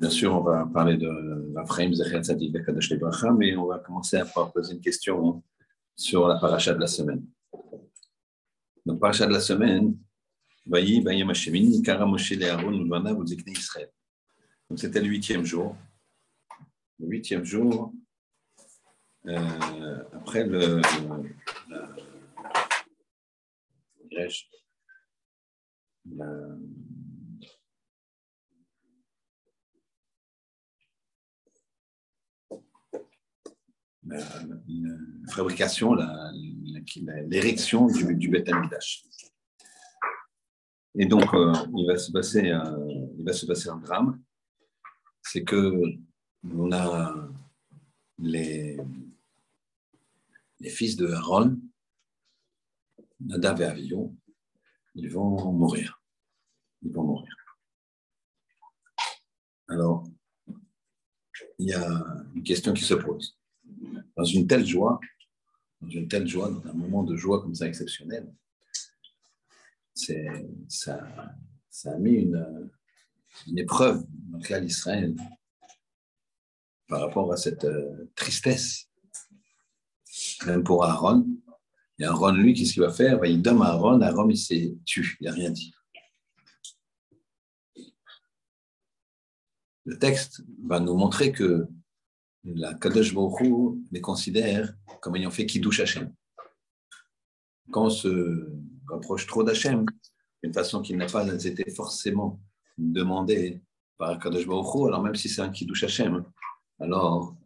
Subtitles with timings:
[0.00, 4.16] Bien sûr, on va parler de l'Afraim Zechet Tzadik Bekadosh Lebracha, mais on va commencer
[4.16, 5.42] à poser une question
[5.94, 7.22] sur la paracha de la semaine.
[8.86, 9.94] Donc, paracha de la semaine,
[10.64, 13.90] Vayi, Vayi Hashemini, Kara Moshe Leharon, Ulvana, Vuzikne Israël.
[14.70, 15.76] Donc, c'était le huitième jour.
[16.98, 17.92] Le huitième jour,
[19.26, 20.80] euh, après le.
[21.68, 21.90] La,
[26.16, 26.56] la,
[34.10, 35.96] la, fabrication,
[37.28, 38.44] l'érection du, du
[40.94, 44.20] Et donc, euh, il, va se passer, euh, il va se passer un drame.
[45.22, 45.80] C'est que
[46.44, 47.14] on a
[48.18, 48.78] les,
[50.64, 51.58] fils de Aaron,
[53.20, 54.16] Nadav et Avion,
[54.94, 56.02] ils vont mourir.
[56.82, 57.36] Ils vont mourir.
[59.68, 60.04] Alors,
[61.58, 63.39] il y a une question qui se pose
[64.16, 65.00] dans une telle joie,
[65.80, 68.32] dans une telle joie, dans un moment de joie comme ça exceptionnel,
[70.68, 71.00] ça,
[71.84, 72.70] a mis une,
[73.46, 75.14] une épreuve dans laquelle Israël
[76.88, 78.88] par rapport à cette euh, tristesse.
[80.46, 81.26] Même pour Aaron,
[82.00, 83.24] et Aaron, lui, qu'est-ce qu'il va faire?
[83.26, 85.72] Il donne à Aaron, Aaron, il s'est tué, il n'a rien dit.
[89.84, 91.68] Le texte va nous montrer que
[92.44, 96.12] la Kadosh Baruch les considère comme ayant fait Kiddush Hashem.
[97.70, 98.50] Quand on se
[98.88, 99.84] rapproche trop d'Hachem,
[100.42, 102.40] d'une façon qui n'a pas été forcément
[102.78, 103.62] demandée
[103.98, 106.24] par Kadosh Baruch alors même si c'est un Kiddush Hashem,
[106.78, 107.36] alors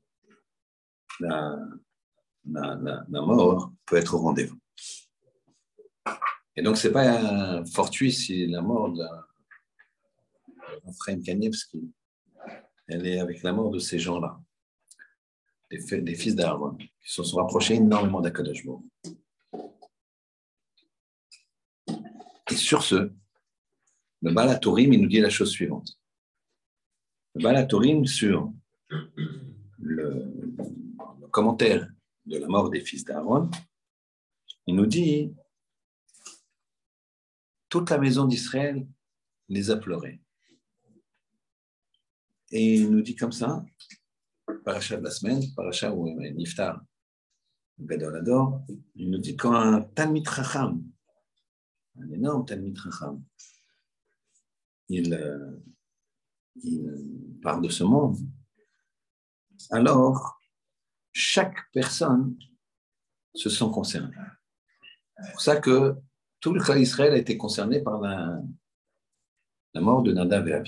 [1.21, 1.59] la,
[2.47, 4.59] la, mort peut être au rendez-vous.
[6.57, 8.95] Et donc, ce n'est pas fortuit si la mort
[10.99, 11.91] frère Kanievski,
[12.87, 14.39] elle est avec la mort de ces gens-là
[15.79, 18.65] des, fils d'Aaron, qui se sont rapprochés énormément d'Akadosh
[22.51, 23.11] Et sur ce,
[24.23, 25.99] le Balatorim, il nous dit la chose suivante.
[27.35, 28.53] Le Balatorim, sur
[29.79, 30.33] le,
[31.31, 31.89] commentaire
[32.27, 33.51] de la mort des fils d'Aaron,
[34.67, 35.35] il nous dit
[37.69, 38.87] toute la maison d'Israël
[39.49, 40.21] les a pleurés.
[42.51, 43.65] Et il nous dit comme ça,
[44.65, 46.83] paracha de la semaine, paracha où Niftar,
[47.79, 48.63] Gadol Ador,
[48.95, 50.83] il nous dit quand un Talmid Chacham,
[51.99, 53.23] un énorme Talmid Chacham,
[54.89, 55.61] il,
[57.43, 58.17] part de ce monde,
[59.71, 60.41] alors
[61.13, 62.37] chaque personne
[63.35, 64.15] se sent concernée.
[65.17, 65.97] C'est pour ça que
[66.41, 68.43] tout le cas d'Israël a été concerné par la,
[69.75, 70.63] mort de Nadav et.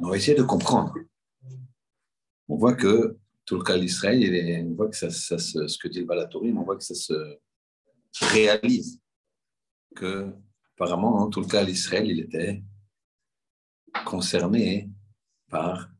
[0.00, 0.94] On va essayer de comprendre.
[2.48, 6.58] On voit que tout le cas d'Israël, on voit que ce que dit le Balatorim,
[6.58, 7.38] on voit que ça se
[8.20, 9.00] réalise.
[9.96, 10.32] Que,
[10.74, 12.62] apparemment, en tout le cas d'Israël, il était
[14.04, 14.90] concerné
[15.48, 15.90] par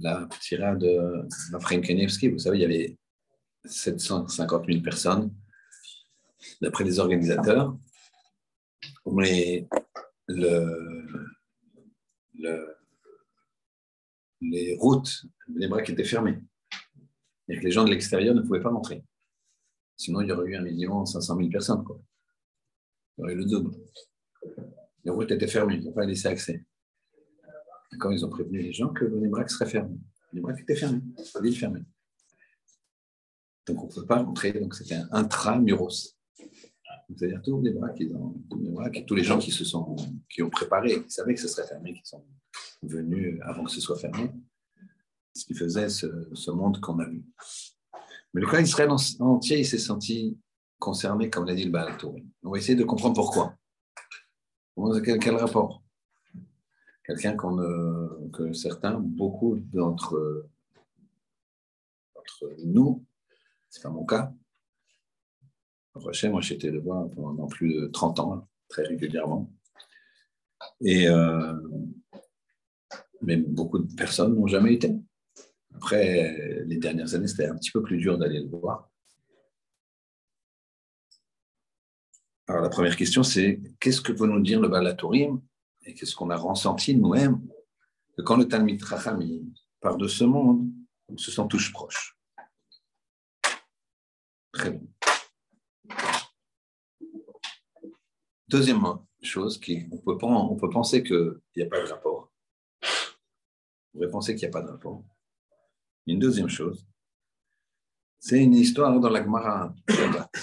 [0.00, 2.28] la tirade de Nafrim Kenevski.
[2.28, 2.96] Vous savez, il y avait
[3.64, 5.34] 750 000 personnes,
[6.60, 7.76] d'après les organisateurs.
[9.06, 9.66] Mais
[10.28, 11.37] le,
[14.40, 16.38] les routes, les bras qui étaient fermés.
[17.48, 19.02] Et que les gens de l'extérieur ne pouvaient pas rentrer.
[19.96, 21.82] Sinon, il y aurait eu 1 million 500 000 personnes.
[21.82, 22.00] Quoi.
[23.16, 23.74] Il y aurait eu le double.
[25.04, 26.64] Les routes étaient fermées, ils n'ont pas laissé accès.
[27.98, 29.98] Quand ils ont prévenu les gens que les bras seraient fermés,
[30.32, 31.00] les bras étaient fermés,
[31.40, 31.82] l'île fermée.
[33.66, 36.17] Donc on ne peut pas rentrer, donc c'était un intramuros.
[37.08, 37.74] C'est-à-dire tous les
[39.06, 39.96] tous les gens qui se sont,
[40.28, 42.22] qui ont préparé, qui savaient que ce serait fermé, qui sont
[42.82, 44.30] venus avant que ce soit fermé,
[45.34, 47.24] ce qui faisait ce, monde qu'on a vu.
[48.34, 50.38] Mais le cas d'Israël entier, il s'est senti
[50.78, 51.96] concerné, comme l'a dit le Baal
[52.42, 53.54] On va essayer de comprendre pourquoi.
[55.02, 55.82] Quel, rapport
[57.04, 57.56] Quelqu'un qu'on,
[58.32, 60.46] que certains, beaucoup d'entre
[62.64, 63.04] nous,
[63.70, 64.32] c'est pas mon cas,
[66.30, 69.50] moi j'étais le voir pendant plus de 30 ans, très régulièrement.
[70.80, 71.54] Et, euh,
[73.22, 74.94] mais beaucoup de personnes n'ont jamais été.
[75.74, 78.90] Après, les dernières années, c'était un petit peu plus dur d'aller le voir.
[82.48, 85.40] Alors la première question, c'est qu'est-ce que peut nous dire le Balatorim
[85.84, 87.40] et qu'est-ce qu'on a ressenti nous-mêmes
[88.24, 89.22] quand le Talmud Racham
[89.80, 90.68] part de ce monde,
[91.08, 92.16] on se sent tous proches?
[94.52, 94.87] Très bien.
[98.48, 102.32] Deuxièmement, chose qui, on peut, on peut penser qu'il n'y a pas de rapport.
[102.82, 105.04] On pourrait penser qu'il n'y a pas de rapport.
[106.06, 106.86] Une deuxième chose,
[108.18, 109.74] c'est une histoire dans la Gemara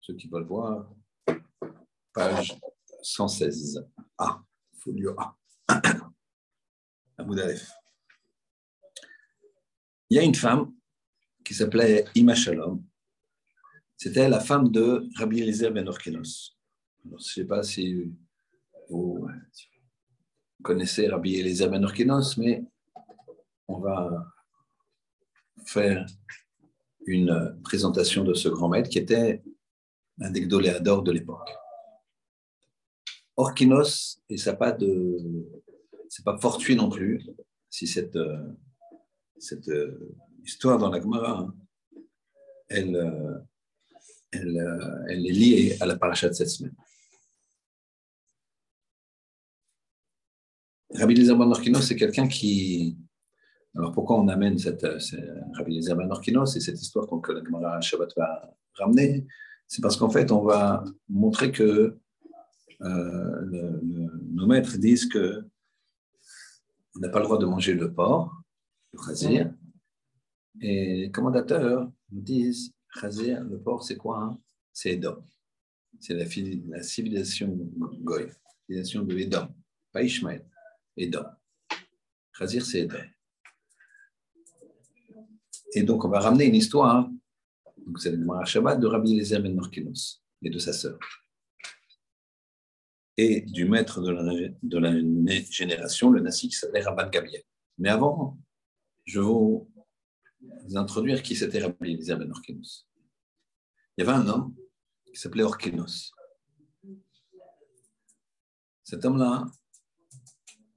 [0.00, 0.90] Ceux qui veulent voir,
[2.12, 2.58] page
[3.02, 3.86] 116
[4.18, 4.42] A,
[4.72, 5.36] folio A.
[10.10, 10.72] Il y a une femme
[11.44, 12.82] qui s'appelait Ima Shalom.
[14.00, 16.56] C'était la femme de Rabbi Eliezer ben Orkenos.
[17.04, 18.08] je ne sais pas si
[18.88, 19.28] vous
[20.62, 22.62] connaissez Rabbi Eliezer ben Orkenos, mais
[23.66, 24.32] on va
[25.64, 26.06] faire
[27.06, 29.42] une présentation de ce grand maître qui était
[30.20, 31.50] un des gdoléadors de l'époque.
[33.36, 34.78] Orkinos, et ça pas
[36.24, 37.26] pas fortuit non plus,
[37.68, 38.18] si cette,
[39.38, 39.70] cette
[40.44, 41.52] histoire dans la Gemara,
[42.68, 43.44] elle,
[44.32, 46.74] elle, elle est liée à la paracha de cette semaine.
[50.94, 52.96] Rabbi Eliezer Orkinos, c'est quelqu'un qui,
[53.76, 54.98] alors pourquoi on amène cette, euh,
[55.52, 59.26] Rabbi Eliezer ben et cette histoire que la Gemara Shabbat va ramener.
[59.66, 61.98] C'est parce qu'en fait, on va montrer que
[62.80, 63.80] euh,
[64.32, 65.44] nos maîtres disent que
[66.96, 68.32] on n'a pas le droit de manger le porc,
[68.92, 69.54] le chazir,
[70.60, 74.40] et les commandateurs nous disent chazir, le porc, c'est quoi hein?
[74.72, 75.24] C'est Edom.
[76.00, 77.48] C'est la, civilisation
[78.02, 78.28] Goy,
[78.66, 79.48] civilisation de Edom,
[79.92, 80.44] pas Ishmael,
[80.96, 81.26] Edom.
[82.32, 83.02] Chazir, c'est Edom.
[85.74, 87.10] Et donc, on va ramener une histoire,
[87.76, 90.98] donc c'est le Shabbat de Rabbi Eliezer Ben Norkinos et de sa sœur.
[93.16, 94.92] Et du maître de la,
[95.50, 97.42] génération, le Nassi, qui s'appelait Rabban Gabriel.
[97.78, 98.38] Mais avant,
[99.04, 99.68] je vais vous
[100.74, 102.87] introduire qui c'était Rabbi Eliezer Ben Orkinos.
[103.98, 104.54] Il y avait un homme
[105.06, 106.12] qui s'appelait Orkinos.
[108.84, 109.44] Cet homme-là,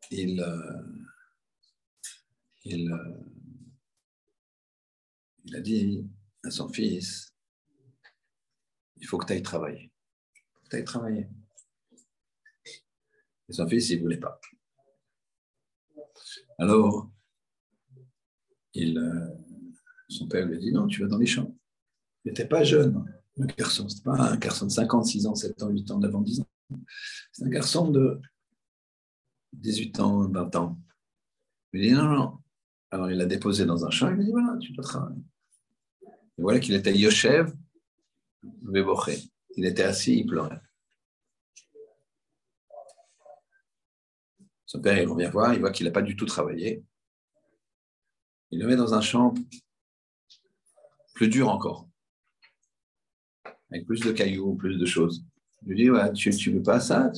[0.09, 0.81] il, euh,
[2.65, 3.23] euh,
[5.45, 6.09] il a dit
[6.43, 7.35] à son fils,
[8.95, 9.91] il faut que tu ailles travailler.
[10.33, 11.29] Il faut que tu ailles travailler.
[13.49, 14.41] Et son fils, il ne voulait pas.
[16.57, 17.11] Alors,
[18.77, 19.27] euh,
[20.09, 21.50] son père lui dit, non, tu vas dans les champs.
[22.23, 23.03] Il n'était pas jeune,
[23.37, 23.89] le garçon.
[23.89, 26.41] Ce pas un garçon de 50, 6 ans, 7 ans, 8 ans, 9 ans, 10
[26.41, 26.47] ans.
[27.31, 28.21] C'est un garçon de
[29.53, 30.79] 18 ans, 20 ans.
[31.73, 32.37] Il dit, non, non.
[32.91, 35.23] Alors, il l'a déposé dans un champ, il lui dit, voilà, tu dois travailler.
[36.03, 37.53] Et voilà qu'il était Yoshev
[38.63, 39.17] Veboché.
[39.55, 40.61] Il était assis, il pleurait.
[44.65, 46.83] Son père, il revient voir, il voit qu'il n'a pas du tout travaillé.
[48.51, 49.33] Il le met dans un champ
[51.13, 51.89] plus dur encore,
[53.71, 55.23] avec plus de cailloux, plus de choses.
[55.65, 57.11] Il lui ouais, tu ne veux pas ça?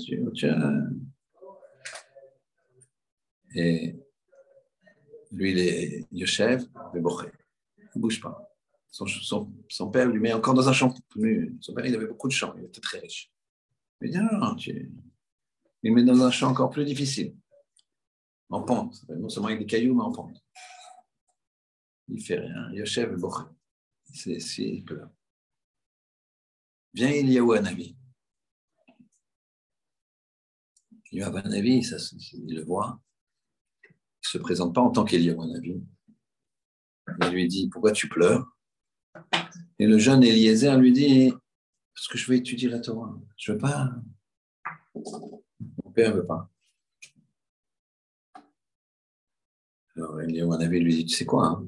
[3.56, 3.96] Et
[5.32, 6.66] lui, il est Yoshev.
[6.94, 8.50] Il ne bouge pas.
[8.90, 10.94] Son, père lui met encore dans un champ.
[11.62, 13.32] Son père, il avait beaucoup de champs, il était très riche.
[14.02, 14.92] Il dit non, non, tu...
[15.82, 17.36] il met dans un champ encore plus difficile,
[18.50, 19.04] en pente.
[19.10, 20.38] Non seulement avec des cailloux, mais en pente.
[22.10, 22.70] Il fait rien.
[22.74, 23.46] Yoshev Boché.
[24.14, 25.02] C'est si peu.
[26.94, 27.96] Viens Eliyahu Hanavi.
[31.12, 31.98] Eliyahu Hanavi, ça,
[32.34, 33.00] il le voit.
[33.86, 35.84] Il ne se présente pas en tant qu'Eliyahu Hanavi.
[37.22, 38.48] Il lui dit Pourquoi tu pleures?
[39.80, 41.34] Et le jeune Eliezer lui dit
[41.96, 43.20] Parce que je veux étudier la Torah.
[43.38, 43.92] Je ne veux pas.
[44.96, 46.50] Mon père ne veut pas.
[49.96, 51.68] Alors Eliyahu lui dit Tu sais quoi hein?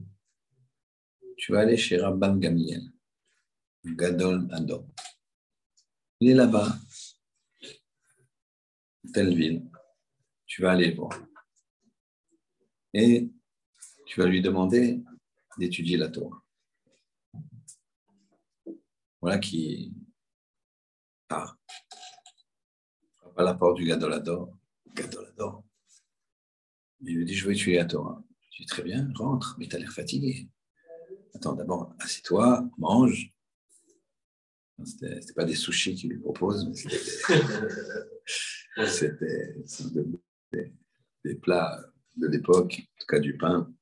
[1.38, 2.82] Tu vas aller chez Rabban Gamiel,
[3.84, 4.86] Gadol Ador.
[6.22, 6.78] Il est là-bas,
[9.14, 9.70] telle ville.
[10.46, 11.12] Tu vas aller le voir.
[12.94, 13.30] Et
[14.06, 15.04] tu vas lui demander
[15.58, 16.42] d'étudier la Torah.
[19.20, 19.94] Voilà qui
[21.28, 21.58] part.
[23.36, 24.58] À la porte du Gadolador.
[24.94, 25.66] Gadolador.
[27.02, 28.24] Il lui dit Je veux étudier la Torah.
[28.52, 30.48] Je dis Très bien, rentre, mais tu as l'air fatigué.
[31.34, 33.35] Attends, d'abord, assieds-toi, mange.
[34.84, 36.76] Ce n'était pas des sushis qu'il lui propose, mais
[38.88, 39.56] c'était
[40.52, 40.72] des,
[41.24, 41.82] des, plats
[42.18, 43.74] de l'époque, en tout cas du pain.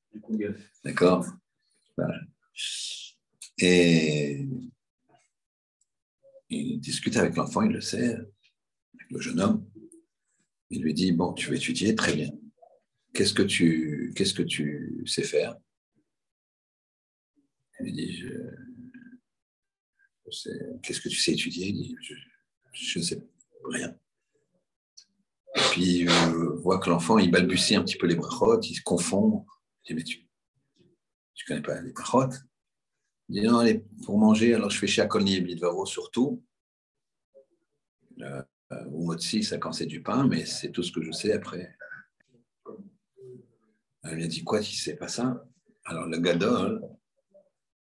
[0.84, 1.26] D'accord
[3.58, 4.46] Et
[6.48, 9.68] il discute avec l'enfant, il le sait, avec le jeune homme.
[10.70, 12.30] Il lui dit Bon, tu veux étudier Très bien.
[13.12, 15.56] Qu'est-ce que tu, qu'est-ce que tu sais faire?
[17.80, 18.28] Il lui dit je,
[20.24, 21.68] Qu'est-ce que tu sais étudier?
[21.68, 21.96] Il dit
[22.72, 23.22] Je ne sais,
[23.64, 23.94] rien.
[25.70, 29.46] Puis, euh, voit que l'enfant, il balbutie un petit peu les brachot, il se confond.
[29.84, 32.30] Je dis, mais tu ne connais pas les brachot
[33.28, 36.42] Il dit, non, allez, pour manger, alors je fais Shakolni et Bidvaro surtout.
[38.20, 38.42] Euh,
[38.88, 41.76] ou Motsi, ça quand c'est du pain, mais c'est tout ce que je sais après.
[44.02, 45.46] Elle lui a dit, quoi, tu sais pas ça?
[45.84, 46.82] Alors le Gadol,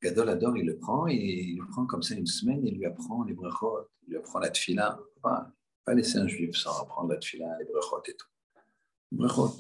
[0.02, 2.86] Gadol adore, il le prend et il le prend comme ça une semaine, il lui
[2.86, 5.00] apprend les brachot, il lui apprend la tfila.
[5.22, 5.52] Pas,
[5.84, 8.28] pas laisser un juif sans apprendre la tfila, les brachot et tout.
[9.12, 9.56] Brachot.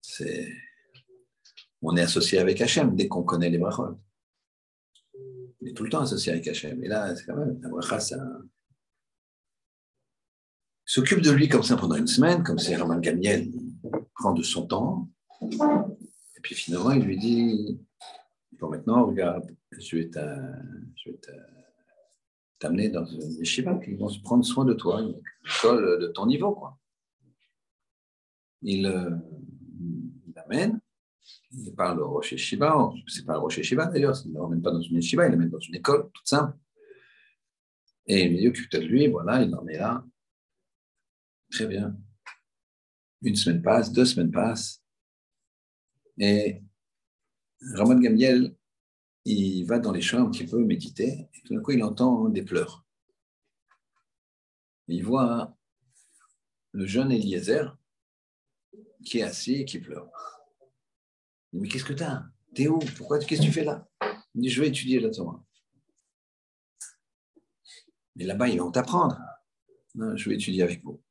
[0.00, 0.52] C'est.
[1.82, 3.98] On est associé avec Hachem dès qu'on connaît les brachot.
[5.60, 6.82] On est tout le temps associé avec Hachem.
[6.82, 8.16] Et là, c'est quand même, la bracha, ça.
[10.84, 13.50] S'occupe de lui comme ça pendant une semaine, comme c'est Raman Gamiel,
[14.16, 15.08] prend de son temps.
[15.42, 17.78] Et puis finalement, il lui dit
[18.58, 20.10] Bon, maintenant, regarde, je vais
[22.58, 26.26] t'amener dans une yeshiva qui vont se prendre soin de toi, une école de ton
[26.26, 26.54] niveau.
[26.54, 26.78] Quoi.
[28.62, 29.10] Il euh,
[30.34, 30.80] l'amène,
[31.52, 34.70] il parle au Rocher Shiva, c'est pas le Rocher Shiva d'ailleurs, il ne l'emmène pas
[34.70, 36.56] dans une yeshiva, il l'amène dans une école toute simple.
[38.06, 40.02] Et il lui dit de lui, voilà, il en est là.
[41.50, 41.94] Très bien.
[43.22, 44.82] Une semaine passe, deux semaines passent.
[46.18, 46.62] Et
[47.74, 48.56] Ramon Gamiel,
[49.24, 52.28] il va dans les champs un petit peu méditer, et tout d'un coup, il entend
[52.28, 52.84] des pleurs.
[54.88, 55.56] Il voit
[56.72, 57.76] le jeune Eliezer
[59.04, 60.08] qui est assis et qui pleure.
[61.52, 62.78] Il dit, mais qu'est-ce que tu as T'es où?
[62.96, 63.88] Pourquoi Qu'est-ce que tu fais là?
[64.34, 65.42] Il dit, je vais étudier la Torah.
[68.14, 69.18] Mais là-bas, ils vont t'apprendre.
[69.94, 71.02] Je vais étudier avec vous.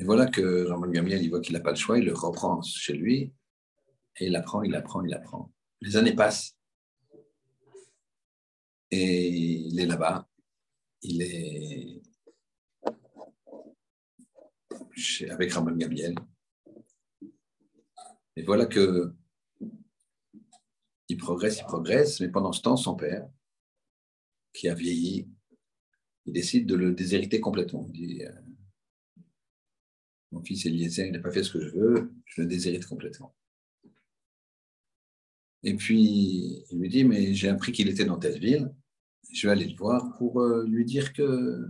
[0.00, 2.62] Et voilà que Jean-Marc Gamiel, il voit qu'il n'a pas le choix, il le reprend
[2.62, 3.34] chez lui,
[4.18, 5.52] et il apprend, il apprend, il apprend.
[5.82, 6.56] Les années passent,
[8.90, 10.26] et il est là-bas,
[11.02, 12.00] il est
[15.28, 16.14] avec Ramon Gabriel.
[18.36, 19.12] Et voilà que
[21.10, 23.28] il progresse, il progresse, mais pendant ce temps, son père,
[24.54, 25.28] qui a vieilli,
[26.24, 27.86] il décide de le déshériter complètement.
[27.94, 28.30] Euh,
[30.32, 33.34] mon fils Eliezer, il n'a pas fait ce que je veux, je le déshérite complètement.
[35.62, 38.72] Et puis, il lui dit, mais j'ai appris qu'il était dans telle ville,
[39.32, 41.68] je vais aller le voir pour euh, lui dire que,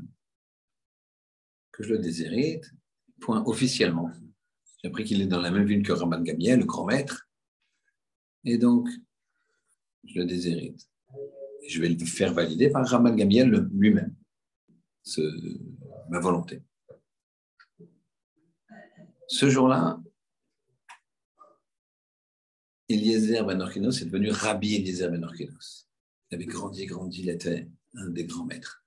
[1.73, 2.71] que je le déshérite,
[3.21, 4.11] point officiellement.
[4.83, 7.29] J'ai appris qu'il est dans la même ville que Raman Gamiel, le grand maître,
[8.45, 8.89] et donc,
[10.05, 10.89] je le déshérite.
[11.69, 14.15] Je vais le faire valider par Raman Gamiel lui-même,
[16.09, 16.63] ma volonté.
[19.31, 20.03] Ce jour-là,
[22.89, 25.89] Eliezer Ben Orkinos est devenu Rabbi Eliezer Ben Orkinos.
[26.31, 28.85] Il avait grandi, grandi, il était un des grands maîtres.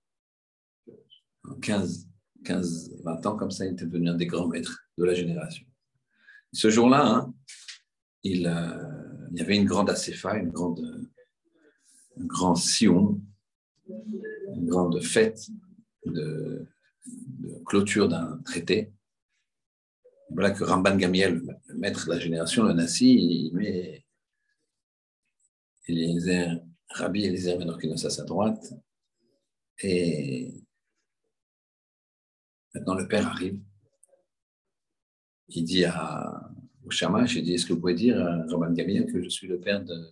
[1.45, 2.09] En 15,
[2.43, 5.65] 15, 20 ans comme ça, il était devenu un des grands maîtres de la génération.
[6.51, 7.33] Ce jour-là, hein,
[8.23, 11.09] il, euh, il, y avait une grande acéfa, une grande,
[12.19, 13.21] un grand sion,
[13.87, 15.47] une grande fête
[16.05, 16.67] de
[17.65, 18.91] clôture d'un traité
[20.29, 24.05] voilà que Ramban Gamiel, le maître de la génération, le Nassi, il met
[25.87, 28.73] Eliezer, Rabbi Eliezer Menorkinos à sa droite.
[29.79, 30.53] Et
[32.73, 33.59] maintenant le père arrive.
[35.49, 36.49] Il dit à,
[36.85, 39.47] au Shamash, il dit, est-ce que vous pouvez dire à Ramban Gamiel que je suis
[39.47, 40.09] le père de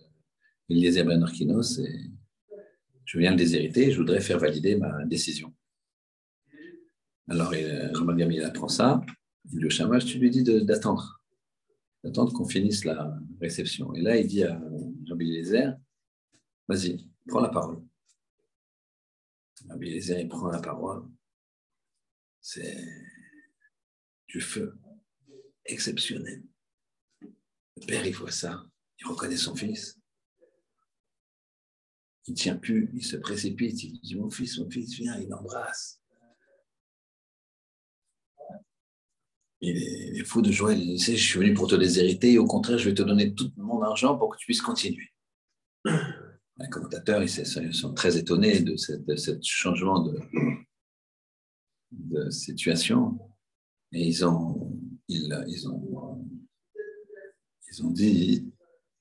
[0.68, 2.10] Eliezer et
[3.04, 5.52] je viens de déshériter, je voudrais faire valider ma décision.
[7.28, 7.52] Alors,
[7.94, 9.00] Ramban Gamiel apprend ça
[9.50, 11.22] le chamash, tu lui dis d'attendre,
[12.04, 13.94] d'attendre qu'on finisse la réception.
[13.94, 14.60] Et là, il dit à
[15.08, 15.42] Rabbi
[16.68, 17.82] vas-y, prends la parole.
[19.68, 21.08] Rabbi Eliezer, il prend la parole.
[22.40, 22.76] C'est
[24.26, 24.76] du feu
[25.64, 26.42] exceptionnel.
[27.20, 28.66] Le père, il voit ça,
[28.98, 29.98] il reconnaît son fils.
[32.26, 35.28] Il ne tient plus, il se précipite, il dit Mon fils, mon fils, viens, il
[35.28, 36.01] l'embrasse.
[39.64, 40.74] Il est, fou de joie.
[40.74, 43.32] Il dit, je suis venu pour te déshériter et au contraire, je vais te donner
[43.32, 45.08] tout mon argent pour que tu puisses continuer.
[45.84, 50.04] Les commentateurs ils sont très étonnés de ce changement
[51.92, 53.18] de, situation.
[53.92, 54.78] Et ils ont,
[55.08, 56.26] ils, ont,
[57.70, 58.50] ils ont dit,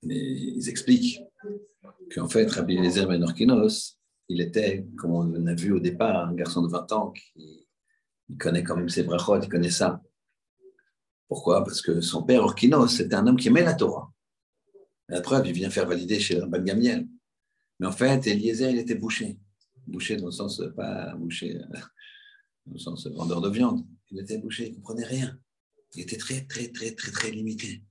[0.03, 1.22] ils expliquent
[2.13, 3.25] qu'en fait, Rabbi Eliezer Ben
[4.30, 7.68] il était, comme on a vu au départ, un garçon de 20 ans qui
[8.38, 10.01] connaît quand même ses brachot, il connaît ça.
[11.32, 11.64] Pourquoi?
[11.64, 14.12] Parce que son père Orkinos, c'était un homme qui aimait la Torah.
[15.08, 17.08] La preuve, il vient faire valider chez Rabban Gamiel.
[17.80, 19.40] Mais en fait, Eliezer, il était bouché.
[19.88, 21.54] Bouché dans le sens, pas bouché
[22.66, 23.86] dans le sens vendeur de viande.
[24.10, 25.40] Il était bouché, il ne comprenait rien.
[25.96, 27.82] Il était très, très, très, très, très limité.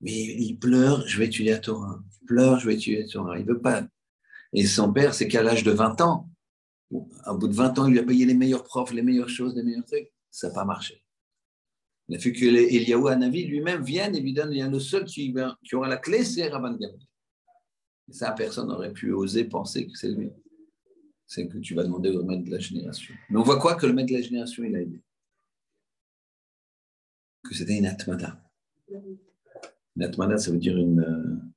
[0.00, 2.02] Mais il pleure, je vais étudier à Torah.
[2.22, 3.38] Il pleure, je vais étudier à Torah.
[3.38, 3.86] Il ne veut pas.
[4.54, 6.30] Et son père, c'est qu'à l'âge de 20 ans,
[6.90, 9.54] au bout de 20 ans, il lui a payé les meilleurs profs, les meilleures choses,
[9.54, 10.10] les meilleurs trucs.
[10.30, 11.04] Ça n'a pas marché.
[12.08, 15.34] Il a fait que Eliyahu Hanavi lui-même vienne et lui donne, le seul qui,
[15.74, 16.98] aura la clé, c'est Rabban Gamliel.
[18.08, 20.30] Et ça, personne n'aurait pu oser penser que c'est lui.
[21.26, 23.14] C'est que tu vas demander au maître de la génération.
[23.28, 25.02] Mais on voit quoi que le maître de la génération, il a aidé?
[27.44, 28.42] Que c'était une atmada.
[28.90, 31.52] Une atmada, ça veut dire une,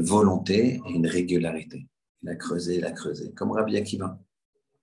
[0.00, 1.86] volonté et une régularité.
[2.22, 3.34] Il a creusé, il a creusé.
[3.34, 4.18] Comme Rabbi Akiva.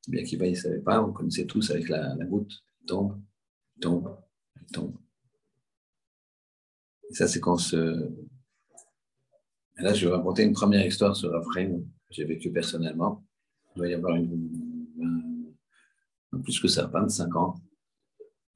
[0.05, 2.53] Rabbi Akiva, il ne savait pas, on connaissait tous avec la, la goutte.
[2.81, 3.19] Il tombe,
[3.77, 4.15] il tombe,
[4.71, 4.95] tombe.
[7.09, 8.09] Et ça, c'est quand se,
[9.77, 13.25] là, je vais raconter une première histoire sur Raphaël que j'ai vécu personnellement.
[13.75, 15.53] Il doit y avoir une,
[16.43, 17.55] plus que ça, 25 ans,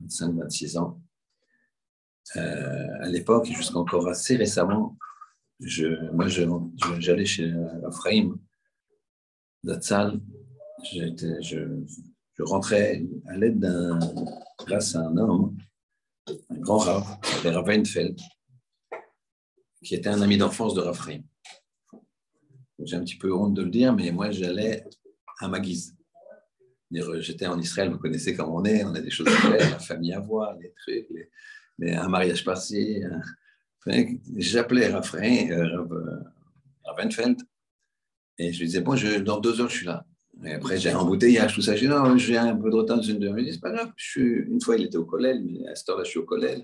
[0.01, 1.01] 25, 26 ans.
[2.35, 4.97] Euh, à l'époque, jusqu'encore assez récemment,
[5.59, 6.27] je, moi,
[6.99, 8.29] j'allais chez Raphaël
[9.65, 10.19] Zatzal.
[10.91, 13.99] Je, je, rentrais à l'aide d'un,
[14.59, 15.57] grâce à un homme,
[16.49, 17.71] un grand qui s'appelait Rav
[19.83, 21.23] qui était un ami d'enfance de Raphaël.
[22.83, 24.83] J'ai un petit peu honte de le dire, mais moi, j'allais
[25.39, 25.95] à ma guise.
[26.91, 29.79] J'étais en Israël, vous connaissez comment on est, on a des choses à faire, la
[29.79, 31.07] famille à voir, les trucs,
[31.79, 33.01] les, un mariage par-ci.
[34.35, 36.19] J'appelais Raphaël, euh,
[36.85, 37.41] Ravenfeld,
[38.37, 40.05] et je lui disais, bon, dans deux heures, je suis là.
[40.45, 41.75] Et après, j'ai embouteillage, tout ça.
[41.75, 42.99] Je dis, non, j'ai un peu de retard.
[43.01, 43.91] Il dit, c'est pas grave.
[43.95, 44.21] Je.
[44.21, 46.63] Une fois, il était au collège, mais à cette heure-là, je suis au collège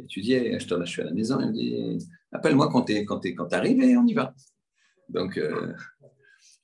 [0.00, 3.52] étudier, je te suis à la maison, il me dit appelle-moi quand tu quand, quand
[3.52, 4.34] arrives et on y va.
[5.08, 5.74] Donc, euh,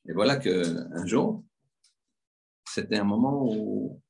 [0.08, 1.44] et voilà qu'un jour,
[2.66, 4.00] c'était un moment où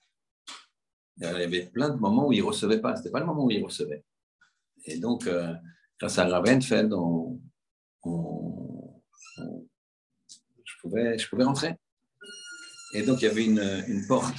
[1.16, 2.94] il y avait plein de moments où il ne recevait pas.
[2.94, 4.04] Ce n'était pas le moment où il recevait.
[4.84, 5.52] Et donc, euh,
[5.98, 7.40] grâce à Ravenfeld, on,
[10.64, 11.74] je, pouvais, je pouvais rentrer.
[12.94, 14.34] Et donc, il y avait une, porte.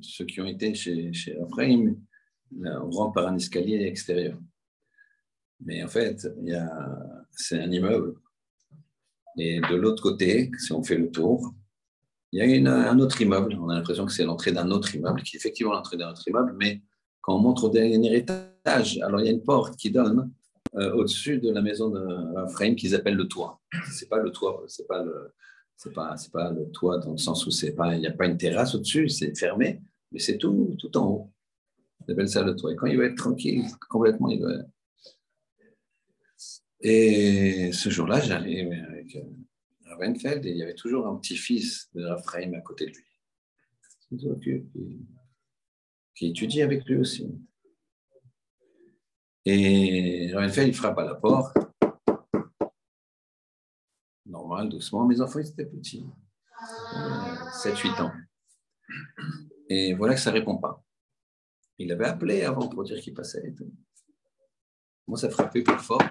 [0.00, 1.96] Ceux qui ont été chez, chez Ephraim,
[2.62, 4.38] on rentre par un escalier extérieur.
[5.64, 6.26] Mais en fait,
[7.32, 8.14] c'est un immeuble.
[9.38, 11.54] Et de l'autre côté, si on fait le tour,
[12.32, 13.56] il y a un autre immeuble.
[13.60, 16.26] On a l'impression que c'est l'entrée d'un autre immeuble, qui est effectivement l'entrée d'un autre
[16.26, 16.82] immeuble, mais
[17.20, 20.30] quand on montre au dernier étage, alors il y a une porte qui donne
[20.76, 23.60] euh, au-dessus de la maison de frame qu'ils appellent le toit.
[23.92, 25.32] C'est pas le toit, c'est pas le,
[25.76, 28.12] c'est pas, c'est pas le toit dans le sens où c'est pas, il n'y a
[28.12, 31.32] pas une terrasse au-dessus, c'est fermé, mais c'est tout, tout en haut.
[32.06, 32.72] Il appelle ça le toit.
[32.72, 34.52] Et quand il va être tranquille, complètement, il va.
[36.80, 39.22] Et ce jour-là, j'allais avec euh,
[39.86, 43.04] Ravenfeld et il y avait toujours un petit-fils de Raphaël à côté de lui.
[44.08, 44.62] Qui,
[46.14, 47.28] qui étudie avec lui aussi.
[49.44, 51.56] Et Ravenfeld, il frappe à la porte.
[54.26, 55.06] Normal, doucement.
[55.06, 56.04] Mes enfants, ils étaient petits.
[57.62, 58.12] 7-8 ans.
[59.68, 60.82] Et voilà que ça ne répond pas.
[61.78, 63.54] Il avait appelé avant pour dire qu'il passait.
[65.06, 66.02] Moi, ça frappait plus fort.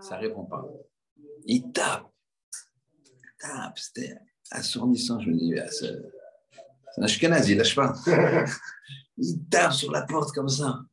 [0.00, 0.64] Ça ne répond pas.
[1.44, 2.06] Il tape.
[3.04, 3.78] Il tape.
[3.78, 4.18] C'était
[4.50, 5.20] assourdissant.
[5.20, 5.94] Je me dis, ah, c'est
[6.98, 7.94] un ashkenaz, il lâche pas.
[9.16, 10.84] il tape sur la porte comme ça.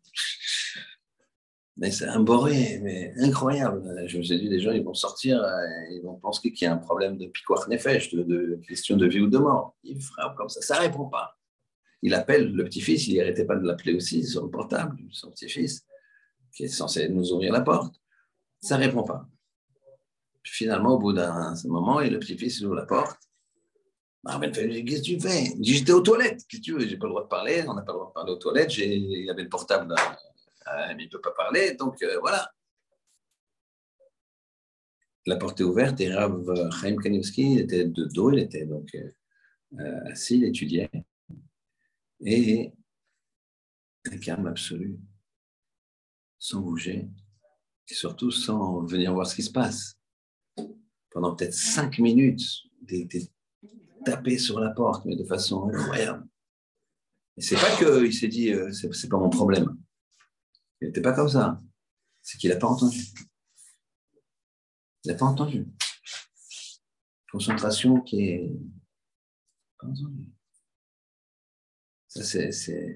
[1.79, 4.03] Mais c'est un boré, mais incroyable.
[4.05, 5.41] Je me suis dit, les gens, ils vont sortir,
[5.91, 9.07] ils vont penser qu'il y a un problème de piquoir nefesh, de, de question de
[9.07, 9.75] vie ou de mort.
[9.83, 11.39] Il frappe comme ça, ça ne répond pas
[12.01, 15.85] il appelle le petit-fils, il n'arrêtait pas de l'appeler aussi sur le portable, son petit-fils,
[16.55, 17.95] qui est censé nous ouvrir la porte.
[18.61, 19.27] Ça ne répond pas.
[20.43, 23.19] Finalement, au bout d'un moment, et le petit-fils ouvre la porte.
[24.23, 25.43] Marvin fait Qu'est-ce que tu fais?
[25.55, 26.45] Il dit J'étais aux toilettes.
[26.47, 26.87] Qu'est-ce que tu veux?
[26.87, 27.63] J'ai pas le droit de parler.
[27.67, 28.77] On n'a pas le droit de parler aux toilettes.
[28.77, 29.95] Il avait le portable, euh,
[30.95, 31.73] mais il ne peut pas parler.
[31.73, 32.51] Donc euh, voilà.
[35.25, 36.43] La porte est ouverte et Rav
[36.81, 38.31] Chaim Kanivski était de dos.
[38.31, 40.89] Il était donc euh, assis, il étudiait
[42.21, 42.73] et
[44.11, 44.99] un calme absolu,
[46.37, 47.09] sans bouger,
[47.87, 49.97] et surtout sans venir voir ce qui se passe.
[51.11, 52.43] Pendant peut-être cinq minutes,
[52.81, 53.07] des,
[54.05, 56.27] taper sur la porte, mais de façon incroyable.
[57.37, 59.77] Et c'est pas qu'il s'est dit, euh, c'est pas mon problème.
[60.81, 61.61] Il n'était pas comme ça.
[62.21, 62.99] C'est qu'il n'a pas entendu.
[65.03, 65.67] Il n'a pas entendu.
[67.31, 68.51] Concentration qui est
[69.77, 70.25] pas entendu.
[72.07, 72.95] Ça, c'est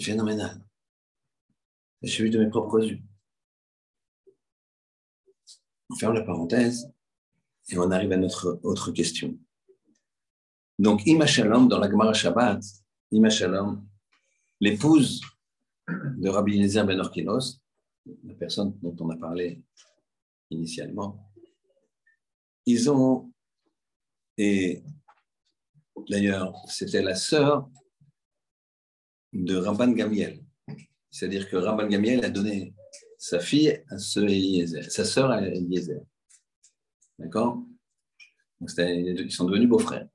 [0.00, 0.64] phénoménal.
[2.02, 3.00] J'ai vu de mes propres yeux.
[5.90, 6.92] On ferme la parenthèse
[7.68, 9.36] et on arrive à notre autre question.
[10.78, 12.62] Donc, Ima Shalom, dans la Gemara Shabbat,
[13.10, 13.86] Ima Shalom,
[14.60, 15.20] l'épouse
[16.20, 17.62] de Rabbi Eliezer Ben Orkinos,
[18.24, 19.62] la personne dont on a parlé
[20.50, 21.32] initialement,
[22.66, 23.32] ils ont,
[24.36, 24.82] et
[26.10, 27.70] d'ailleurs, c'était la sœur
[29.32, 30.44] de Rabban Gamiel.
[31.10, 32.74] C'est-à-dire que Rabban Gamiel a donné
[33.16, 36.02] sa fille à ce Eliezer, sa sœur à Eliezer.
[37.18, 37.64] D'accord?
[38.60, 40.08] Ils sont devenus beaux-frères.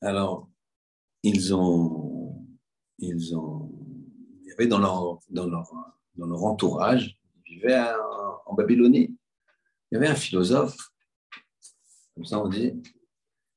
[0.00, 0.50] Alors,
[1.22, 2.44] ils ont,
[2.98, 3.65] ils ont,
[4.64, 5.70] dans leur, dans leur,
[6.16, 7.84] dans leur entourage, ils vivaient
[8.46, 9.14] en Babylonie,
[9.90, 10.76] il y avait un philosophe,
[12.14, 12.82] comme ça on dit,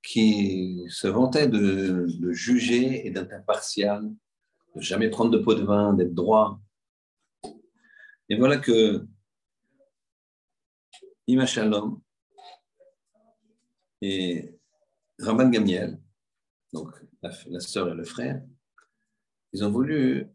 [0.04, 4.12] qui se vantait de, juger et d'être impartial,
[4.76, 6.60] de jamais prendre de pot de vin, d'être droit.
[8.30, 9.06] Et voilà que
[11.28, 11.46] Ima
[14.02, 14.56] et
[15.20, 16.00] Rabban Gamiel,
[16.74, 16.90] donc
[17.22, 18.42] la sœur et le frère,
[19.54, 20.28] ils ont voulu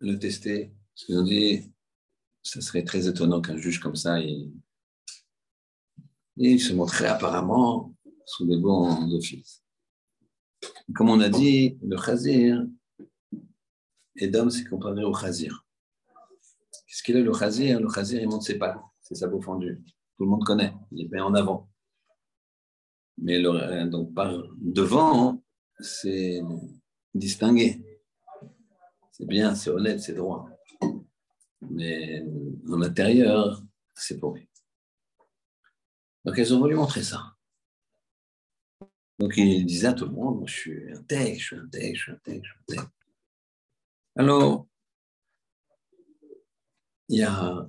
[0.00, 0.72] le tester.
[0.94, 1.70] Parce qu'ils ont dit,
[2.42, 4.52] ça serait très étonnant qu'un juge comme ça, il,
[6.58, 7.94] se montrait apparemment
[8.26, 9.62] sous des bons offices.
[10.94, 12.66] Comme on a dit, le chazir,
[14.20, 15.64] d'homme, c'est comparé au chazir.
[16.86, 19.82] Qu'est-ce qu'il est le chazir Le chazir, il monte ses pattes, c'est sa beau fendu.
[20.16, 21.70] Tout le monde connaît, il est en avant.
[23.18, 25.42] Mais le, donc par devant,
[25.78, 26.40] c'est
[27.14, 27.82] distingué.
[29.20, 30.48] C'est bien, c'est honnête, c'est droit.
[31.60, 32.24] Mais
[32.70, 33.62] en l'intérieur,
[33.94, 34.48] c'est pourri.
[36.24, 37.36] Donc elles ont voulu montrer ça.
[39.18, 41.94] Donc il disait à tout le monde, je suis un tech, je suis un tech,
[41.94, 42.90] je suis un tech, je suis un tech.
[44.16, 44.66] Alors,
[47.10, 47.68] il y a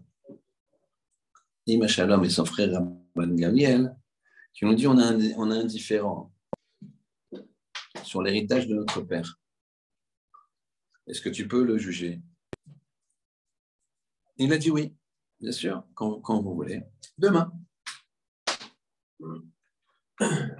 [1.65, 3.93] Ima Shalom et son frère Rabban Gamiel
[4.53, 6.31] qui ont dit on a un, on a un différent
[8.03, 9.40] sur l'héritage de notre père.
[11.11, 12.21] Est-ce que tu peux le juger?
[14.37, 14.95] Il a dit oui,
[15.41, 16.83] bien sûr, quand, vous voulez.
[17.17, 17.51] Demain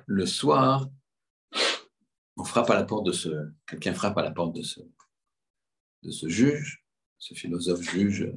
[0.08, 0.90] le soir,
[2.36, 3.30] on frappe à la porte de ce,
[3.66, 4.82] quelqu'un frappe à la porte de ce,
[6.04, 6.86] de ce juge,
[7.18, 8.30] ce philosophe juge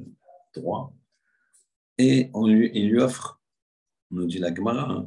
[0.53, 0.95] droit,
[1.97, 3.41] et on lui, il lui offre,
[4.11, 5.05] on nous dit la Gemara,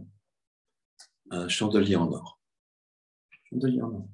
[1.30, 2.38] un, chandelier en or.
[3.48, 4.08] Chandelier en or.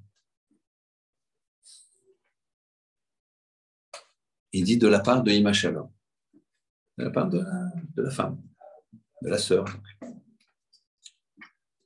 [4.57, 5.91] Il dit de la part de Ima Shalom,
[6.97, 7.41] de la part de
[7.97, 8.41] la, femme,
[9.21, 9.65] de la sœur.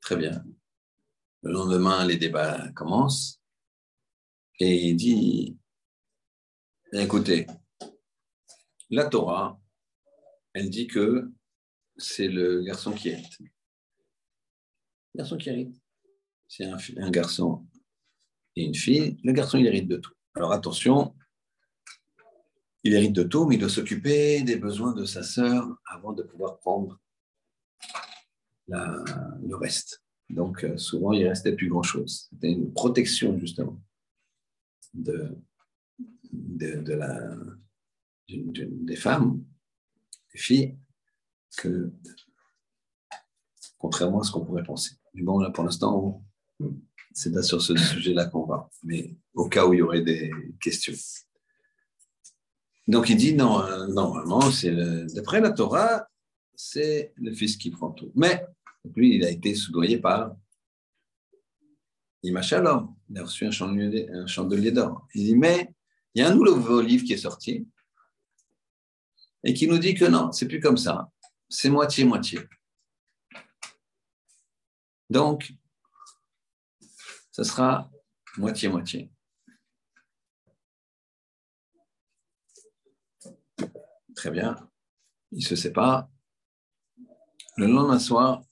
[0.02, 0.44] Très bien.
[1.40, 3.40] Le lendemain, les débats commencent.
[4.61, 5.57] Et il dit,
[6.92, 7.46] écoutez,
[8.90, 9.59] la Torah,
[10.52, 11.33] elle dit que
[11.96, 13.38] c'est le garçon qui hérite.
[15.14, 15.74] Garçon qui hérite.
[16.48, 17.66] C'est un, un, garçon
[18.57, 19.16] et une fille.
[19.24, 20.12] Le garçon, il hérite de tout.
[20.35, 21.16] Alors attention,
[22.88, 26.22] il hérite de tout, mais il doit s'occuper des besoins de sa sœur avant de
[26.22, 26.98] pouvoir prendre
[28.68, 30.03] le reste.
[30.31, 32.29] Donc, euh, souvent, il restait plus grand-chose.
[32.31, 33.81] C'était une protection, justement,
[34.94, 35.37] de,
[38.29, 39.44] des femmes,
[40.33, 40.79] des filles,
[41.57, 41.92] que,
[43.79, 44.96] contrairement à ce qu'on pourrait penser.
[45.14, 46.22] Mais bon, là, pour l'instant,
[47.12, 50.31] c'est pas sur ce sujet-là qu'on va, mais au cas où il y aurait des
[50.61, 50.94] questions.
[52.88, 54.74] Donc, il dit, non, euh, normalement, c'est
[55.14, 56.09] d'après la Torah,
[56.55, 58.11] c'est le fils qui prend tout.
[58.14, 58.46] Mais
[58.96, 60.35] lui, il a été soudoyé par
[62.22, 62.94] Ima Shalom.
[63.11, 65.07] Il a reçu un chandelier, d'or.
[65.14, 65.70] Il dit, mais
[66.14, 67.68] il y a un nouveau livre qui est sorti
[69.44, 71.11] et qui nous dit que non, c'est plus comme ça.
[71.48, 72.40] C'est moitié-moitié.
[75.11, 75.53] Donc,
[77.31, 77.90] ce sera
[78.37, 79.11] moitié-moitié.
[84.18, 84.57] Très bien.
[85.31, 86.11] Il se sépare.
[87.57, 88.42] Le lendemain soir,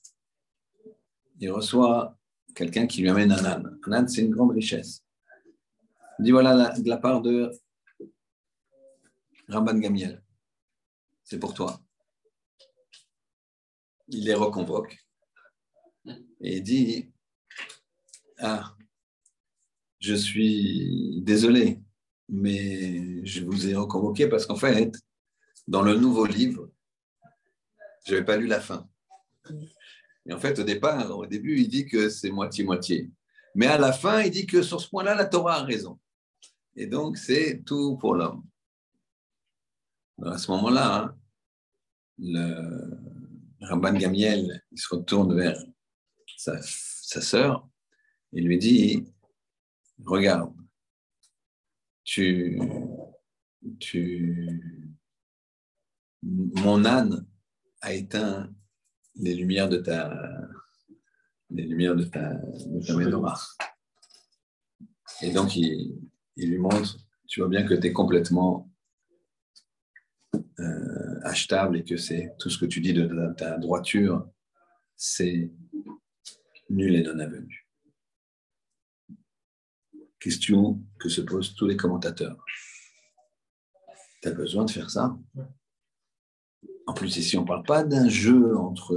[1.41, 2.17] il reçoit
[2.55, 3.81] quelqu'un qui lui amène un âne.
[3.85, 5.03] Un âne, c'est une grande richesse.
[6.21, 7.51] Il dit voilà, de la part de
[9.49, 10.23] Rabban Gamiel,
[11.25, 11.81] c'est pour toi.
[14.07, 15.05] Il les reconvoque
[16.41, 17.11] et dit
[18.39, 18.77] Ah,
[19.99, 21.81] je suis désolé,
[22.29, 24.93] mais je vous ai reconvoqué parce qu'en fait,
[25.67, 26.71] dans le nouveau livre,
[28.07, 28.89] je n'avais pas lu la fin.
[30.27, 33.11] Et en fait, au départ, au début, il dit que c'est moitié-moitié.
[33.55, 35.99] Mais à la fin, il dit que sur ce point-là, la Torah a raison.
[36.75, 38.45] Et donc, c'est tout pour l'homme.
[40.23, 41.17] à ce moment-là, hein,
[42.19, 42.99] le
[43.61, 45.59] Rabban Gamiel se retourne vers
[46.37, 47.69] sa, sa sœur
[48.33, 49.05] et lui dit
[50.05, 50.53] Regarde,
[52.05, 52.61] tu,
[53.81, 54.86] tu,
[56.23, 57.27] mon âne
[57.81, 58.51] a éteint
[59.17, 60.13] les lumières de ta,
[61.51, 63.35] les lumières de ta, de ta
[65.23, 65.99] Et donc, il,
[66.37, 68.71] il, lui montre, tu vois bien que tu es complètement
[70.59, 74.27] euh, achetable et que c'est tout ce que tu dis de, ta droiture,
[74.97, 75.53] c'est
[76.71, 77.69] nul et non avenu.
[80.19, 82.43] Question que se posent tous les commentateurs.
[84.23, 85.17] Tu as besoin de faire ça?
[86.87, 88.95] En plus, ici, on ne parle pas d'un jeu entre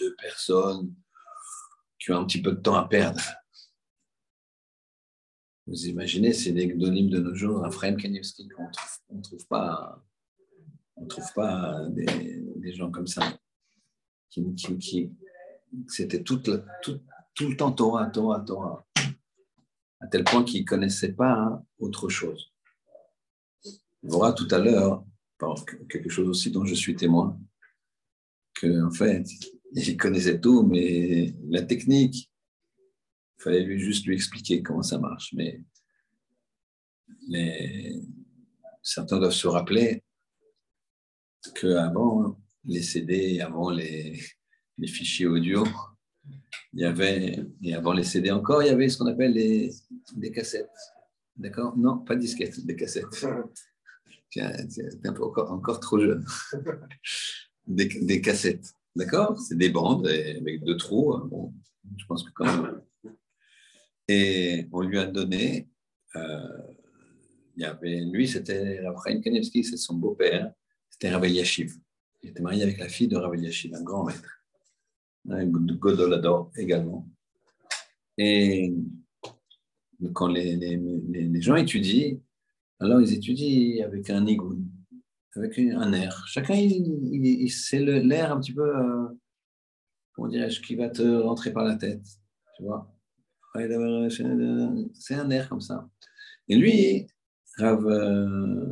[0.00, 0.94] deux personnes
[1.98, 3.20] qui ont un petit peu de temps à perdre.
[5.66, 8.48] Vous imaginez, c'est l'exonyme de nos jours, un frère Kanievski,
[9.08, 10.00] on ne trouve pas,
[10.94, 13.22] on trouve pas des, gens comme ça.
[14.30, 15.10] Qui,
[15.88, 18.86] c'était tout, le temps Torah, Torah, Torah,
[19.98, 22.52] à tel point qu'ils ne connaissaient pas hein, autre chose.
[24.04, 25.04] Verra tout à l'heure,
[25.88, 27.38] quelque chose aussi dont je suis témoin,
[28.60, 29.26] qu'en en fait,
[29.72, 32.30] il connaissait tout, mais la technique,
[33.38, 35.34] il fallait lui juste lui expliquer comment ça marche.
[35.34, 35.62] Mais,
[38.82, 40.02] certains doivent se rappeler
[41.54, 44.20] qu'avant les CD, avant les,
[44.78, 45.64] les, fichiers audio,
[46.72, 49.70] il y avait, et avant les CD encore, il y avait ce qu'on appelle les,
[50.14, 50.70] des cassettes.
[51.36, 51.76] D'accord?
[51.76, 53.26] Non, pas disquettes, des cassettes.
[54.30, 54.52] Tiens,
[55.02, 56.24] peu encore, trop jeune.
[57.66, 58.72] Des, cassettes.
[58.94, 59.38] D'accord?
[59.40, 61.12] C'est des bandes avec deux trous.
[61.14, 61.52] Hein, bon,
[61.96, 62.80] je pense que quand même.
[64.08, 65.68] Et on lui a donné.
[66.14, 66.58] Euh,
[67.56, 70.52] il y avait, lui, c'était Raphaël Kanevski, c'est son beau-père.
[70.90, 71.74] C'était Ravel Yashiv.
[72.22, 74.42] Il était marié avec la fille de Ravel Yashiv, un grand maître.
[75.28, 77.08] Un Godolador également.
[78.18, 78.72] Et
[80.12, 82.18] quand les, les, gens étudient,
[82.80, 84.66] alors ils étudient avec un nigoun
[85.36, 86.24] avec un air.
[86.26, 86.54] Chacun,
[87.48, 89.06] c'est l'air un petit peu, euh,
[90.14, 92.04] comment dirais-je, qui va te rentrer par la tête.
[92.56, 92.90] Tu vois
[94.98, 95.88] C'est un air comme ça.
[96.48, 97.06] Et lui,
[97.58, 98.64] Rav, euh,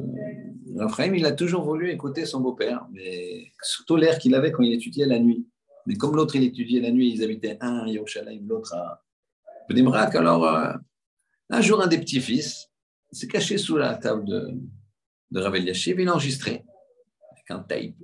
[1.14, 5.07] il a toujours voulu écouter son beau-père, mais surtout l'air qu'il avait quand il étudiait
[5.07, 5.47] la nuit.
[5.87, 9.05] Mais comme l'autre, il étudiait la nuit, ils habitaient un à Yerushalayim, l'autre à
[9.69, 10.14] Bnebrak.
[10.14, 10.73] Alors, euh,
[11.51, 12.71] un jour, un des petits-fils
[13.14, 14.50] s'est caché sous la table de,
[15.31, 16.64] de Ravel Yashiv, il a enregistré
[17.33, 17.94] avec un tape.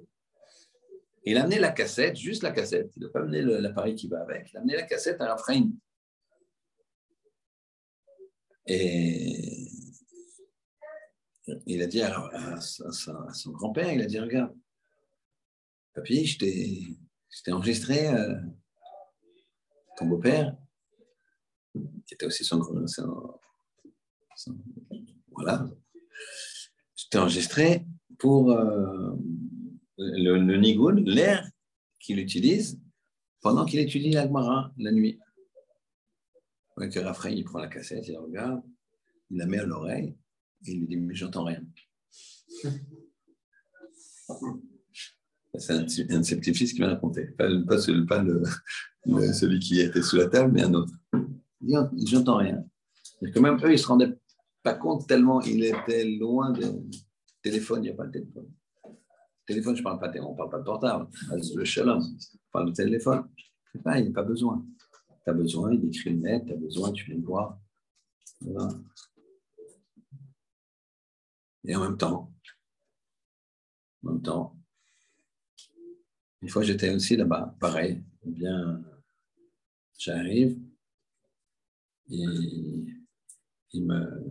[1.25, 2.93] Il a amené la cassette, juste la cassette.
[2.97, 4.51] Il n'a pas amené l'appareil qui va avec.
[4.53, 5.65] Il a amené la cassette à Raphaël.
[8.67, 9.69] Et
[11.67, 14.57] il a dit à, son grand-père, il a dit, regarde,
[15.95, 18.37] papy, je t'ai enregistré euh,
[19.97, 20.57] ton beau-père,
[22.07, 23.41] qui était aussi son, son
[25.33, 25.69] voilà,
[26.97, 27.87] c'était enregistré
[28.19, 29.17] pour euh,
[29.99, 31.49] le, le l'air
[31.99, 32.81] qu'il utilise
[33.41, 35.19] pendant qu'il étudie l'Agmara la nuit.
[36.77, 38.63] Donc, Raphaël, il prend la cassette, il la regarde,
[39.31, 40.17] il la met à l'oreille
[40.67, 41.63] et il lui dit Mais j'entends rien.
[45.59, 48.43] C'est un, de qui m'a raconté, pas, pas, celui, pas le,
[49.33, 50.93] celui qui était sous la table, mais un autre.
[51.61, 52.65] Il dit J'entends rien.
[53.23, 54.17] Et quand même, eux, ils se rendaient
[54.63, 56.83] pas compte tellement il était loin de
[57.43, 58.51] téléphone, il n'y a pas de téléphone.
[59.47, 61.09] Téléphone, je parle pas, on ne parle pas de portable.
[61.55, 63.29] Le shalom, on parle de téléphone.
[63.83, 64.65] Pas, il n'y a pas besoin.
[65.25, 67.59] Tu as besoin, il écrit une lettre, tu as besoin, tu viens le voir.
[71.65, 72.33] Et en même temps,
[74.05, 74.57] en même temps,
[76.41, 78.83] une fois j'étais aussi là-bas, pareil, bien,
[79.99, 80.59] j'arrive,
[82.09, 82.25] et
[83.73, 84.23] il me,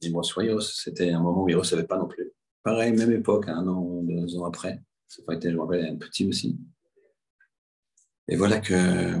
[0.00, 2.32] il me reçoit, c'était un moment où il ne recevait pas non plus.
[2.62, 4.82] Pareil, même époque, un an, deux ans après.
[5.08, 6.58] Ça pas été, je me rappelle, un petit aussi.
[8.28, 9.16] Et voilà que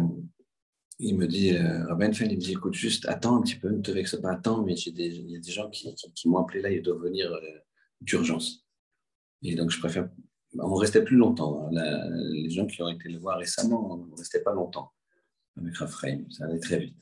[1.02, 3.80] il me dit, euh, Rabben il me dit, écoute, juste attends un petit peu, ne
[3.80, 6.60] te vexe pas, attends, mais des, il y a des gens qui, qui, m'ont appelé
[6.60, 7.40] là, ils doivent venir euh,
[8.02, 8.66] d'urgence.
[9.42, 10.10] Et donc, je préfère.
[10.58, 11.70] On restait plus longtemps.
[11.70, 14.92] Les gens qui ont été le voir récemment, on ne restait pas longtemps
[15.56, 16.96] avec Raphaël, ça allait très vite.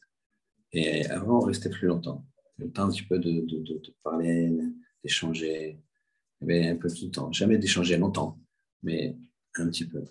[0.72, 2.26] Et avant, on restait plus longtemps.
[2.58, 4.50] Le temps un petit peu de, de, de, parler,
[5.02, 5.78] d'échanger.
[6.40, 7.32] Il y avait un peu tout le temps.
[7.32, 8.38] Jamais d'échanger longtemps,
[8.82, 9.16] mais
[9.56, 10.04] un petit peu.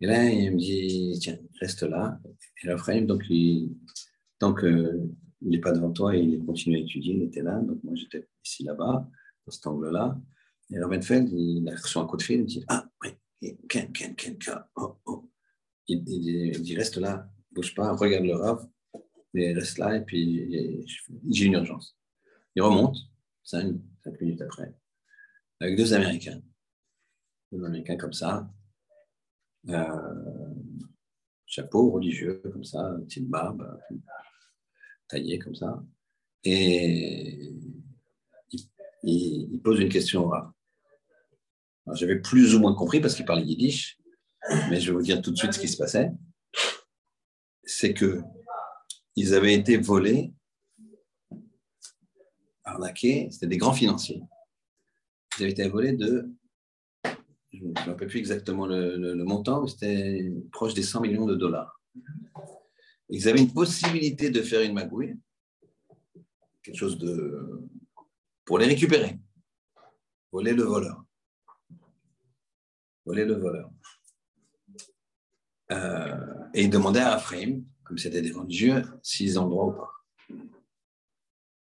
[0.00, 2.20] Et là, il me dit, tiens, reste là.
[2.62, 3.76] Et là, Frame, donc, il,
[4.38, 5.10] tant qu'il
[5.42, 7.60] n'est pas devant toi, il continue à étudier, il était là.
[7.60, 9.08] Donc, moi, j'étais ici, là-bas,
[9.46, 10.18] dans cet angle-là.
[10.70, 14.14] Et Ravenfeld, il a reçu un coup de fil, il dit Ah, oui, Ken, Ken,
[14.14, 15.30] Ken, Ken, oh, oh.
[15.86, 18.68] Il, il, dit Reste là, bouge pas, regarde le Rav,
[19.34, 20.86] mais reste là, et puis
[21.30, 21.96] j'ai une urgence.
[22.54, 22.96] Il remonte,
[23.44, 24.74] cinq, cinq minutes après,
[25.60, 26.40] avec deux Américains.
[27.52, 28.50] Deux Américains comme ça,
[29.68, 30.54] euh,
[31.46, 33.80] chapeau religieux, comme ça, petite barbe,
[35.08, 35.82] taillée comme ça.
[36.44, 37.52] Et
[39.02, 40.34] il, pose une question au.
[41.94, 43.98] J'avais plus ou moins compris parce qu'il parlait yiddish,
[44.70, 46.10] mais je vais vous dire tout de suite ce qui se passait.
[47.64, 48.20] C'est que
[49.18, 50.32] ils avaient été volés,
[52.62, 54.22] arnaqués, c'était des grands financiers.
[55.36, 56.30] Ils avaient été volés de,
[57.52, 61.34] je ne me rappelle plus exactement le, montant, mais c'était proche des 100 millions de
[61.34, 61.80] dollars.
[63.08, 65.18] Ils avaient une possibilité de faire une magouille,
[66.62, 67.68] quelque chose de.
[68.44, 69.18] pour les récupérer.
[70.30, 71.04] Voler le voleur.
[73.04, 73.68] Voler le voleur.
[75.72, 79.72] Euh, et ils demandaient à Ephraim comme c'était des religieux, s'ils ont le droit ou
[79.72, 79.90] pas.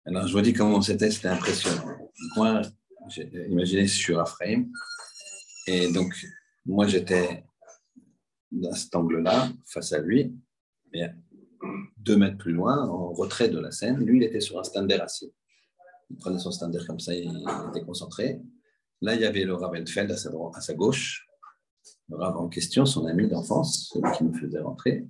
[0.04, 1.96] Alors, je vous dis comment c'était, c'était impressionnant.
[2.36, 2.60] moi,
[3.08, 4.66] j'ai imaginé sur Ephraim,
[5.66, 6.14] et donc,
[6.66, 7.44] moi, j'étais
[8.52, 10.34] dans cet angle-là, face à lui,
[10.92, 11.14] mais
[11.96, 14.96] deux mètres plus loin, en retrait de la scène, lui, il était sur un stander
[14.96, 15.32] assis.
[16.10, 18.40] Il prenait son stander comme ça, il était concentré.
[19.00, 19.54] Là, il y avait le
[20.16, 21.26] sa, à sa gauche,
[22.08, 25.06] le Rav en question, son ami d'enfance, celui qui me faisait rentrer.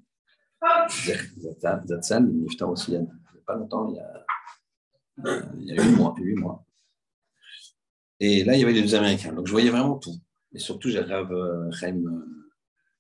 [0.90, 3.06] Il aussi il n'y a
[3.46, 4.26] pas longtemps, il y a,
[5.58, 6.64] il y mois.
[8.18, 9.32] Et là, il y avait les Américains.
[9.32, 10.14] Donc, je voyais vraiment tout.
[10.52, 11.30] Et surtout, j'ai Rav
[11.72, 12.02] Chaim,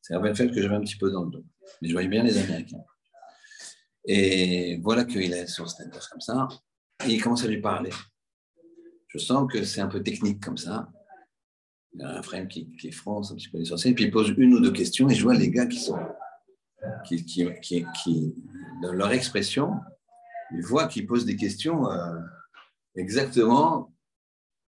[0.00, 1.44] c'est Ravenfeld que j'avais un petit peu dans le dos.
[1.80, 2.82] Mais je voyais bien les Américains.
[4.06, 6.48] Et voilà qu'il est sur stand comme ça.
[7.06, 7.90] Et il commence à lui parler.
[9.08, 10.90] Je sens que c'est un peu technique comme ça.
[11.92, 13.94] Il y a un frère qui, qui est France, un petit peu essentiel.
[13.94, 15.98] Puis il pose une ou deux questions et je vois les gars qui sont
[17.04, 18.34] qui,
[18.82, 19.74] dans leur expression,
[20.52, 22.18] ils voient qu'ils posent des questions euh,
[22.94, 23.92] exactement.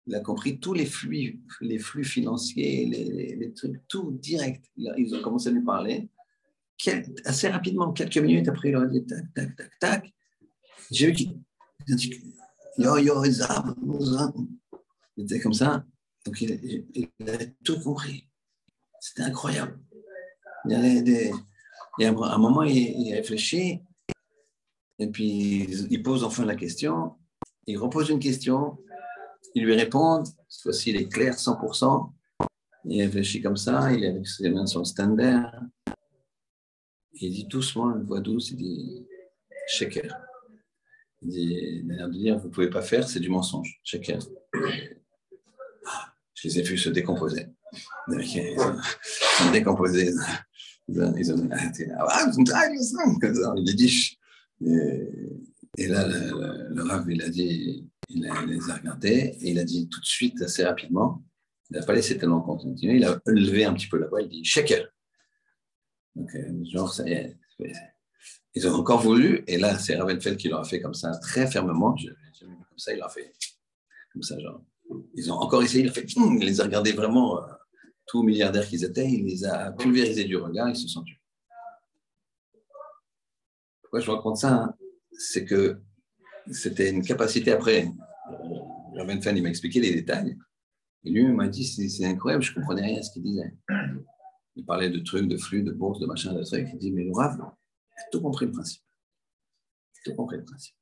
[0.05, 4.65] Il a compris tous les flux, les flux financiers, les, trucs, tout direct.
[4.77, 6.09] Ils ont commencé à lui parler.
[7.25, 10.13] assez rapidement, quelques minutes après, il leur a dit tac, tac, tac, tac.
[10.91, 11.43] J'ai vu qu'il
[11.89, 12.23] dit
[12.77, 15.83] yo, yo, il était comme ça.
[16.25, 18.29] Donc il, il a tout compris.
[19.01, 19.77] C'était incroyable.
[20.65, 21.31] Il y avait des,
[21.99, 23.81] et à un moment, il, réfléchit,
[24.99, 27.15] et puis il pose enfin la question,
[27.65, 28.77] il repose une question,
[29.55, 32.11] il lui répond, cette fois-ci il est clair 100%,
[32.85, 35.51] il réfléchit comme ça, il a ses mains sur le standard,
[37.13, 39.07] il dit doucement, une voix douce, il dit
[39.67, 40.15] Sheker.
[41.21, 44.19] Il dit, de dire, vous ne pouvez pas faire, c'est du mensonge, Sheker.
[45.85, 47.47] Ah, je les ai vus se décomposer.
[48.07, 49.51] Ils
[50.87, 51.71] se décomposer ils ont ah,
[55.77, 59.63] Et, là, le, le, Rav, il a dit, il, les a regardés et il a
[59.63, 61.23] dit tout de suite, assez rapidement,
[61.69, 64.29] il n'a pas laissé tellement continuer, il a levé un petit peu la voix, il
[64.29, 64.89] dit Shekel.
[66.15, 67.37] Donc, euh, genre, ça y est.
[68.55, 71.45] Ils ont encore voulu, et là, c'est Ravenfeld qui leur a fait comme ça, très
[71.45, 71.93] fermement.
[71.93, 73.31] Comme ça, il a fait
[74.13, 74.63] comme ça, genre.
[75.13, 77.39] Ils ont encore essayé, il a fait, il les a regardés vraiment.
[78.07, 81.19] Tous milliardaires qu'ils étaient, il les a pulvérisés du regard, ils se sont tués.
[83.81, 84.73] Pourquoi je raconte ça hein?
[85.11, 85.81] C'est que
[86.51, 87.91] c'était une capacité après.
[88.95, 90.37] Germain Fan, m'a expliqué les détails.
[91.03, 93.53] Et lui, m'a dit c'est incroyable, je ne comprenais rien à ce qu'il disait.
[94.55, 96.67] Il parlait de trucs, de flux, de bourse, de machin, de trucs.
[96.73, 97.55] Il dit mais le Rav, a
[98.11, 98.83] tout compris le principe.
[100.03, 100.75] Tout compris le principe.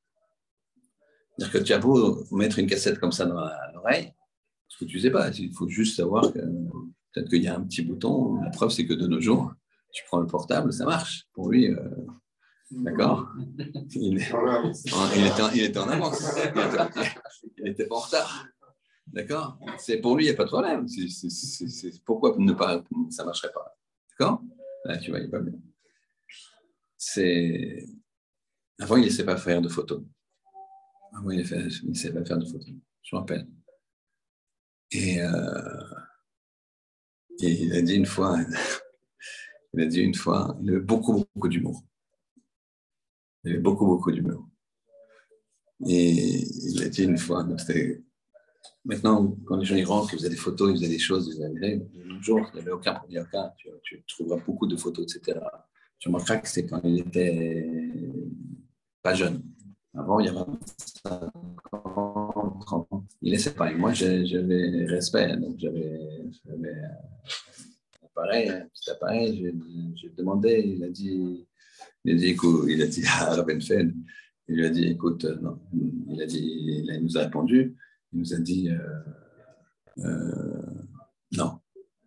[1.38, 3.36] C'est-à-dire que tu as beau mettre une cassette comme ça dans
[3.74, 4.14] l'oreille,
[4.68, 6.40] ce que tu ne sais pas, il faut juste savoir que
[7.16, 8.42] Peut-être qu'il y a un petit bouton.
[8.42, 9.54] La preuve, c'est que de nos jours,
[9.94, 11.26] tu prends le portable, ça marche.
[11.34, 11.80] Pour lui, euh,
[12.72, 13.32] d'accord
[13.92, 16.22] il, était en, avance.
[17.58, 18.48] Il était pas en retard.
[19.08, 20.86] D'accord C'est Pour lui, il n'y a pas de problème.
[20.90, 23.78] C'est pourquoi ne pas, ça ne marcherait pas
[24.10, 24.42] D'accord
[24.84, 25.58] Là, tu vois, il va bien.
[26.98, 27.86] C'est.
[28.80, 30.04] Avant, il ne laissait pas faire de photos.
[31.14, 32.74] Avant, il ne laissait pas faire de photos.
[33.04, 33.48] Je me rappelle.
[34.92, 35.22] Et.
[35.22, 35.96] Euh,
[37.42, 38.38] et il a dit une fois,
[39.74, 41.84] il a dit une fois, il avait beaucoup, beaucoup d'humour.
[43.44, 44.48] Il avait beaucoup, beaucoup d'humour.
[45.88, 47.46] Et il a dit une fois,
[48.86, 51.34] maintenant, quand les gens y rentrent, ils faisaient des photos, ils faisaient des choses, ils
[51.34, 53.28] faisaient un jour, il n'y avait aucun problème,
[53.58, 55.40] tu, tu trouveras beaucoup de photos, etc.
[56.00, 58.00] Tu remarqueras que c'est quand il était
[59.02, 59.44] pas jeune.
[59.94, 60.40] Avant, il y avait
[61.04, 62.25] 50
[62.60, 63.06] 30 ans.
[63.22, 63.74] il laissait pas.
[63.74, 65.38] Moi, j'avais respect.
[65.38, 66.00] Donc, j'avais
[68.04, 69.54] appareil, un petit appareil.
[69.96, 71.46] J'ai demandé, il a dit,
[72.04, 73.60] il a dit, écoute, il a dit à Rabben
[74.48, 75.60] il lui a dit, écoute, non,
[76.10, 77.76] il a dit, il nous a répondu,
[78.14, 78.70] il nous a dit,
[81.32, 81.60] non,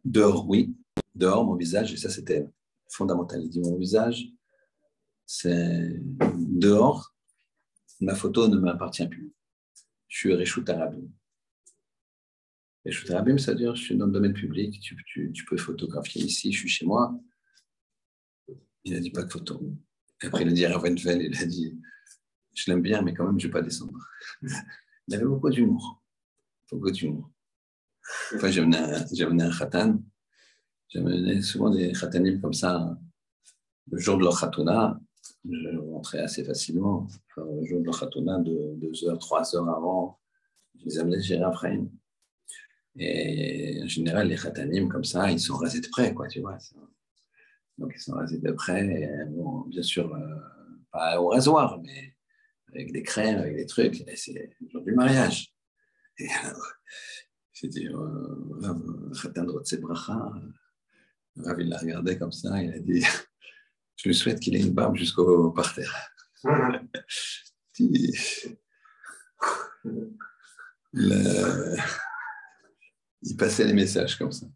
[0.05, 0.75] dehors, oui,
[1.15, 2.47] dehors, mon visage, et ça c'était
[2.89, 3.43] fondamental.
[3.43, 4.29] Il dit, mon visage,
[5.27, 6.01] c'est
[6.37, 7.13] dehors,
[8.01, 9.33] ma photo ne m'appartient plus.
[10.09, 11.09] Je suis Réchout Arabim.
[13.11, 16.61] Arabim, ça veut dire je suis dans le domaine public, tu, peux photographier ici, je
[16.61, 17.19] suis chez moi.
[18.85, 19.61] Il n'a dit pas de photo.
[20.23, 21.79] après, il a dit à Ravenfeld, il a dit
[22.55, 23.99] Je l'aime bien, mais quand même, je ne vais pas descendre.
[24.43, 26.03] Il avait beaucoup d'humour.
[26.71, 27.31] Beaucoup d'humour.
[28.35, 30.03] Enfin, j'ai amené un khatan.
[30.89, 32.99] J'ai souvent des khatanim comme ça.
[33.91, 35.01] Le jour de leur khatuna,
[35.45, 37.07] je rentrais assez facilement.
[37.37, 40.19] le jour de leur khatuna, de deux heures, trois heures avant,
[40.79, 41.87] je les amenais chez Raphaël.
[42.97, 46.59] Et en général, les khatanim comme ça, ils sont rasés de près, quoi, tu vois.
[47.79, 49.27] Donc, ils sont rasés de près.
[49.31, 50.37] bon, bien sûr, euh,
[50.91, 52.17] pas au rasoir, mais
[52.69, 54.05] avec des crèmes, avec des trucs.
[54.17, 55.55] c'est le jour du mariage.
[56.19, 56.73] Et alors,
[57.53, 57.89] j'ai dit,
[59.23, 60.33] Khatan de Bracha,
[61.37, 63.05] Rav, il l'a regardé comme ça, il a dit
[63.99, 65.95] Je lui souhaite qu'il ait une barbe jusqu'au parterre.
[67.79, 68.15] il,
[73.23, 74.47] il passait les messages comme ça.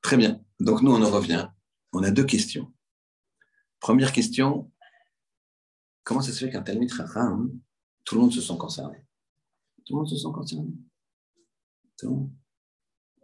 [0.00, 0.44] Très bien.
[0.58, 1.48] Donc, nous, on en revient.
[1.92, 2.72] On a deux questions.
[3.80, 4.72] Première question
[6.04, 7.60] comment ça se fait qu'un Talmud Chacham,
[8.04, 9.04] tout le monde se sent concerné?
[9.84, 10.72] Tout le monde se sent concerné?
[11.98, 12.32] Tout le monde?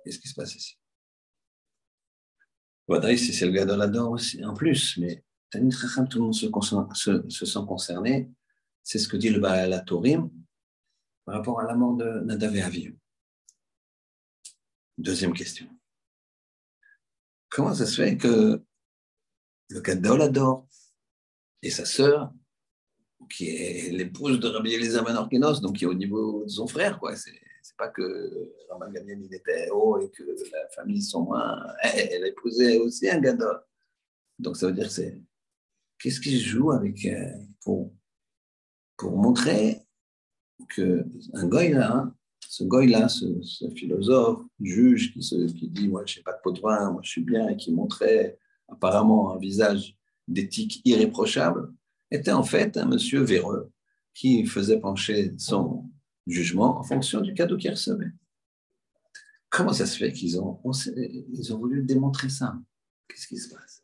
[0.04, 0.77] Qu'est-ce qui se passe ici?
[3.16, 7.46] Si c'est le Gadolador aussi, en plus, mais Tanit Chacham, tout le monde se, se,
[7.46, 8.30] sent concerné.
[8.82, 10.30] C'est ce que dit le Baal Torim
[11.24, 12.96] par rapport à la mort de Nadav et Aviv.
[14.96, 15.68] Deuxième question.
[17.50, 18.62] Comment ça se fait que
[19.68, 20.66] le Gadolador
[21.62, 22.32] et sa sœur,
[23.28, 26.98] qui est l'épouse de Rabbi Eliezer Ben donc qui est au niveau de son frère,
[26.98, 27.38] quoi, c'est
[27.76, 31.66] pas que Raman Gamliel il était haut et que la famille sont moins.
[31.82, 33.60] Elle, épousait aussi un gadol.
[34.38, 35.20] Donc ça veut dire c'est
[35.98, 37.92] qu'est-ce qu'il joue avec euh, pour
[38.96, 39.82] pour montrer
[40.68, 41.04] que
[41.34, 43.26] un goy là, ce goy là, ce,
[43.76, 47.00] philosophe, juge qui, se, qui dit moi je n'ai pas de pot de vin, moi
[47.04, 48.38] je suis bien et qui montrait
[48.68, 49.96] apparemment un visage
[50.26, 51.72] d'éthique irréprochable,
[52.10, 53.70] était en fait un monsieur véreux
[54.14, 55.88] qui faisait pencher son,
[56.28, 58.12] jugement en fonction du cadeau qu'ils recevaient.
[59.50, 60.60] Comment ça se fait qu'ils ont,
[61.32, 62.58] ils ont voulu démontrer ça?
[63.08, 63.82] Qu'est-ce qui se passe?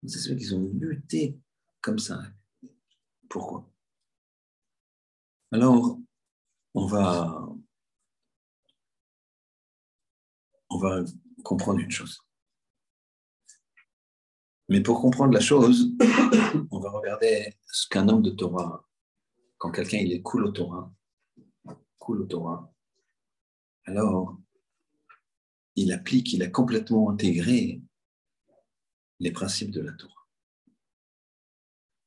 [0.00, 1.38] Comment ça se fait qu'ils ont lutté
[1.80, 2.22] comme ça?
[3.28, 3.68] Pourquoi?
[5.50, 5.98] Alors,
[6.74, 7.48] on va,
[10.70, 11.04] on va
[11.42, 12.22] comprendre une chose.
[14.68, 15.94] Mais pour comprendre la chose,
[16.70, 18.88] on va regarder ce qu'un homme de Torah,
[19.58, 20.90] quand quelqu'un il est cool au Torah,
[22.02, 22.74] cool Torah,
[23.84, 24.36] alors
[25.76, 27.80] il applique, il a complètement intégré
[29.20, 30.26] les principes de la Torah.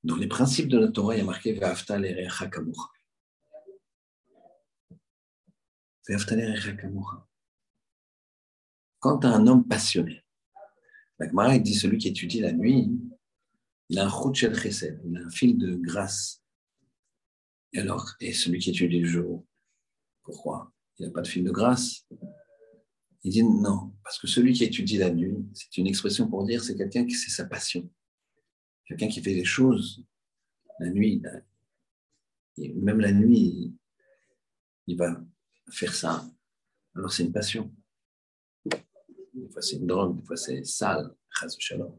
[0.04, 1.58] Dans les principes de la Torah, il y a marqué
[9.00, 10.26] Quand tu as un homme passionné,
[11.20, 12.92] la Gemara dit celui qui étudie la nuit,
[13.88, 16.44] il a un chesed, il a un fil de grâce.
[17.72, 19.46] Et alors, et celui qui étudie le jour,
[20.26, 20.74] pourquoi?
[20.98, 22.06] Il n'y a pas de film de grâce.
[23.24, 26.64] Il dit non, parce que celui qui étudie la nuit, c'est une expression pour dire
[26.64, 27.90] c'est quelqu'un qui c'est sa passion.
[28.86, 30.04] Quelqu'un qui fait les choses
[30.80, 31.22] la nuit,
[32.58, 33.74] même la nuit,
[34.88, 35.24] il va
[35.72, 36.30] faire ça.
[36.96, 37.74] Alors c'est une passion.
[38.66, 41.16] Des fois c'est une drogue, des fois c'est sale,
[41.60, 41.98] shalom.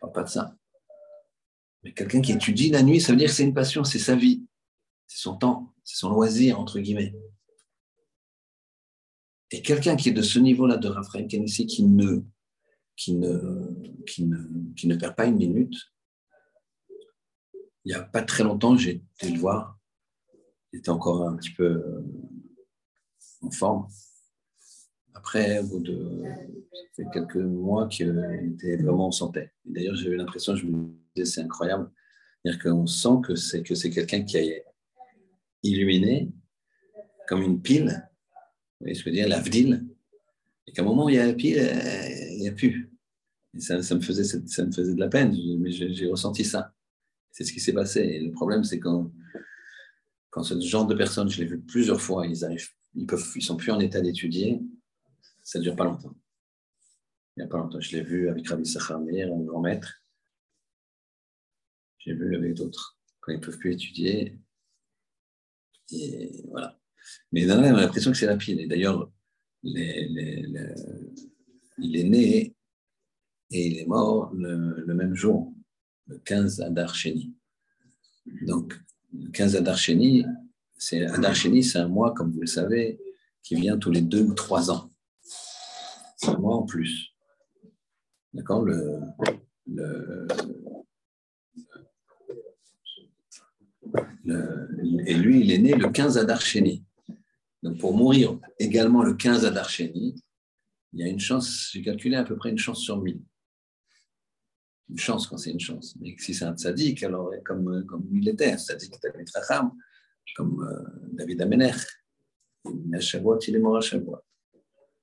[0.00, 0.56] parle pas de ça.
[1.82, 4.16] Mais quelqu'un qui étudie la nuit, ça veut dire que c'est une passion, c'est sa
[4.16, 4.46] vie,
[5.06, 7.14] c'est son temps c'est son loisir, entre guillemets.
[9.52, 12.22] Et quelqu'un qui est de ce niveau-là de Raphaël Kennedy, qui ne,
[12.96, 13.70] qui, ne,
[14.04, 14.36] qui, ne,
[14.74, 15.76] qui ne perd pas une minute,
[17.84, 19.78] il n'y a pas très longtemps, j'ai été le voir.
[20.72, 22.02] Il était encore un petit peu euh,
[23.42, 23.86] en forme.
[25.14, 26.22] Après, au bout de
[26.72, 29.50] ça fait quelques mois qu'il était vraiment en santé.
[29.64, 31.90] D'ailleurs, j'ai eu l'impression, je me disais, c'est incroyable.
[32.44, 34.60] C'est-à-dire sent que c'est, que quelqu'un qui a
[35.68, 36.32] illuminé
[37.28, 38.08] comme une pile.
[38.78, 39.86] Vous voyez ce que je veux dire, l'avdil.
[40.66, 41.58] Et qu'à un moment où il y a la pile,
[42.32, 42.90] il n'y a plus.
[43.58, 46.74] Ça, me faisait, ça me faisait de la peine, mais j'ai ressenti ça.
[47.30, 48.20] C'est ce qui s'est passé.
[48.20, 49.10] Le problème, c'est quand,
[50.30, 53.42] quand ce genre de personnes, je l'ai vu plusieurs fois, ils arrivent, ils peuvent, ils
[53.42, 54.60] sont plus en état d'étudier,
[55.42, 56.14] ça ne dure pas longtemps.
[57.36, 60.02] Il n'y a pas longtemps, je l'ai vu avec Rabbi Sachar un grand maître.
[61.98, 62.98] J'ai vu avec d'autres.
[63.20, 64.38] Quand ils ne peuvent plus étudier,
[66.48, 66.78] voilà.
[67.32, 68.60] Mais on a l'impression que c'est rapide.
[68.60, 69.10] Et d'ailleurs,
[69.62, 69.78] il
[71.78, 72.56] est né
[73.50, 75.52] et il est mort le, même jour,
[76.06, 77.34] le 15 Adar Sheni.
[78.42, 78.74] Donc,
[79.12, 80.24] le 15 Adar Sheni,
[80.76, 81.06] c'est,
[81.62, 82.98] c'est un mois, comme vous le savez,
[83.42, 84.90] qui vient tous les deux ou trois ans.
[86.16, 87.14] C'est un mois en plus.
[88.32, 88.62] D'accord?
[88.64, 89.00] Le,
[95.06, 96.84] et lui, il est né le 15 Adar Sheni.
[97.62, 100.22] Donc, pour mourir également le 15 Adar Sheni,
[100.92, 103.20] il y a une chance, j'ai calculé à peu près une chance sur mille.
[104.88, 105.96] Une chance quand c'est une chance.
[106.00, 109.72] Mais si c'est un tzaddik, alors comme, comme il était, un tzaddik David Racham,
[110.34, 111.72] comme euh, David Amener,
[112.64, 114.22] il est à Shavuot, il est mort à Shavuot.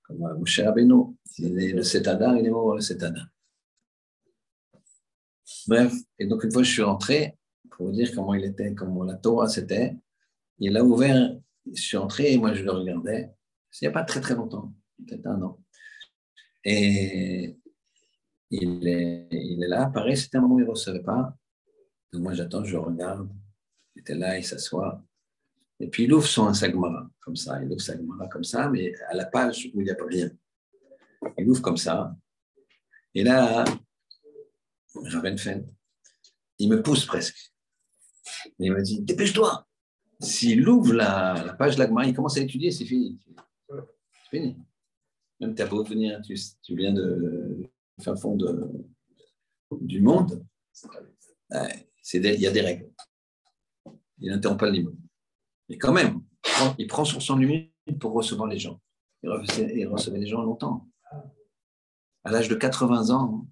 [0.04, 3.28] Comme euh, Moshe Rabbeinu, il est le 7 Adar, il est mort le 7 Adar.
[5.68, 7.38] Bref, et donc une fois je suis rentré,
[7.76, 9.96] pour vous dire comment il était, comment la Torah c'était,
[10.60, 11.36] il a ouvert,
[11.72, 13.32] je suis entré et moi je le regardais,
[13.82, 15.60] il n'y a pas très très longtemps, peut-être un an.
[16.64, 17.58] Et
[18.52, 21.36] il est, il est là, pareil, c'était un moment où il ne recevait pas.
[22.12, 23.30] Donc moi j'attends, je regarde,
[23.96, 25.04] il était là, il s'assoit.
[25.80, 29.16] Et puis il ouvre son sagmara, comme ça, il ouvre sagmara comme ça, mais à
[29.16, 30.30] la page où il n'y a pas rien.
[31.38, 32.16] Il ouvre comme ça.
[33.16, 33.64] Et là,
[34.96, 35.68] Ravenfen,
[36.60, 37.53] il me pousse presque.
[38.60, 39.68] Il me dit, dépêche-toi.
[40.20, 43.20] S'il ouvre la, page de l'agmara, il commence à étudier, c'est fini.
[43.70, 44.58] C'est fini.
[45.40, 46.36] Même tu beau venir, tu,
[46.70, 47.70] viens de,
[48.02, 48.38] fin fond
[49.82, 50.46] du monde,
[51.52, 52.90] il y a des règles.
[54.20, 54.94] Il n'interrompt pas le livre.
[55.70, 56.22] Mais quand même,
[56.78, 58.80] il prend sur son limite pour recevoir les gens.
[59.24, 59.30] Il
[59.88, 60.88] recevait, les gens longtemps.
[62.24, 63.48] À l'âge de 80 ans,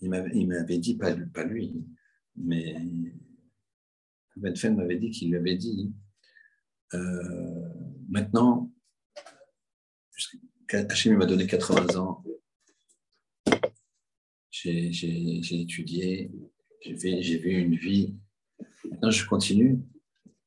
[0.00, 1.84] il m'avait dit, pas, lui,
[2.36, 2.76] mais
[4.38, 5.92] Ben m'avait dit qu'il lui avait dit
[6.94, 7.68] euh,
[8.08, 8.72] maintenant,
[10.72, 12.24] Hachem m'a donné 80 ans,
[14.50, 16.30] j'ai étudié,
[16.82, 18.16] j'ai vu une vie.
[18.90, 19.78] Maintenant, je continue,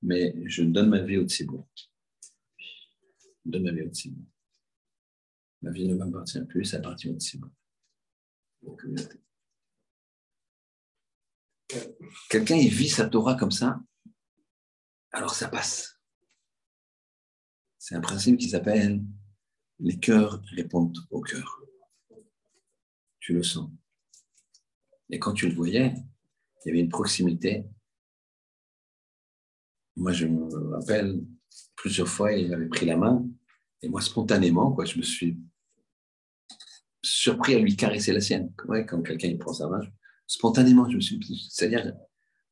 [0.02, 1.68] mais je donne ma vie au Tsibour.
[2.58, 4.26] Je donne ma vie au Tsibour.
[5.62, 7.52] Ma vie ne m'appartient plus, ça appartient au Tsibour.
[12.30, 13.80] Quelqu'un, il vit sa Torah comme ça,
[15.12, 16.00] alors ça passe.
[17.78, 19.04] C'est un principe qui s'appelle
[19.80, 21.60] les cœurs répondent au cœur.
[23.20, 23.70] Tu le sens.
[25.10, 25.94] Et quand tu le voyais,
[26.64, 27.66] il y avait une proximité.
[29.96, 31.22] Moi, je me rappelle,
[31.76, 33.28] plusieurs fois, il m'avait pris la main.
[33.82, 35.38] Et moi, spontanément, quoi, je me suis
[37.02, 38.54] surpris à lui caresser la sienne.
[38.68, 39.82] Ouais, quand quelqu'un prend sa main,
[40.32, 41.94] spontanément, je me suis c'est-à-dire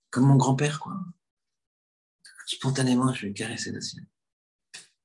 [0.10, 0.98] comme mon grand-père, quoi.
[2.46, 4.08] Spontanément, je lui caresser la sienne.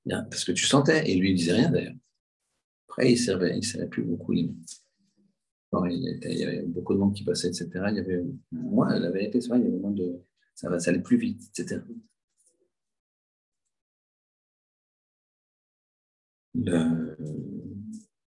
[0.08, 1.94] Parce que tu sentais, et lui, il disait rien d'ailleurs.
[2.88, 4.54] Après, il ne il servait plus beaucoup les mains
[5.90, 7.70] il, y avait beaucoup de monde qui passait, etc.
[7.90, 8.22] Il y avait,
[8.52, 10.20] moi, la vérité, c'est vrai, il y avait moins de.
[10.54, 11.80] Ça allait plus vite, etc.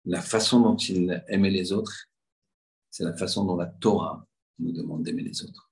[0.06, 2.10] la façon dont il aimait les autres,
[2.90, 4.29] c'est la façon dont la Torah
[4.60, 5.72] nous demande d'aimer les autres.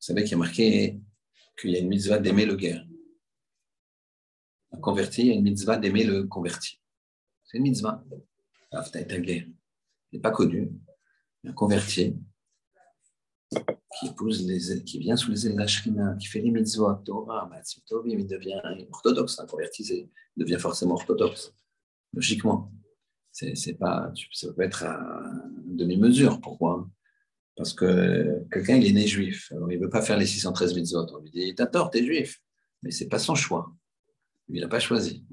[0.00, 1.00] Vous savez qu'il y a marqué
[1.58, 2.86] qu'il y a une mitzvah d'aimer le guerre.
[4.72, 6.80] Un converti, il y a une mitzvah d'aimer le converti.
[7.44, 8.04] C'est une mitzvah.
[8.70, 9.46] guerre
[10.12, 10.72] n'est pas connu,
[11.44, 12.16] un converti
[13.98, 17.50] qui épouse les, qui vient sous les ailes d'Ashrina, qui fait les mitzvot, Torah,
[18.06, 21.54] il devient orthodoxe, un converti il devient forcément orthodoxe,
[22.12, 22.72] logiquement.
[23.30, 25.32] C'est, pas, ça peut être à
[25.76, 26.40] demi-mesure.
[26.40, 26.88] Pourquoi
[27.56, 30.74] Parce que quelqu'un, il est né juif, alors il ne veut pas faire les 613
[30.74, 31.06] mitzvot.
[31.12, 32.40] On lui dit, t'as tort, t'es juif.
[32.82, 33.72] Mais c'est pas son choix.
[34.48, 35.24] il n'a pas choisi.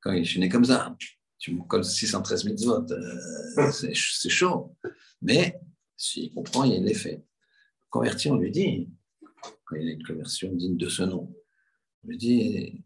[0.00, 0.96] Quand il est né comme ça,
[1.38, 4.76] tu me colles 613 mitzvot, euh, c'est chaud.
[5.22, 5.60] Mais
[5.96, 7.22] s'il comprend, il a l'effet.
[7.90, 8.88] Converti, on lui dit,
[9.64, 11.34] quand il y a une conversion digne de ce nom,
[12.02, 12.84] on lui dit,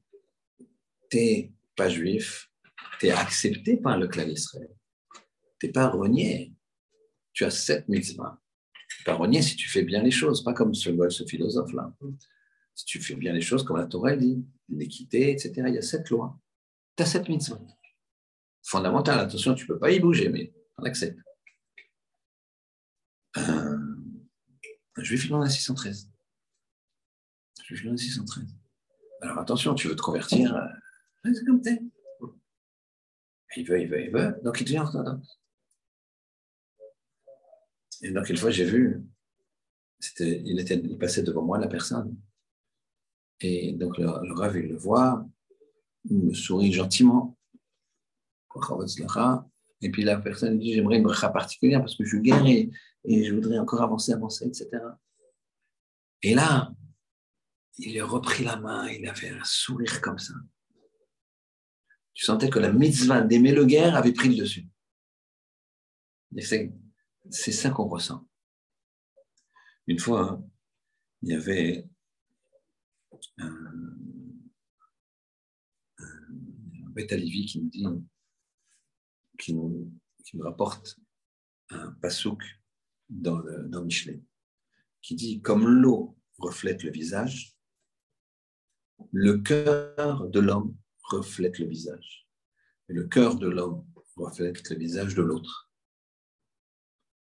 [1.09, 2.51] t'es pas juif,
[3.01, 4.71] t'es accepté par le clan Israël.
[5.59, 6.53] T'es pas renié.
[7.39, 8.37] Tu as sept mitzvahs.
[9.07, 11.95] Renié si tu fais bien les choses, pas comme ce, ce philosophe-là.
[12.75, 15.83] Si tu fais bien les choses, comme la Torah dit, l'équité, etc., il y a
[15.83, 16.37] sept lois.
[16.97, 17.61] Tu as sept mitzvahs
[18.65, 19.21] fondamental.
[19.21, 21.21] Attention, tu ne peux pas y bouger, mais on accepte.
[23.37, 23.79] Euh,
[24.97, 26.11] un juif, il en a 613.
[27.69, 28.49] Je suis 613.
[29.23, 31.81] Alors attention, tu veux te convertir, euh, c'est comme t'es.
[33.57, 34.41] Il veut, il veut, il veut.
[34.43, 35.39] Donc il devient orthodoxe.
[38.03, 39.03] Et donc, une fois, j'ai vu,
[40.21, 42.17] il, passait devant moi, la personne.
[43.41, 45.27] Et donc, le, le Rav, il le voit,
[46.05, 47.37] il me sourit gentiment.
[49.81, 52.73] Et puis la personne dit J'aimerais une bracha particulière parce que je suis guéri
[53.05, 54.69] et je voudrais encore avancer, avancer, etc.
[56.23, 56.73] Et là,
[57.79, 60.35] il a repris la main, il a fait un sourire comme ça.
[62.15, 64.67] Tu sentais que la mitzvah d'aimer le guerre avait pris le dessus.
[67.31, 68.27] C'est, ça qu'on ressent.
[69.87, 70.43] Une fois,
[71.23, 71.89] il y avait
[73.39, 73.47] un,
[75.99, 77.87] un qui nous dit,
[79.39, 79.93] qui nous,
[80.41, 80.99] rapporte
[81.71, 82.43] un pasouk
[83.09, 84.23] dans, dans Michelet,
[85.01, 87.57] qui dit Comme l'eau reflète le visage,
[89.13, 92.29] le cœur de l'homme reflète le visage.
[92.89, 95.68] Et le cœur de l'homme reflète le visage de l'autre.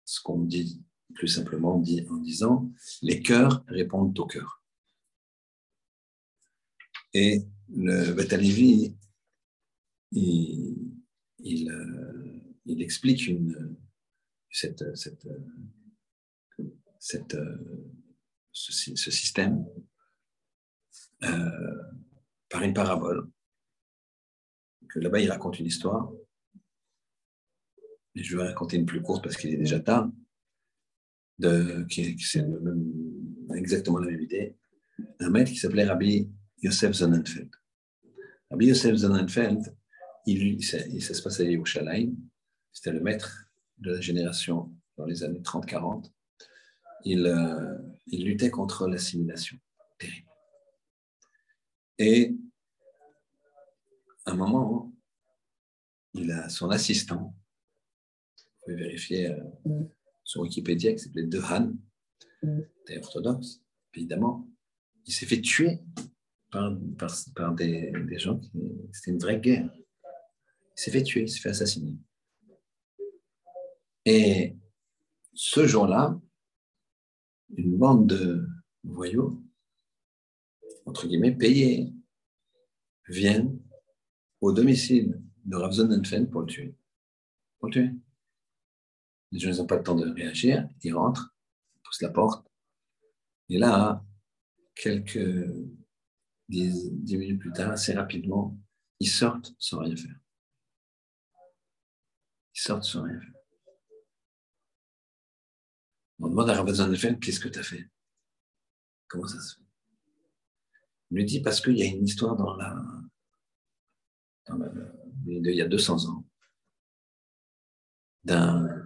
[0.10, 0.84] Ce qu'on dit
[1.14, 2.72] plus simplement dit en disant
[3.04, 4.64] les cœurs répondent au cœur.
[7.14, 8.98] Et le Betalevi,
[10.12, 10.78] il,
[11.38, 13.30] il, euh, explique
[14.50, 14.84] cette,
[18.52, 19.64] ce, système
[21.22, 21.84] euh,
[22.50, 23.30] par une parabole.
[24.96, 26.12] Là-bas, il raconte une histoire.
[28.16, 30.10] Et je vais raconter une plus courte parce qu'il est déjà tard.
[31.38, 32.46] De, qui, c'est
[33.56, 34.58] exactement la même idée.
[35.20, 36.30] Un maître qui s'appelait Rabbi
[36.62, 37.50] Yosef Zonenfeld.
[38.52, 39.74] Rabbi Yosef Zonenfeld,
[40.26, 40.80] il, ça,
[41.14, 42.16] se passait à Yerushalayim.
[42.74, 43.46] C'était le maître
[43.78, 46.12] de la génération dans les années 30-40.
[47.06, 49.58] Il, euh, il luttait contre l'assimilation.
[49.98, 50.28] Terrible.
[51.98, 52.36] Et
[54.26, 54.94] à un moment,
[56.14, 57.36] il a son assistant,
[58.72, 59.90] pouvez vérifier euh, mm.
[60.24, 61.74] sur Wikipédia, qui s'appelait Dehan,
[62.44, 62.60] mm.
[63.02, 63.62] orthodoxe,
[63.94, 64.48] évidemment.
[65.06, 65.80] Il s'est fait tuer
[66.52, 66.78] par,
[67.36, 68.52] par, des, des, gens qui.
[68.92, 69.70] C'était une vraie guerre.
[69.76, 71.98] Il s'est fait tuer, il s'est fait assassiner.
[74.06, 74.56] Et
[75.34, 76.20] ce jour-là,
[77.56, 78.48] une bande de
[78.84, 79.44] voyous
[80.90, 81.94] entre guillemets, payés,
[83.08, 83.60] viennent
[84.42, 86.76] au domicile de Rav Zonenfen pour le tuer.
[87.60, 87.90] Pour le tuer.
[89.32, 91.36] Les gens n'ont pas le temps de réagir, ils rentrent,
[91.76, 92.48] ils poussent la porte,
[93.50, 94.04] et là,
[94.76, 95.48] quelques
[96.48, 98.58] dix, minutes plus tard, assez rapidement,
[99.00, 100.20] ils sortent sans rien faire.
[102.56, 103.34] Ils sortent sans rien faire.
[106.20, 107.90] On demande à Rav Zonenfen, qu'est-ce que tu as fait?
[109.08, 109.64] Comment ça se fait?
[111.12, 112.76] Il lui dit parce qu'il y a une histoire dans la,
[115.26, 116.26] il y a 200 ans
[118.24, 118.79] d'un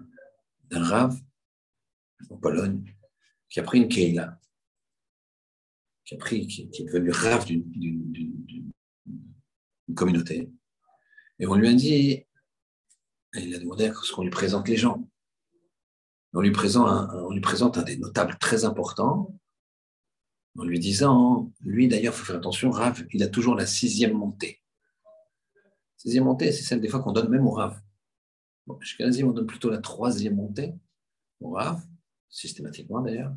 [0.81, 1.19] rave
[2.29, 2.83] en Pologne
[3.49, 4.39] qui a pris une keila,
[6.05, 8.71] qui, a pris, qui, est devenu rave d'une
[9.95, 10.51] communauté.
[11.39, 12.25] Et on lui a dit,
[13.35, 15.07] il a demandé à ce qu'on lui présente les gens.
[16.33, 19.39] On lui, présente on lui présente un des notables très importants,
[20.57, 24.13] en lui disant, lui d'ailleurs, il faut faire attention, Rav, il a toujours la sixième
[24.13, 24.61] montée.
[25.97, 27.79] Sixième montée, c'est celle des fois qu'on donne même au Rav.
[28.65, 30.73] Bon, chez on donne plutôt la troisième montée
[31.41, 31.81] au Rav,
[32.29, 33.35] systématiquement d'ailleurs,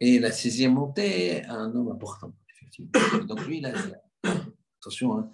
[0.00, 2.90] et la sixième montée un homme important, effectivement.
[3.26, 3.74] Donc lui, a,
[4.80, 5.30] attention, hein,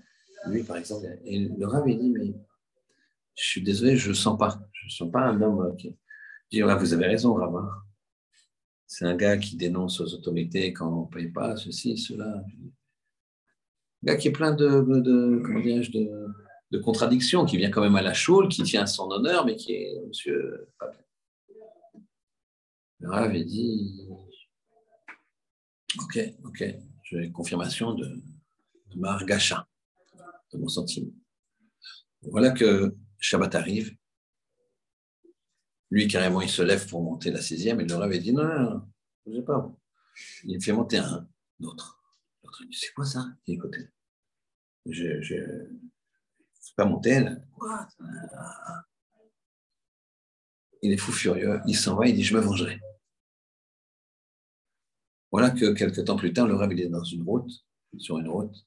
[0.47, 2.35] lui par exemple, et le Rav, il dit, mais
[3.37, 5.97] je suis désolé, je ne sens pas, je ne sens pas un homme qui...
[6.51, 7.71] Je dis, vous avez raison, Rav, hein.
[8.95, 12.27] C'est un gars qui dénonce aux autorités quand on ne paye pas, ceci, cela.
[12.27, 12.45] Un
[14.03, 15.43] gars qui est plein de, de, de,
[16.79, 20.01] contradictions, qui vient quand même à la choule, qui tient son honneur, mais qui est
[20.07, 20.69] monsieur
[23.01, 24.09] Le Rav dit
[25.99, 26.65] Ok, ok,
[27.05, 29.67] j'ai confirmation de, de ma gacha,
[30.53, 31.13] de mon sentiment.
[32.23, 33.97] Voilà que Shabbat arrive
[35.93, 38.83] lui, carrément, il se lève pour monter la sixième et le avait dit non, non,
[39.27, 39.71] non, sais pas.
[40.45, 41.29] Il fait monter un
[41.61, 42.03] autre.
[42.43, 43.27] L'autre dit c'est quoi ça?
[43.47, 43.89] Écoutez,
[44.87, 44.91] peux
[46.77, 47.37] pas monter là.
[47.59, 47.89] Quoi
[50.83, 52.81] Il est fou furieux, il s'en va, il dit je me vengerai.
[55.31, 57.51] Voilà que quelques temps plus tard, le rêve il est dans une route,
[57.99, 58.67] sur une route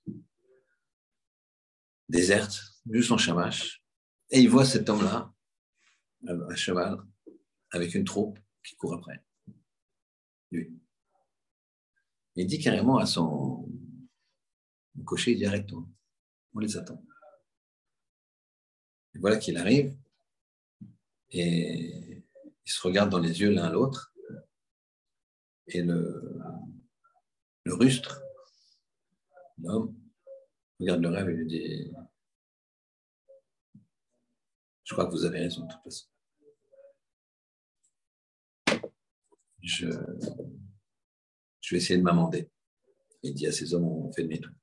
[2.10, 3.84] déserte, juste en chamache,
[4.30, 5.34] et il voit cet homme-là,
[6.28, 6.98] à cheval,
[7.72, 9.24] avec une troupe qui court après
[10.52, 10.72] lui.
[12.36, 13.68] Il dit carrément à son
[15.06, 15.88] cocher, il dit arrête-toi,
[16.54, 17.02] on les attend.
[19.16, 19.96] Et voilà qu'il arrive
[21.32, 22.24] et
[22.66, 24.14] ils se regardent dans les yeux l'un l'autre.
[25.68, 26.52] Et le,
[27.66, 28.22] rustre,
[29.58, 29.98] l'homme,
[30.80, 31.92] regarde le rêve et lui dit
[34.84, 36.08] Je crois que vous avez raison de toute façon.
[39.64, 39.88] Je,
[41.62, 42.52] je vais essayer de m'amender.
[43.24, 44.54] Il dit à ces hommes On fait demi-tour.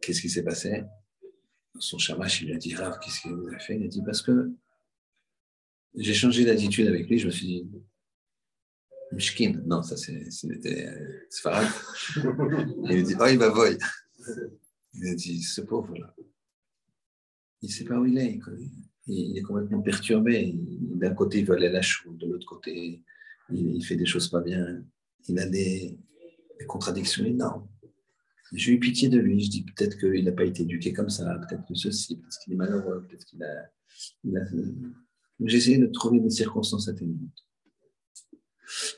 [0.00, 0.82] Qu'est-ce qui s'est passé?
[1.78, 3.76] Son chamash, il lui a dit Rav, qu'est-ce qu'il vous a fait?
[3.76, 4.52] Il a dit Parce que
[5.96, 7.70] j'ai changé d'attitude avec lui, je me suis dit
[9.12, 10.88] Mishkin, non, ça c'était
[11.30, 11.68] Sfarad.
[12.16, 13.78] Il a dit Oh, il va voy.
[14.94, 16.14] Il a dit Ce pauvre-là,
[17.62, 18.40] il ne sait pas où il est.
[19.06, 20.54] Il est complètement perturbé.
[20.56, 23.02] D'un côté, il veut aller à la chou, de l'autre côté,
[23.50, 24.82] il fait des choses pas bien.
[25.28, 25.98] Il a des,
[26.58, 27.68] des contradictions énormes.
[28.52, 29.40] J'ai eu pitié de lui.
[29.40, 32.52] Je dis peut-être qu'il n'a pas été éduqué comme ça, peut-être que ceci, peut-être qu'il
[32.52, 33.70] est malheureux, peut-être qu'il a.
[35.40, 37.44] J'ai essayé de trouver des circonstances atténuantes.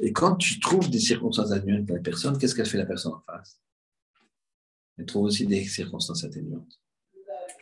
[0.01, 3.13] Et quand tu trouves des circonstances atténuantes pour la personne, qu'est-ce qu'elle fait la personne
[3.13, 3.61] en face?
[4.99, 6.81] Elle trouve aussi des circonstances atténuantes.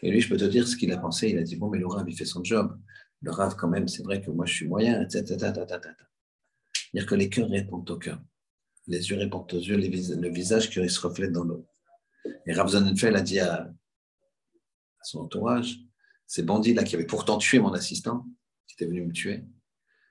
[0.03, 1.31] Et lui, je peux te dire ce qu'il a pensé.
[1.31, 2.79] Il a dit Bon, mais le Rav, il fait son job.
[3.23, 5.25] Le Rav, quand même, c'est vrai que moi, je suis moyen, etc.
[5.39, 8.23] C'est-à-dire que les cœurs répondent au cœur.
[8.87, 11.67] Les yeux répondent aux yeux, le visage qui se reflète dans l'eau.
[12.47, 13.73] Et Rav Zonnenfeld a dit à,
[15.03, 15.81] son entourage,
[16.27, 18.27] ces bandits-là qui avaient pourtant tué mon assistant,
[18.67, 19.45] qui étaient venus me tuer,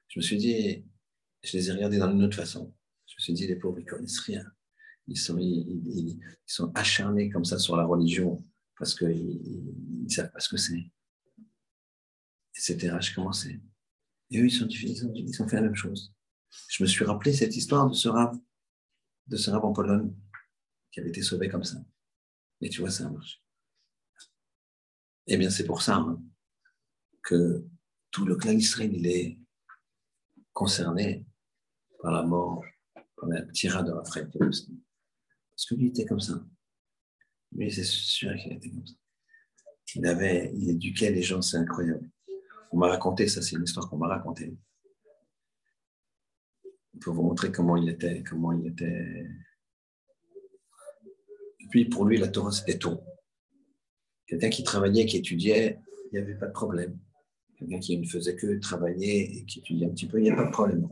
[0.07, 0.85] je me suis dit,
[1.41, 2.73] je les ai regardés dans une autre façon.
[3.07, 4.45] Je me suis dit, les pauvres, ils ne connaissent rien.
[5.07, 8.45] Ils sont, ils, sont acharnés comme ça sur la religion
[8.77, 9.63] parce qu'ils
[10.03, 10.91] ne savent pas ce que c'est.
[12.55, 12.95] Etc.
[13.01, 13.59] Je commençais.
[14.29, 16.13] Et eux, ils ont fait la même chose.
[16.69, 18.37] Je me suis rappelé cette histoire de ce rave,
[19.27, 20.13] de ce rave en Pologne,
[20.91, 21.77] qui avait été sauvé comme ça.
[22.63, 23.39] Et tu vois, ça a marché.
[25.27, 26.23] Eh bien, c'est pour ça hein,
[27.21, 27.65] que
[28.09, 29.37] tout le clan Israël, il est
[30.53, 31.25] concerné
[32.01, 32.63] par la mort,
[33.17, 36.41] par la tirade de Raphaël Parce que lui était comme ça.
[37.51, 38.95] Lui, c'est sûr qu'il était comme ça.
[39.95, 42.09] Il avait, il éduquait les gens, c'est incroyable.
[42.71, 44.57] On m'a raconté, ça c'est une histoire qu'on m'a racontée.
[47.01, 49.27] Pour vous montrer comment il était, comment il était
[51.73, 52.99] puis, pour lui, la Torah, c'était tout.
[54.27, 56.99] Quelqu'un qui travaillait, qui étudiait, il n'y avait pas de problème.
[57.57, 60.35] Quelqu'un qui ne faisait que travailler et qui étudiait un petit peu, il n'y a
[60.35, 60.87] pas de problème.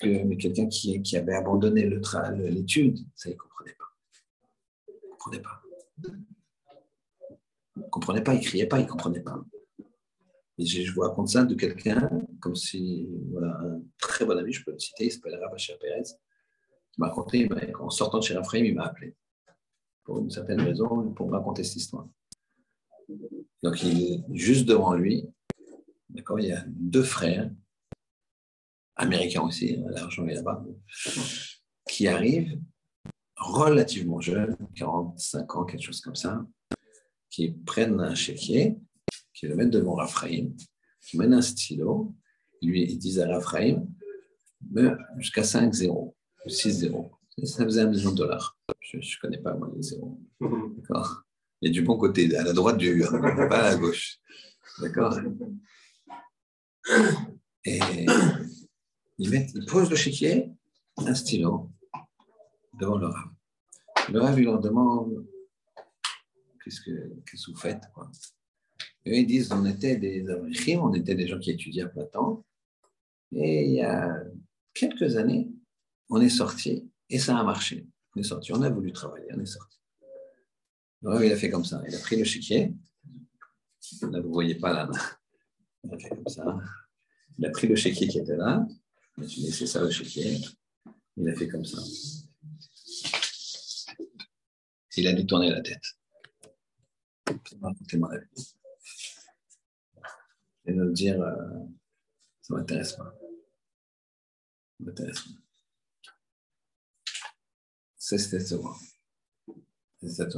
[0.00, 1.88] que, mais quelqu'un qui, avait abandonné
[2.50, 3.84] l'étude, ça, il ne comprenait pas.
[4.88, 5.62] Il ne comprenait pas.
[7.76, 9.44] Il ne comprenait pas, il ne criait pas, il ne comprenait pas.
[10.58, 12.10] Et je, vous raconte ça de quelqu'un,
[12.40, 16.02] comme si, voilà, un très bon ami, je peux le citer, il s'appelle Rabacha Pérez
[16.98, 17.48] m'a raconté,
[17.80, 19.14] en sortant de chez Raphaël, il m'a appelé.
[20.04, 22.06] Pour une certaine raison, pour me raconter cette histoire.
[23.62, 23.82] Donc,
[24.32, 25.26] juste devant lui,
[26.08, 27.50] d'accord, il y a deux frères,
[28.96, 30.64] américains aussi, l'argent est là-bas,
[31.88, 32.60] qui arrivent
[33.36, 36.46] relativement jeunes, 45 ans, quelque chose comme ça,
[37.30, 38.78] qui prennent un chéquier,
[39.32, 40.52] qui le mettent devant Raphaël,
[41.00, 42.14] qui mènent un stylo,
[42.62, 43.84] lui, ils disent à Raphaël,
[45.18, 46.13] jusqu'à 5-0.
[46.46, 47.10] 6-0.
[47.44, 48.56] Ça faisait un million de dollars.
[48.80, 50.20] Je ne connais pas, moi, les zéros.
[50.40, 51.22] D'accord
[51.62, 53.00] Et du bon côté, à la droite du
[53.48, 54.18] pas à la gauche.
[54.80, 55.18] D'accord
[57.64, 57.80] Et
[59.18, 60.52] ils, mettent, ils posent le chéquier,
[60.98, 61.70] un stylo,
[62.78, 63.30] devant le rave.
[64.12, 65.26] Le rave, il leur demande
[66.62, 66.90] Qu'est-ce que,
[67.26, 68.10] qu'est-ce que vous faites quoi
[69.04, 72.44] Et ils disent On était des abrichim, on était des gens qui étudiaient à temps.
[73.32, 74.14] Et il y a
[74.72, 75.50] quelques années,
[76.08, 77.86] on est sorti et ça a marché.
[78.14, 79.78] On est sorti, on a voulu travailler, on est sorti.
[81.02, 82.72] Il a fait comme ça, il a pris le chéquier.
[84.02, 84.90] Là, vous ne voyez pas là.
[85.84, 86.58] Il a fait comme ça.
[87.38, 88.66] Il a pris le chéquier qui était là.
[89.18, 90.40] Il a laissé ça le chéquier.
[91.16, 91.78] Il a fait comme ça.
[94.96, 95.82] Il a détourné la tête.
[100.66, 101.34] Et nous dire, euh,
[102.40, 103.14] ça ne m'intéresse pas.
[104.78, 105.43] Ça m'intéresse pas
[108.04, 108.54] c'est cette
[110.02, 110.36] C'est cette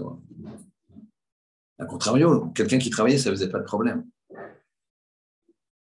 [1.78, 4.08] A contrario, quelqu'un qui travaillait, ça ne faisait pas de problème.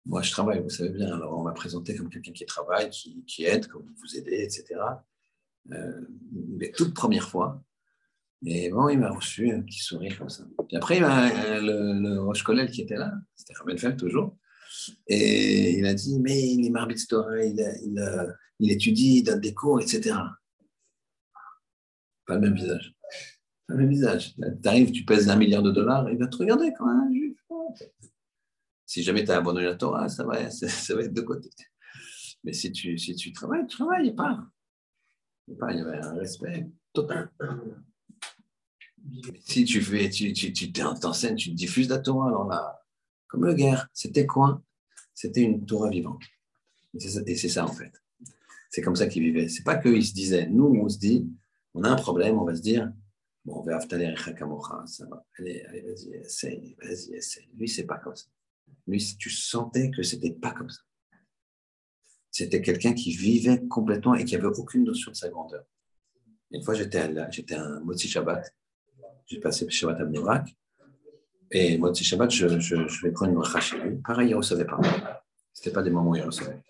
[0.04, 1.14] Moi, je travaille, vous savez bien.
[1.14, 4.80] Alors, on m'a présenté comme quelqu'un qui travaille, qui, aide, comme vous aidez, etc.
[5.72, 6.00] Euh,
[6.58, 7.62] mais toute première fois.
[8.44, 10.44] Et bon, il m'a reçu un petit sourire comme ça.
[10.66, 14.36] Puis après, le, le Roche qui était là, c'était Ramenfeld toujours,
[15.06, 19.54] Et il a dit, mais il est Torah, il, il, il, étudie, il donne des
[19.54, 20.16] cours, etc.
[22.26, 22.94] Pas le même visage.
[23.66, 24.34] Pas le même visage.
[24.34, 27.36] Tu arrives, tu pèses un milliard de dollars, il va te regarder quand un juif.
[28.84, 31.50] Si jamais tu as abandonné la Torah, ça va, ça va être de côté.
[32.44, 34.46] Mais si tu, si tu travailles, tu travailles, pas.
[35.58, 35.72] pas.
[35.72, 37.30] Il y avait un respect total.
[39.44, 42.80] Si tu fais, tu, tu, tu t'enseignes, tu diffuses la Torah, alors là,
[43.28, 44.62] comme le guerre, c'était quoi?
[45.14, 46.22] C'était une Torah vivante.
[46.94, 47.92] Et c'est ça, en fait.
[48.70, 49.48] C'est comme ça qu'ils vivaient.
[49.48, 51.28] C'est pas qu'ils se disaient, nous, on se dit,
[51.76, 52.92] on a un problème, on va se dire,
[53.44, 55.24] bon, on va aftaler ça va.
[55.38, 57.48] Allez, allez, vas-y, essaye, vas-y, essaye.
[57.54, 58.26] Lui, c'est pas comme ça.
[58.86, 60.80] Lui, tu sentais que c'était pas comme ça.
[62.30, 65.64] C'était quelqu'un qui vivait complètement et qui avait aucune notion de sa grandeur.
[66.50, 68.52] Une fois, j'étais à, j'étais un Motsi Shabbat
[69.26, 70.56] j'ai passé Shabbat à Mnibrak.
[71.50, 72.46] Et moi, Shabbat, je,
[73.02, 73.96] vais prendre une bracha chez lui.
[73.98, 74.80] Pareil, il ne recevait pas.
[75.52, 76.60] Ce pas des moments où il recevait.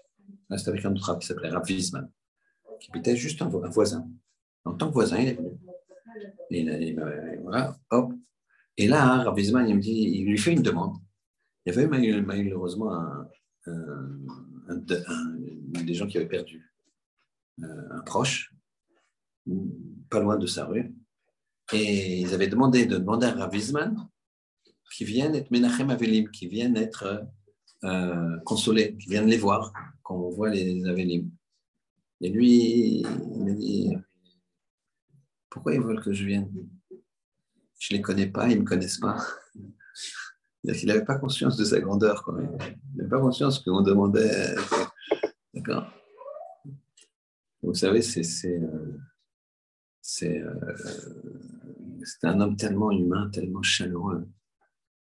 [0.57, 2.09] C'était avec un autre rab qui s'appelait Rav Wiesman,
[2.81, 4.09] qui habitait juste un, voisin.
[4.67, 6.97] En tant que voisin, il est venu.
[7.43, 8.13] Voilà, hop.
[8.77, 10.97] Et là, Rav Wiesman, il me dit, il lui fait une demande.
[11.65, 11.87] Il y avait
[12.21, 13.29] malheureusement un,
[15.85, 16.73] des gens qui avaient perdu
[17.63, 18.53] euh, un proche,
[20.11, 20.95] pas loin de sa rue.
[21.73, 24.09] Et ils avaient demandé de demander à Ravizman
[24.95, 27.27] qui vienne être Menachem Avelim, qui vienne être
[27.85, 31.31] euh, consolé, qui vienne les voir quand on voit les Avelim.
[32.21, 33.93] Et lui, il m'a dit
[35.57, 36.53] Pourquoi ils veulent que je vienne?
[37.79, 39.17] Je ne les connais pas, ils ne me connaissent pas.
[40.63, 42.23] Il n'avait pas conscience de sa grandeur.
[42.25, 42.43] Quoi.
[42.43, 44.55] Il n'avait pas conscience qu'on demandait.
[45.55, 45.91] D'accord?
[47.63, 48.23] Vous savez, c'est.
[48.23, 48.61] c'est
[50.43, 50.77] euh,
[52.05, 54.29] c'est un homme tellement humain, tellement chaleureux.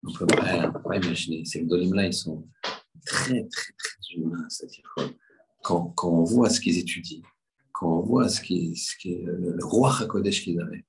[0.04, 1.46] On ne peut pas, imaginer.
[1.46, 2.46] Ces Gdolim-là, ils sont
[3.06, 4.46] très, très, très humains.
[4.50, 4.84] C'est-à-dire
[5.64, 7.22] quand, quand, on voit ce qu'ils étudient,
[7.82, 10.86] quand on voit ce qui, ce qui est le, roi Hakodesh qu'ils avaient,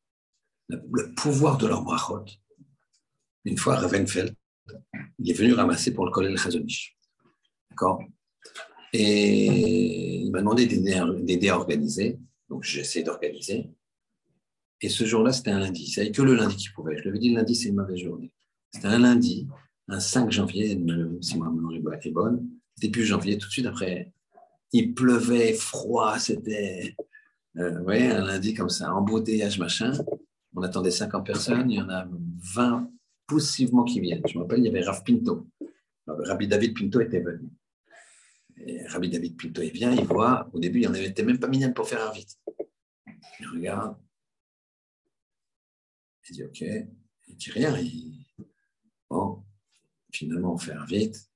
[0.69, 2.23] le, pouvoir de leur brachot.
[3.47, 4.35] Une fois, Ravenfeld,
[5.19, 6.95] il est venu ramasser pour le Kollel Chazonish.
[7.71, 8.03] D'accord?
[8.93, 12.19] Et il m'a demandé d'aider à organiser.
[12.51, 13.71] Donc, j'ai essayé d'organiser.
[14.83, 15.95] Et ce jour-là, c'était un lundi.
[15.97, 16.99] Il que le lundi qu'il pouvait.
[16.99, 18.35] Je lui avais dit le lundi, c'est une mauvaise journée.
[18.71, 19.49] C'était un lundi,
[19.89, 20.79] un 5 janvier,
[21.23, 24.12] si ma mémoire est bonne, début janvier, tout de suite après.
[24.73, 26.97] Il pleuvait, froid, c'était
[27.59, 29.93] euh, un lundi comme ça, embouteillage, machin.
[30.55, 32.07] On attendait 50 personnes, il y en a
[32.55, 32.91] 20
[33.27, 34.23] possiblement qui viennent.
[34.27, 35.47] Je me rappelle, il y avait Rav Pinto.
[36.07, 37.49] Rabbi David Pinto était venu.
[38.59, 41.39] Et Rabbi David Pinto, il vient, il voit, au début, il n'y en avait même
[41.39, 42.39] pas mis pour faire un vite.
[43.41, 43.97] Il regarde,
[46.29, 46.65] il dit OK.
[47.29, 47.75] Il dit rien.
[49.09, 49.43] Bon,
[50.13, 51.31] finalement, on fait un vite.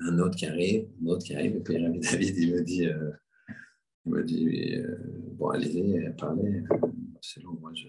[0.00, 1.56] Un autre qui arrive, un autre qui arrive.
[1.56, 3.10] Et puis David, il me dit, euh,
[4.06, 4.96] il me dit euh,
[5.32, 6.62] Bon, allez-y, parlez.
[7.20, 7.88] C'est long, moi, je.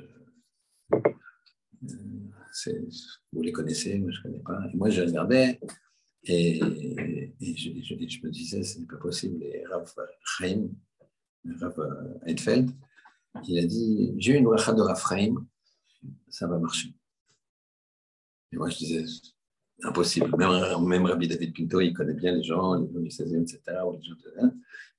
[2.64, 2.90] Euh,
[3.32, 4.60] vous les connaissez, moi je ne connais pas.
[4.74, 5.60] Et moi, je regardais
[6.24, 9.42] et, je, me disais, ce n'est pas possible.
[9.44, 9.94] Et Rav
[10.24, 10.68] Chaim,
[11.46, 11.76] Rav
[13.48, 15.36] il a dit J'ai une bracha de Rav Chaim
[16.30, 16.94] ça va marcher.
[18.52, 19.04] Et moi, je disais,
[19.84, 20.30] impossible.
[20.38, 23.62] Même, Rabbi David Pinto, il connaît bien les gens, les gens du 16e, etc.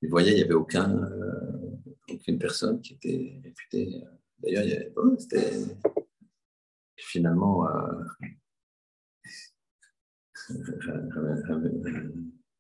[0.03, 1.71] il voyait, il n'y avait euh,
[2.11, 4.03] aucune personne qui était réputée.
[4.39, 5.51] D'ailleurs, il y avait, oh, c'était
[6.97, 7.69] finalement.
[7.69, 8.05] Euh,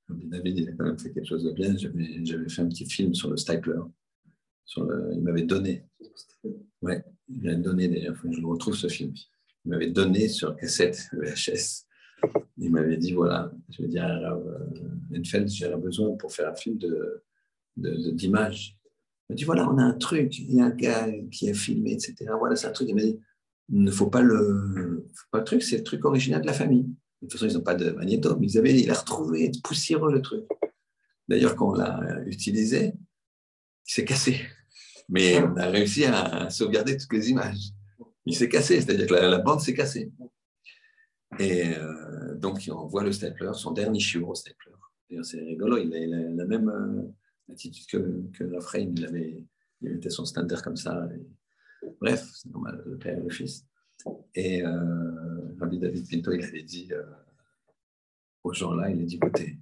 [0.08, 1.76] Rabbi David, il a quand même fait quelque chose de bien.
[1.76, 3.80] J'avais fait un petit film sur le Stapler.
[4.76, 5.84] Il m'avait donné.
[6.82, 9.12] Ouais, il m'avait donné d'ailleurs, faut que je retrouve ce film.
[9.64, 11.86] Il m'avait donné sur cassette VHS.
[12.60, 14.38] Il m'avait dit voilà, je vais dire à
[15.18, 17.24] Enfeld, j'ai besoin pour faire un film de,
[17.76, 18.76] d'image.
[19.28, 21.54] il m'a dit voilà, on a un truc, il y a un gars qui a
[21.54, 22.16] filmé, etc.
[22.38, 22.88] Voilà, c'est un truc.
[22.88, 23.18] Il m'a dit
[23.72, 26.52] il ne faut pas le, faut pas le truc, c'est le truc original de la
[26.52, 26.84] famille.
[27.22, 30.12] De toute façon, ils n'ont pas de magnéto, mais ils avaient, il a retrouvé poussiéreux
[30.12, 30.44] le truc.
[31.28, 32.94] D'ailleurs, quand on l'a utilisé,
[33.86, 34.40] il s'est cassé.
[35.08, 37.70] Mais on a réussi à sauvegarder toutes les images.
[38.26, 40.10] Il s'est cassé, c'est-à-dire que la, bande s'est cassée.
[41.38, 44.72] Et euh, donc, on voit le stapler, son dernier chiot stapler.
[45.22, 49.44] C'est rigolo, il a, la même euh, attitude que, que il avait,
[49.80, 51.08] il mettait son standard comme ça.
[52.00, 53.66] bref, c'est normal, le père et le fils.
[54.34, 57.02] Et euh, David Pinto, il avait dit euh,
[58.44, 59.58] aux gens-là, il a dit écoutez,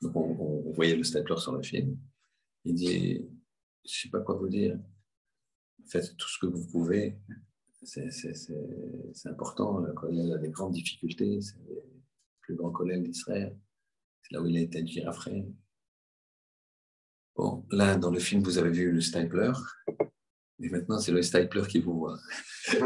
[0.00, 1.98] donc on, on, voyait le stapler sur le film,
[2.64, 3.28] il dit je ne
[3.84, 4.78] sais pas quoi vous dire.
[5.86, 7.18] Faites tout ce que vous pouvez.
[7.84, 9.78] C'est important.
[9.78, 11.40] Le collège a des grandes difficultés.
[11.40, 11.82] C'est le
[12.40, 13.56] plus grand collège d'Israël.
[14.22, 15.46] C'est là où il a été à Raphaël.
[17.36, 19.52] Bon, là, dans le film, vous avez vu le stapler.
[20.60, 22.18] Et maintenant, c'est le stapler qui vous voit.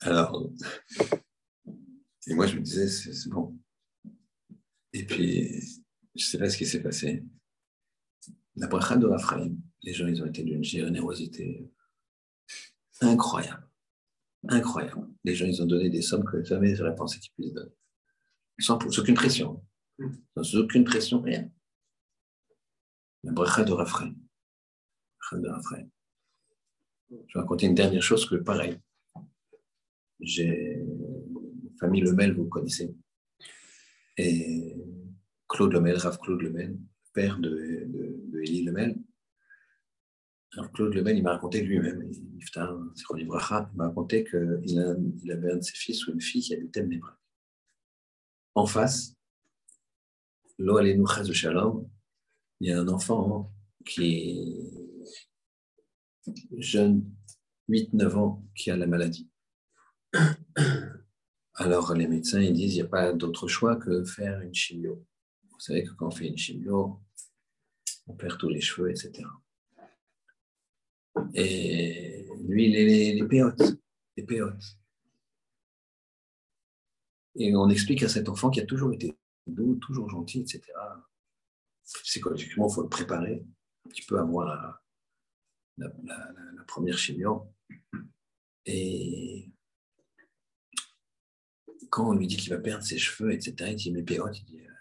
[0.00, 0.50] Alors,
[2.26, 3.58] et moi, je me disais, c'est bon.
[4.92, 5.60] Et puis,
[6.14, 7.24] je ne sais pas ce qui s'est passé.
[8.56, 11.70] La bracha de Raphaël, les gens, ils ont été d'une générosité
[13.00, 13.68] incroyable.
[14.48, 15.08] Incroyable.
[15.24, 17.72] Les gens, ils ont donné des sommes que jamais j'aurais pensé qu'ils puissent donner.
[18.58, 19.62] Sans, aucune pression.
[20.36, 21.50] Sans aucune pression, rien.
[23.22, 24.14] La bracha de Raphaël.
[25.30, 25.36] Je
[27.34, 28.78] vais raconter une dernière chose que pareil.
[30.20, 30.84] J'ai
[31.78, 32.94] famille Lemel, vous connaissez.
[34.16, 34.76] Et
[35.48, 36.78] Claude Lemel, Rav Claude Lemel,
[37.12, 38.96] père de, de, de Élie Lemel.
[40.52, 44.60] Alors Claude Lemel, il m'a raconté lui-même, il m'a raconté qu'il
[45.22, 47.14] il avait un de ses fils ou une fille qui habitait Mnebrak.
[48.56, 49.14] En face,
[50.58, 51.88] de Shalom,
[52.60, 53.52] il y a un enfant
[53.86, 54.70] qui est
[56.58, 57.08] jeune,
[57.68, 59.30] 8-9 ans, qui a la maladie.
[61.54, 65.06] Alors les médecins ils disent qu'il n'y a pas d'autre choix que faire une chimio.
[65.50, 67.00] Vous savez que quand on fait une chimio,
[68.06, 69.22] on perd tous les cheveux, etc.
[71.34, 73.62] Et lui, il est les péotes,
[74.16, 74.78] les péotes.
[77.36, 79.16] Et on explique à cet enfant qui a toujours été
[79.46, 80.62] doux, toujours gentil, etc.
[82.04, 83.44] Psychologiquement, il faut le préparer
[83.86, 84.82] un petit peu avant la,
[85.78, 87.46] la première chimio.
[88.66, 89.50] Et
[91.90, 94.44] quand on lui dit qu'il va perdre ses cheveux, etc., il dit Mais Péote, il
[94.44, 94.72] dit euh,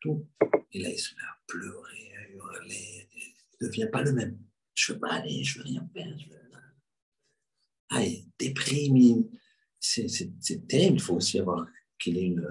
[0.00, 0.26] tout.
[0.72, 3.08] Et là, il se met à pleurer, à hurler.
[3.14, 4.38] Il ne devient pas le même.
[4.78, 6.16] Je veux pas aller, je veux rien faire.
[7.90, 9.24] Ah, il déprime.
[9.80, 10.96] C'est terrible.
[10.96, 11.66] Il faut aussi avoir
[11.98, 12.46] qu'il ait une.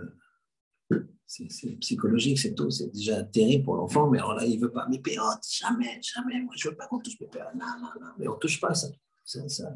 [1.26, 2.70] C'est psychologique, c'est tout.
[2.70, 4.88] C'est déjà terrible pour l'enfant, mais alors là, il veut pas.
[4.90, 6.42] Mais Péote, jamais, jamais.
[6.42, 7.52] Moi, je veux pas qu'on touche mes pères.
[7.56, 8.12] Non, non, non.
[8.18, 8.88] Mais on touche pas ça.
[9.24, 9.74] ça.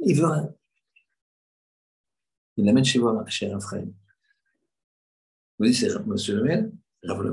[0.00, 0.28] Il veut
[2.58, 3.90] il l'amène chez moi, chez Raphaël.
[5.58, 6.14] Vous dites, c'est M.
[6.36, 7.24] Lemel, Rav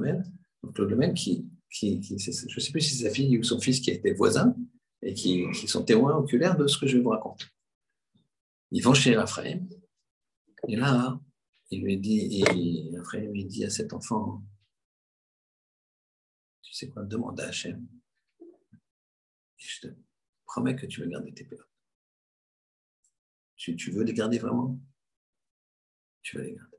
[0.64, 3.80] donc Claude Lemel, qui, je ne sais plus si c'est sa fille ou son fils
[3.80, 4.56] qui a été voisin
[5.02, 7.46] et qui, sont témoins oculaires de ce que je vous raconter.
[8.72, 9.66] Ils vont chez Raphaël,
[10.68, 11.20] et là,
[11.72, 14.44] il lui dit, et Raphaël lui dit à cet enfant,
[16.62, 17.88] tu sais quoi, demande à Hachem.
[19.58, 19.88] Je te
[20.46, 21.70] promets que tu vas garder tes peurs.
[23.56, 24.80] Tu, tu veux les garder vraiment?
[26.22, 26.78] Tu vas les garder.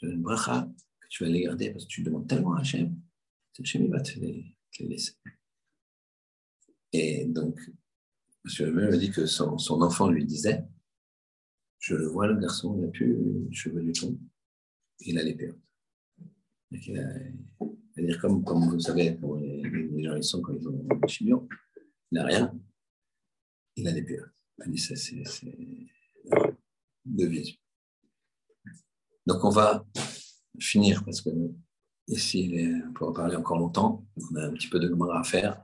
[0.00, 0.68] Je donne une bracha
[1.00, 2.98] que tu vas les garder parce que tu demandes tellement à Hachem,
[3.58, 4.54] Hachem va te les.
[6.92, 7.58] Et donc,
[8.44, 8.66] M.
[8.66, 10.64] le maire dit que son, son, enfant lui disait
[11.78, 13.16] Je le vois, le garçon, il n'a plus
[13.48, 14.18] les cheveux du tout,
[15.00, 15.58] il a les pertes.
[16.70, 21.06] C'est-à-dire, comme, comme vous savez, pour les, les, gens ils sont quand ils ont un
[21.06, 21.48] chignon,
[22.12, 22.60] il n'a rien,
[23.76, 24.30] il a les pertes.
[24.76, 25.22] Ça, c'est
[27.04, 27.56] de vision.
[29.26, 29.86] Donc on va
[30.58, 31.30] finir parce que
[32.08, 34.04] ici, on peut en parler encore longtemps.
[34.30, 35.62] On a un petit peu de Gemara à faire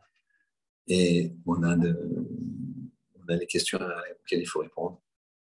[0.86, 1.96] et on a, de,
[3.16, 5.00] on des questions auxquelles il faut répondre.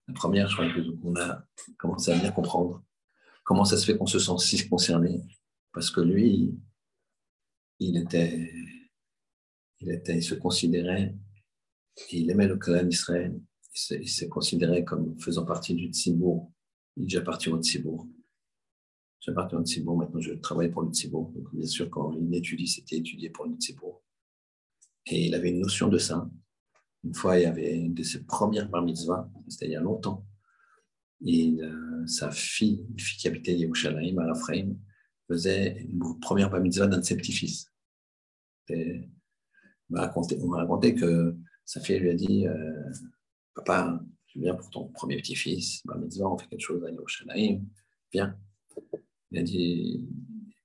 [0.09, 0.67] La première, je crois
[1.03, 1.45] qu'on a
[1.79, 2.83] commencé à bien comprendre
[3.45, 5.23] comment ça se fait qu'on se sent si concerné
[5.73, 6.55] parce que lui,
[7.79, 8.53] il était,
[9.81, 11.15] il était, il se considérait,
[12.13, 13.41] il aimait le clan d'Israël,
[13.91, 16.51] il se, considérait comme faisant partie du Tzibour
[16.97, 18.07] il est déjà parti au Tzibourg.
[19.21, 20.91] J'ai parti au Tzibourg, maintenant je travaille pour le
[21.53, 23.55] bien sûr, quand il étudie, c'était étudié pour le.
[25.07, 26.29] Et il avait une notion de ça.
[27.05, 29.81] Une fois, il y avait une de ses premières bar mitzvah, c'était il y a
[29.81, 30.27] longtemps.
[31.25, 34.79] Et euh, sa fille, une fille qui habitait Yerushalayim, à Raphaïm,
[35.29, 37.71] faisait une première bar mitzvah d'un de ses petits-fils.
[38.71, 38.75] On
[39.91, 42.91] m'a raconté, raconté, que sa fille lui a dit euh,
[43.55, 47.65] Papa, tu viens pour ton premier petit-fils, bah, on fait quelque chose à Yerushalayim,
[48.13, 48.39] viens.
[49.31, 50.09] Il a dit,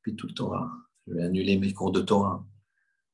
[0.02, 0.72] puis tout le Torah,
[1.08, 2.46] je vais annuler mes cours de Torah.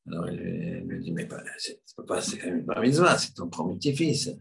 [0.07, 3.33] Alors il lui a dit, mais bah, c'est pas, c'est quand même une mitzvah, c'est
[3.33, 4.31] ton premier petit-fils.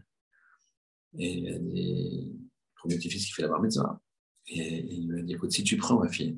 [1.17, 2.39] Et il a dit,
[2.75, 4.01] premier petit-fils qui fait la bar mitzvah.
[4.47, 6.37] Et il lui a dit, écoute, si tu prends ma fille,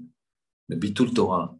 [0.68, 1.58] le bitul Torah,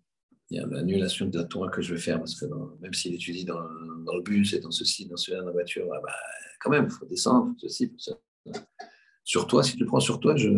[0.50, 2.46] il y a l'annulation de la Torah que je vais faire, parce que
[2.82, 3.62] même s'il étudie dans,
[4.06, 6.14] dans, le bus et dans ceci, dans cela, dans la voiture, ah bah,
[6.60, 8.14] quand même, il faut descendre, ceci, ça.
[9.24, 10.50] Sur toi, si tu prends sur toi, je...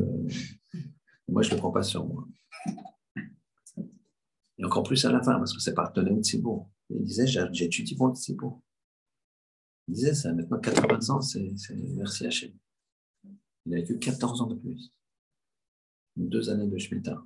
[1.28, 2.28] moi, je ne le prends pas sur moi.
[4.57, 6.70] Et encore plus à la fin, parce que c'est partenaire de Thibault.
[6.89, 8.63] Il disait, j'ai étudié pour le Thibault.
[9.88, 11.53] Il disait ça, maintenant 80 ans, c'est
[11.95, 12.51] merci Hachem.
[13.66, 14.91] Il a vécu 14 ans de plus.
[16.16, 17.24] Deux années de Shemitah.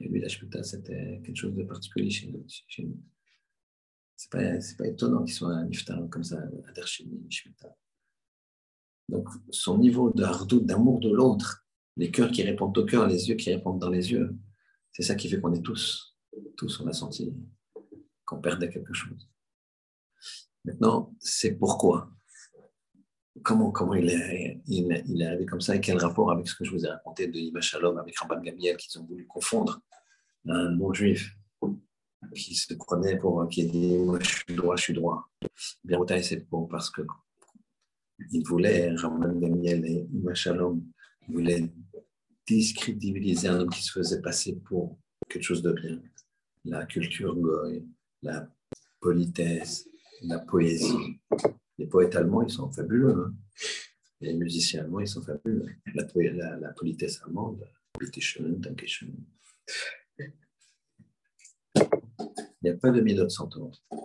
[0.00, 2.44] Et lui, la Shemitah, c'était quelque chose de particulier chez, nous.
[4.16, 7.76] Ce n'est pas, étonnant qu'il soit un niftar comme ça, à Dershini, Shemitah.
[9.08, 11.66] Donc, son niveau d'amour de l'autre,
[11.96, 14.34] les cœurs qui répondent au cœur, les yeux qui répondent dans les yeux,
[14.92, 16.16] c'est ça qui fait qu'on est tous,
[16.56, 17.34] tous, on a senti
[18.24, 19.28] qu'on perdait quelque chose.
[20.64, 22.10] Maintenant, c'est pourquoi?
[23.42, 26.84] Comment, comment il, est, arrivé comme ça et quel rapport avec ce que je vous
[26.84, 29.80] ai raconté de Ima Shalom avec Rabban Gamiel qu'ils ont voulu confondre
[30.46, 31.34] un non-juif
[32.34, 35.28] qui se prenait pour, qui dit Moi je suis droit, je suis droit.
[35.82, 37.02] Bien, c'est bon parce que
[38.30, 40.84] il voulait, Rabban Gamiel et Ima Shalom
[41.28, 41.72] voulaient
[42.46, 46.02] discrédibiliser un homme qui se faisait passer pour quelque chose de bien.
[46.64, 47.84] La culture goy,
[48.22, 48.48] la
[49.00, 49.88] politesse,
[50.22, 51.20] la poésie.
[51.78, 53.14] Les poètes allemands, ils sont fabuleux.
[53.14, 53.34] Hein.
[54.20, 55.66] Les musiciens allemands, ils sont fabuleux.
[55.94, 56.04] La,
[56.72, 57.66] politesse allemande,
[57.98, 58.60] Bitte schön.
[61.74, 63.48] Il n'y a pas de midot sans
[63.90, 63.98] Il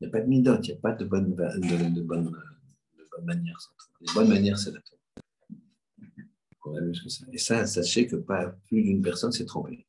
[0.00, 3.70] n'y a pas de midot, il n'y a pas de bonne, de, manière sans
[4.00, 4.80] Les bonnes manières, c'est la
[7.32, 9.86] Et ça, sachez que pas plus d'une personne s'est trompée.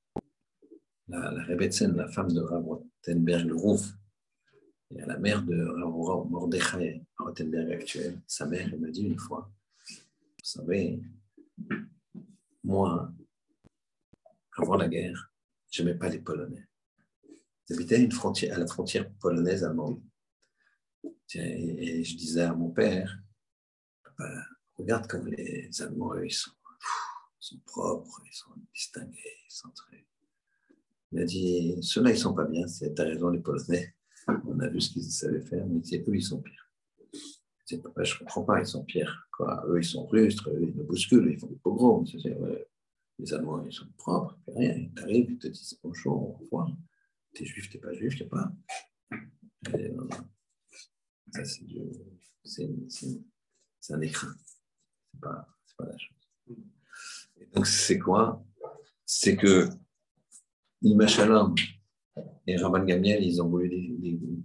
[1.08, 3.94] La, la Rebetsen, la femme de Rav Rottenberg, Rouf,
[4.96, 5.56] et la mère de
[6.30, 9.52] Mordechai Rottenberg actuel, sa mère, elle m'a dit une fois,
[9.90, 11.02] vous savez,
[12.64, 13.12] moi,
[14.54, 15.32] avant la guerre,
[15.70, 16.68] je n'aimais pas les Polonais.
[17.70, 18.08] J'habitais
[18.50, 20.02] à la frontière polonaise-allemande.
[21.36, 23.20] Et, je disais à mon père,
[24.78, 26.52] regarde comme les Allemands, ils sont,
[27.48, 30.06] sont propres, ils sont distingués, ils sont très...
[31.12, 33.96] Il a dit, ceux-là, ils ne sont pas bien, c'est, as raison, les Polonais.
[34.28, 36.70] On a vu ce qu'ils savaient faire, mais eux, ils sont pires.
[37.70, 39.30] je ne comprends pas, ils sont pires.
[39.68, 42.06] Eux, ils sont rustres, ils nous bousculent, ils font des pogroms.
[43.20, 44.76] Les Allemands, ils sont propres, ils rien.
[44.76, 46.70] Ils arrivent, ils te disent bonjour, au revoir.
[47.34, 48.52] T'es juif, t'es pas juif, t'es pas.
[49.74, 50.08] Et, euh,
[51.34, 51.64] ça, c'est,
[53.80, 54.28] c'est, un écran.
[55.14, 56.58] C'est pas, pas la chose.
[57.54, 58.44] Donc, c'est quoi?
[59.06, 59.70] C'est que
[60.82, 61.56] Ima Shalom,
[62.46, 63.98] et Rabban Gamiel, ils ont voulu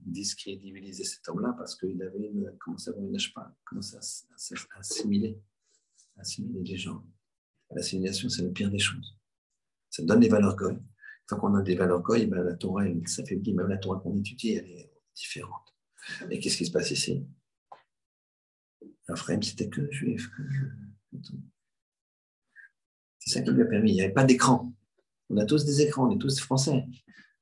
[0.04, 2.94] discrédibiliser cet homme-là parce qu'il avait une, commencé à
[3.34, 5.40] pas, commencé à, assimiler,
[6.16, 7.04] assimiler les gens.
[7.70, 9.16] L'assimilation, c'est le pire des choses.
[9.88, 10.76] Ça donne des valeurs goy.
[11.26, 14.18] Quand on a des valeurs goy, ben, la Torah, ça fait même la Torah qu'on
[14.18, 15.74] étudie, elle est différente.
[16.30, 17.24] Et qu'est-ce qui se passe ici?
[19.08, 20.28] Ephraim, c'était que juif.
[23.24, 23.92] C'est ça qui lui a permis.
[23.92, 24.72] Il n'y avait pas d'écran.
[25.30, 26.84] On a tous des écrans, on est tous français.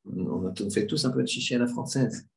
[0.04, 2.28] On, fait tous un peu de chichi à la française.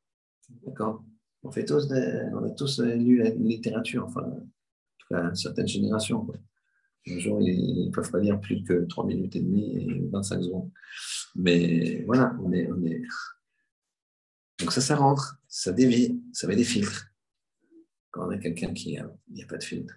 [0.64, 1.04] D'accord?
[1.42, 4.40] On, fait tous on a tous lu la littérature, enfin, en
[4.98, 6.26] tout cas, une certaine génération.
[7.06, 10.42] Un jour, ils ne peuvent pas lire plus que 3 minutes et demie et 25
[10.42, 10.70] secondes.
[11.34, 12.70] Mais voilà, on est.
[12.72, 13.02] On est...
[14.58, 17.08] Donc ça, ça rentre, ça dévie, ça met des filtres.
[18.10, 19.94] Quand on a quelqu'un qui a, il n'y a pas de filtre,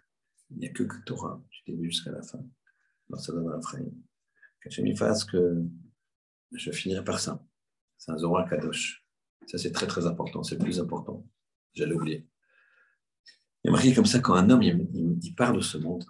[0.49, 2.43] il n'y a que Torah, du début jusqu'à la fin.
[3.11, 3.91] Un frame.
[4.61, 5.63] Que je m'y fasse que
[6.51, 7.43] je finirai par ça.
[7.97, 9.03] C'est un Zohar Kadosh.
[9.47, 10.43] Ça, c'est très, très important.
[10.43, 11.25] C'est le plus important.
[11.73, 12.27] J'allais oublier.
[13.63, 16.05] Il y a marqué comme ça, quand un homme, il, part de ce monde,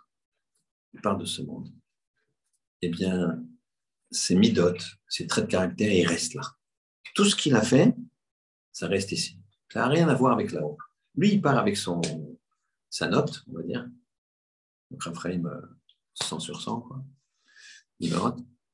[0.93, 1.69] il part de ce monde,
[2.81, 3.43] eh bien,
[4.11, 6.43] ses midotes, ses traits de caractère, il reste là.
[7.15, 7.95] Tout ce qu'il a fait,
[8.71, 9.39] ça reste ici.
[9.71, 10.77] Ça n'a rien à voir avec là-haut.
[11.15, 12.01] Lui, il part avec son,
[12.89, 13.87] sa note, on va dire.
[14.91, 15.41] Donc, Raphaël,
[16.23, 17.03] 100 sur 100, quoi.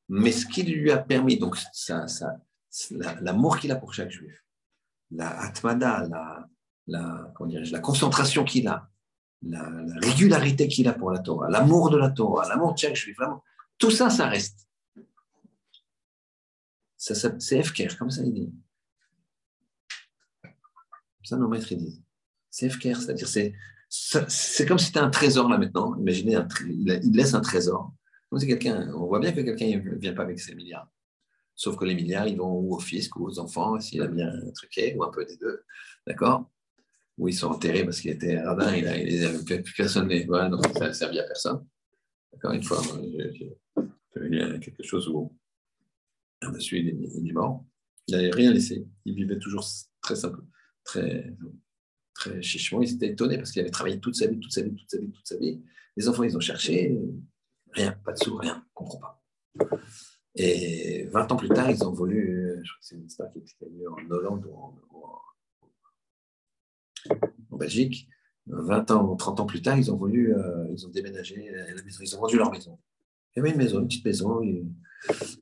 [0.10, 2.36] Mais ce qui lui a permis, donc, ça, ça,
[3.22, 4.45] l'amour qu'il a pour chaque juif,
[5.11, 6.48] la atmada, la,
[6.88, 8.90] la, la concentration qu'il a,
[9.44, 9.70] la,
[10.02, 13.44] régularité qu'il a pour la Torah, l'amour de la Torah, l'amour de chaque juif, vraiment,
[13.78, 14.68] tout ça, ça reste.
[16.98, 18.53] Ça, c'est Efker, comme ça il dit.
[21.24, 22.02] Ça, nos maîtres disent.
[22.49, 23.53] C'est Efker, c'est-à-dire, c'est,
[23.95, 25.95] c'est comme si c'était un trésor là maintenant.
[25.98, 27.94] Imaginez, il laisse un trésor.
[28.30, 30.90] Comme si quelqu'un, on voit bien que quelqu'un ne vient pas avec ses milliards.
[31.56, 34.95] Sauf que les milliards, ils vont au fisc ou aux enfants, s'il a bien truqué,
[34.95, 35.64] ou un peu des deux.
[36.07, 36.49] D'accord?
[37.20, 40.11] Ou ils sont enterrés parce qu'il était radin, il, a, il plus personne.
[40.26, 41.64] Voilà, donc ça n'a servi à personne.
[42.32, 42.53] D'accord?
[42.53, 43.41] Une fois, j'ai
[44.15, 45.38] vu quelque chose où
[46.41, 47.64] un monsieur, il est, mort.
[48.07, 48.88] Il n'avait rien laissé.
[49.06, 49.68] Il vivait toujours
[50.02, 50.41] très simple,
[50.84, 51.32] très,
[52.14, 52.81] très chichement.
[52.81, 54.98] Ils étaient étonnés parce qu'il avait travaillé toute sa vie, toute sa vie, toute sa
[54.98, 55.61] vie, toute sa vie.
[55.95, 56.98] Les enfants, ils ont cherché.
[57.72, 58.64] Rien, pas de sous, rien.
[58.76, 59.23] On ne comprend pas.
[60.35, 63.40] Et 20 ans plus tard, ils ont voulu, je crois que c'est une histoire qui
[63.40, 64.56] était en Hollande ou
[67.52, 68.07] en, Belgique,
[68.48, 71.84] 20 ans ou 30 ans plus tard, ils ont voulu, euh, ils ont déménagé la
[71.84, 72.80] maison, ils ont vendu leur maison.
[73.35, 74.41] Il y avait une maison, une petite maison,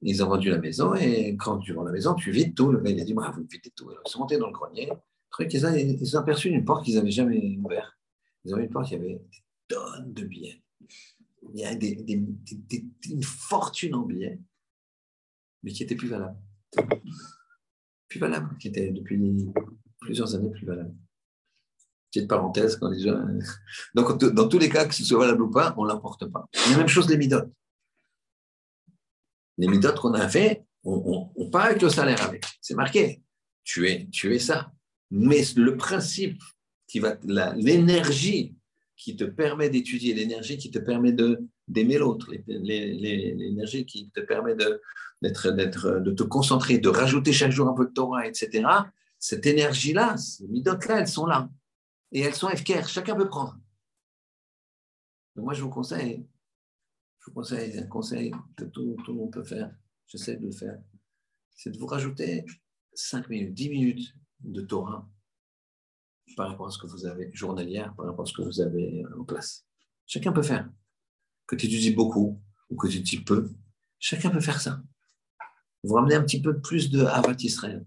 [0.02, 2.72] Ils ont vendu la maison et quand tu vends la maison, tu vides tout.
[2.72, 3.92] Le gars, il a dit, bah, vous videz tout.
[3.92, 4.92] Ils sont montés dans le grenier.
[5.32, 7.94] Truc, ils, ont, ils ont aperçu une porte qu'ils n'avaient jamais ouverte.
[8.44, 10.62] Ils vu une porte, il y avait des tonnes de billets.
[11.54, 12.24] Il y a des, des,
[13.10, 14.40] une fortune en billets,
[15.64, 16.38] mais qui était plus valable.
[18.08, 19.20] Plus valable, qui était depuis
[20.00, 20.94] plusieurs années plus valable.
[22.12, 23.26] Petite parenthèse, quand les gens.
[23.96, 26.48] Donc, dans tous les cas, que ce soit valable ou pas, on ne l'emporte pas.
[26.72, 27.52] La même chose les midotes.
[29.58, 32.44] Les midotes qu'on a fait, on, on, part avec le salaire avec.
[32.60, 33.22] C'est marqué.
[33.64, 34.72] Tu es, tu es ça.
[35.12, 36.42] Mais le principe
[36.88, 37.18] qui va,
[37.56, 38.56] l'énergie
[38.96, 41.14] qui te permet d'étudier, l'énergie qui te permet
[41.68, 44.82] d'aimer l'autre, l'énergie qui te permet de,
[45.22, 48.68] d'être, de te concentrer, de rajouter chaque jour un peu de Torah, etc.
[49.20, 51.50] Cette énergie-là, ces midotes-là, elles sont là.
[52.12, 53.58] Et elles sont FKR, chacun peut prendre.
[55.36, 56.26] moi, je vous conseille,
[57.20, 59.74] je vous conseille, un conseil que tout, tout le monde peut faire,
[60.08, 60.78] j'essaie de le faire,
[61.56, 62.46] c'est de vous rajouter
[62.94, 65.08] 5 minutes, 10 minutes de Torah
[66.36, 69.04] par rapport à ce que vous avez journalière, par rapport à ce que vous avez
[69.18, 69.66] en place.
[70.06, 70.70] Chacun peut faire.
[71.48, 73.50] Que tu étudies beaucoup ou que tu étudies peu,
[74.00, 74.82] chacun peut faire ça.
[75.84, 77.86] Vous ramenez un petit peu plus de Havat Israël.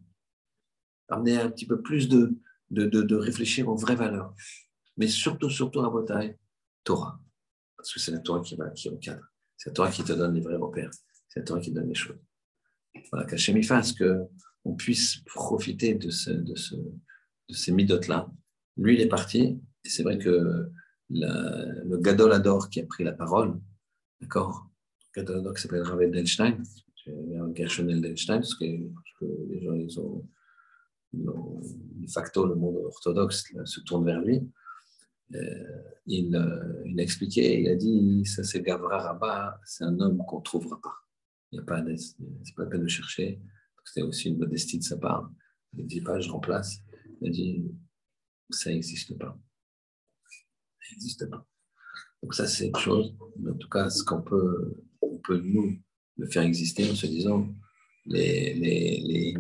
[1.08, 2.36] Ramenez un petit peu plus de,
[2.70, 4.34] de, réfléchir aux vraies valeurs.
[4.96, 6.14] Mais surtout, surtout à votre
[6.82, 7.20] Torah.
[7.76, 9.24] Parce que c'est la Torah qui, va, qui encadre.
[9.56, 10.90] C'est la Torah qui te donne les vrais repères.
[11.28, 12.18] C'est la Torah qui donne les choses.
[13.10, 13.92] Voilà, qu'Hachem fasse
[14.64, 18.30] qu'on puisse profiter de, ce, de, ce, de ces midotes-là.
[18.76, 19.60] Lui, il est parti.
[19.84, 20.70] C'est vrai que
[21.10, 23.60] le Gadol Ador qui a pris la parole,
[24.20, 24.68] d'accord
[25.14, 26.62] Gadol Ador qui s'appelle Ravel Delstein,
[27.54, 30.26] Gershon Delstein, parce que, les gens, ils ont,
[31.12, 34.42] de facto, le monde orthodoxe se tourne vers lui.
[35.34, 35.38] Euh,
[36.06, 40.22] il, euh, il, a expliqué, il a dit, ça c'est Gavra Rabba, c'est un homme
[40.26, 40.94] qu'on ne trouvera pas.
[41.50, 43.40] Il n'y a pas, c'est pas la peine de chercher.
[43.84, 45.30] C'était aussi une modestie de sa part.
[45.74, 46.78] Il ne dit pas, je remplace.
[47.24, 47.64] A dit,
[48.50, 49.38] ça n'existe pas.
[50.80, 51.46] Ça n'existe pas.
[52.22, 53.14] Donc ça, c'est une chose.
[53.38, 55.78] Mais en tout cas, ce qu'on peut, on peut nous
[56.16, 57.54] le faire exister en se disant,
[58.06, 59.32] les, les, les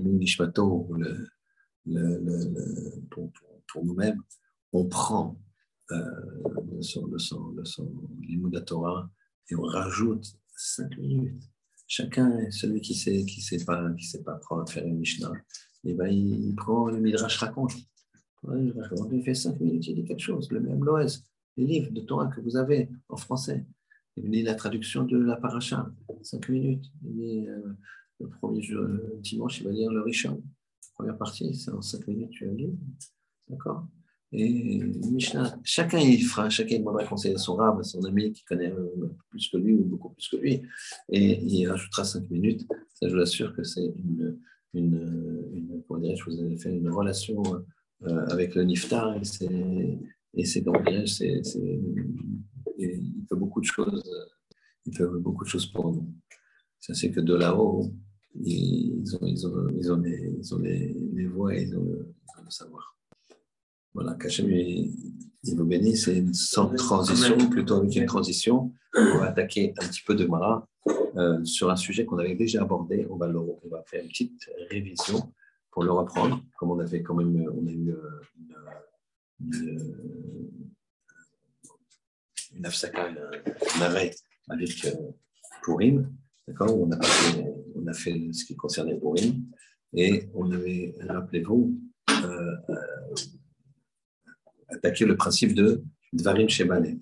[1.86, 3.30] le, le, pour,
[3.68, 4.22] pour, nous-mêmes,
[4.72, 5.38] on prend
[5.90, 5.96] euh,
[6.72, 7.92] le son, le son, le son,
[8.66, 9.10] Torah
[9.50, 10.24] et on rajoute
[10.56, 11.42] cinq minutes.
[11.86, 15.32] Chacun, celui qui sait, qui sait pas, qui sait pas prendre faire une Mishnah,
[15.86, 17.74] et eh ben, il, prend le Midrash raconte.
[18.48, 20.50] Il fait cinq minutes, il dit quelque chose.
[20.50, 21.22] Le même Loès,
[21.56, 23.66] les livres de Torah que vous avez en français.
[24.16, 25.90] Il dit la traduction de la paracha,
[26.22, 26.86] cinq minutes.
[27.04, 27.74] Il dit, euh,
[28.20, 30.42] le premier le dimanche, il va lire le Rishon
[30.94, 32.70] première partie, c'est en 5 minutes, tu as lu.
[33.48, 33.86] D'accord?
[34.36, 34.80] Et
[35.12, 38.72] Mishnah, chacun il fera, chacun demandera conseil à son rab, à son ami qui connaît
[39.30, 40.62] plus que lui ou beaucoup plus que lui,
[41.10, 42.66] et il rajoutera 5 minutes.
[42.94, 44.38] Ça, je vous assure que c'est une,
[44.74, 47.42] une, une je vous avez fait une relation
[48.02, 49.98] euh, avec le Niftar, et c'est,
[50.34, 51.42] et c'est comment c'est,
[52.76, 54.02] il fait beaucoup de choses,
[54.84, 56.12] il fait beaucoup de choses pour nous.
[56.80, 57.88] Ça, c'est que de là-haut,
[58.42, 62.14] ils ont, ils ont, ils ont, les, ils ont les voix et ils ont, le,
[62.50, 62.98] savoir.
[63.94, 68.72] Voilà, qu'Hachem il vous bénisse, c'est une sans transition, plutôt avec une transition.
[68.94, 70.66] On va attaquer un petit peu de Mara
[71.16, 73.06] euh, sur un sujet qu'on avait déjà abordé.
[73.10, 75.32] On va, le, on va faire une petite révision
[75.70, 78.20] pour le reprendre, comme on avait quand même on a eu euh,
[79.40, 80.50] une, une,
[82.56, 84.14] une, afsaka, un arrêt
[84.48, 84.90] avec euh,
[85.62, 86.10] Purim,
[86.46, 87.44] d'accord, on a passé
[87.74, 89.44] on a fait ce qui concernait Borim,
[89.92, 91.76] et on avait, rappelez-vous,
[94.74, 95.82] attaqué le principe de
[96.12, 96.98] Dvarim Shebalev.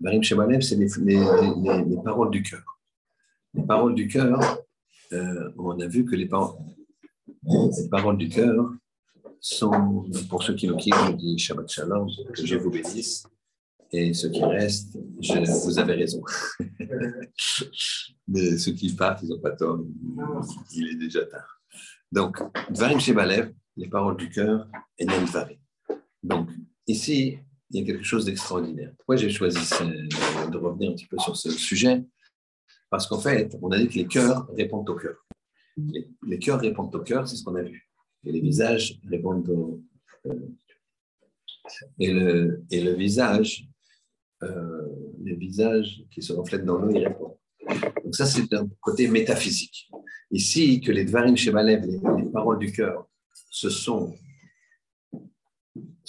[0.00, 0.88] Dvarim Shebalev, c'est les,
[2.04, 2.80] paroles du cœur.
[3.54, 4.58] Les paroles du cœur,
[5.12, 8.72] euh, on a vu que les, les paroles du cœur
[9.40, 13.26] sont, pour ceux qui nous quittent, je dis Shabbat Shalom, que je vous bénisse,
[13.92, 14.96] et ceux qui restent,
[15.64, 16.22] vous avez raison.
[18.28, 19.80] Mais ceux qui partent, ils n'ont pas tort,
[20.74, 21.60] il est déjà tard.
[22.12, 22.38] Donc,
[22.70, 24.68] Dvarim Shebalev, les paroles du cœur,
[24.98, 25.58] et Dvarim.
[26.22, 26.50] Donc,
[26.90, 27.38] ici,
[27.70, 28.92] il y a quelque chose d'extraordinaire.
[28.96, 32.04] Pourquoi j'ai choisi de revenir un petit peu sur ce sujet?
[32.90, 35.16] Parce qu'en fait, on a dit que les cœurs répondent au cœur.
[36.26, 37.88] Les, cœurs répondent au cœur, c'est ce qu'on a vu.
[38.24, 39.82] Et les visages répondent au.
[40.26, 40.34] Euh,
[41.98, 43.70] et, le, et le visage
[44.42, 44.86] euh,
[45.22, 47.36] les visages qui se reflètent dans l'eau, ils répondent.
[48.02, 49.90] Donc ça, c'est un côté métaphysique.
[50.30, 53.06] Ici, que les Dvarim Shemalev, les, les paroles du cœur,
[53.50, 54.14] ce sont,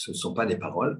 [0.01, 0.99] ce ne sont pas des paroles,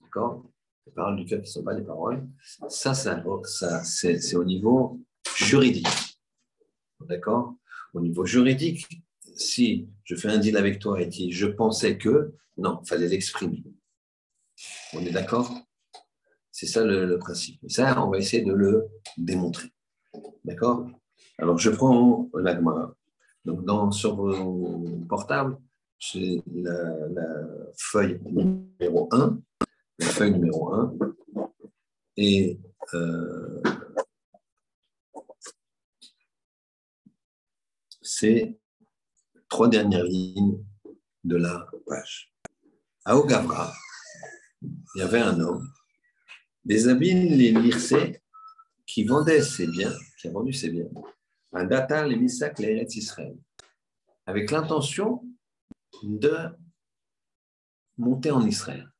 [0.00, 0.44] d'accord
[0.86, 2.28] Les paroles du cœur ne sont pas des paroles.
[2.68, 5.00] Ça, c'est au niveau
[5.34, 5.88] juridique.
[7.00, 7.56] D'accord
[7.92, 8.86] Au niveau juridique,
[9.34, 13.08] si je fais un deal avec toi et que je pensais que, non, il fallait
[13.08, 13.64] l'exprimer.
[14.94, 15.52] On est d'accord?
[16.52, 17.58] C'est ça le, principe.
[17.64, 18.86] Et ça, on va essayer de le
[19.18, 19.70] démontrer.
[20.44, 20.86] D'accord?
[21.38, 22.94] Alors, je prends l'agma.
[23.44, 25.58] Donc, dans, sur vos portables,
[25.98, 26.92] j'ai la,
[27.76, 29.38] feuille numéro 1,
[29.98, 30.96] la feuille numéro 1,
[32.16, 32.58] et
[32.94, 33.62] euh,
[38.02, 38.58] c'est
[39.48, 40.64] trois dernières lignes
[41.24, 42.32] de la page.
[43.04, 43.72] À Ogavra,
[44.62, 45.68] il y avait un homme,
[46.64, 48.22] des habits les Mirsé,
[48.86, 50.88] qui vendait ses biens, qui a vendu ses biens,
[51.52, 53.36] un data les Misak les Israël,
[54.26, 55.22] avec l'intention
[56.02, 56.50] de
[57.98, 58.90] monter en Israël.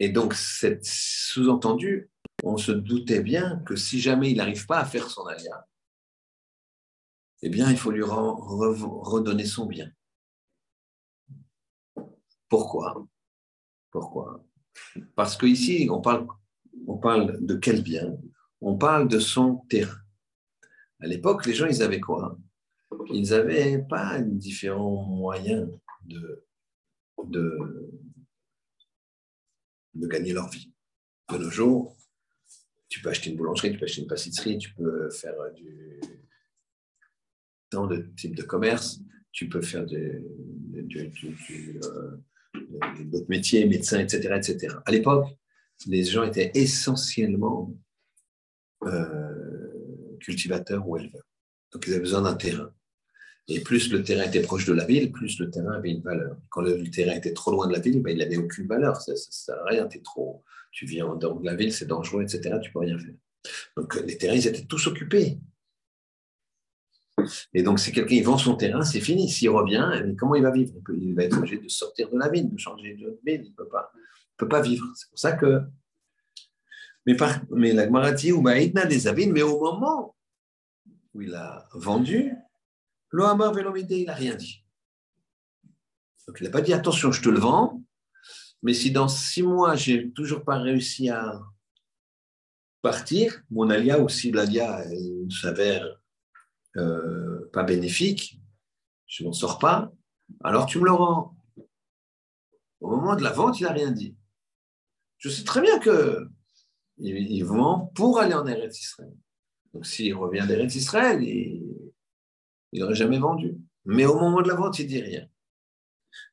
[0.00, 2.10] Et donc, sous-entendu,
[2.44, 5.66] on se doutait bien que si jamais il n'arrive pas à faire son alia,
[7.42, 9.90] eh bien, il faut lui redonner son bien.
[12.48, 13.06] Pourquoi?
[13.90, 14.44] Pourquoi?
[15.14, 16.26] Parce qu'ici, on parle,
[16.86, 18.16] on parle de quel bien?
[18.60, 19.98] On parle de son terrain.
[21.00, 22.38] À l'époque, les gens, ils avaient quoi?
[23.10, 25.68] Ils n'avaient pas différents moyens
[26.04, 26.44] de,
[27.24, 28.06] de,
[29.94, 30.72] gagner leur vie.
[31.30, 31.96] De nos jours,
[32.88, 36.00] tu peux acheter une boulangerie, tu peux acheter une pâtisserie, tu peux faire du,
[37.70, 39.00] tant de types de commerce.
[39.32, 40.20] Tu peux faire euh,
[43.00, 44.76] d'autres métiers, médecins, etc., etc.
[44.84, 45.26] À l'époque,
[45.86, 47.72] les gens étaient essentiellement
[48.84, 51.26] euh, cultivateurs ou éleveurs.
[51.72, 52.72] Donc, ils avaient besoin d'un terrain.
[53.50, 56.36] Et plus le terrain était proche de la ville, plus le terrain avait une valeur.
[56.50, 59.00] Quand le, terrain était trop loin de la ville, ben, il n'avait aucune valeur.
[59.00, 59.88] Ça ne sert à rien.
[59.88, 62.40] Es trop, tu viens en dehors de la ville, c'est dangereux, etc.
[62.62, 63.14] Tu ne peux rien faire.
[63.76, 65.38] Donc, les terrains, ils étaient tous occupés.
[67.54, 69.30] Et donc, si quelqu'un vend son terrain, c'est fini.
[69.30, 70.74] S'il revient, comment il va vivre?
[71.00, 73.42] Il, va être obligé de sortir de la ville, de changer de ville.
[73.44, 73.68] Il ne peut
[74.36, 74.86] peut pas vivre.
[74.94, 75.62] C'est pour ça que.
[77.06, 78.32] Mais, par, mais la dit,
[78.88, 80.14] des avines, mais au moment
[81.14, 82.34] où il a vendu,
[83.10, 84.64] l'Ohamar Velomide, il n'a rien dit.
[86.26, 87.82] Donc, il n'a pas dit attention, je te le vends,
[88.62, 91.40] mais si dans six mois, j'ai toujours pas réussi à
[92.82, 94.84] partir, mon alia ou si l'alia
[95.30, 96.00] s'avère
[96.76, 98.40] euh, pas bénéfique,
[99.06, 99.90] je m'en sors pas,
[100.44, 101.36] alors tu me le rends.
[102.80, 104.16] Au moment de la vente, il n'a rien dit.
[105.16, 106.28] Je sais très bien que
[106.98, 109.14] il, vend pour aller en Eretz Israël.
[109.72, 111.67] Donc s'il revient d'Eretz Israël, il
[112.72, 113.56] n'aurait jamais vendu.
[113.84, 115.26] Mais au moment de la vente, il dit rien.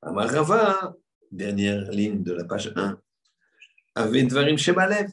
[0.02, 0.96] Amarava,
[1.32, 3.00] dernière ligne de la page 1,
[3.96, 5.12] avait Dvarim Shebalev.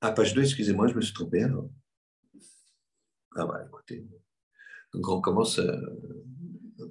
[0.00, 1.46] À page 2, excusez-moi, je me suis trompé.
[3.36, 4.04] Ah bah écoutez,
[4.92, 5.80] donc on commence euh,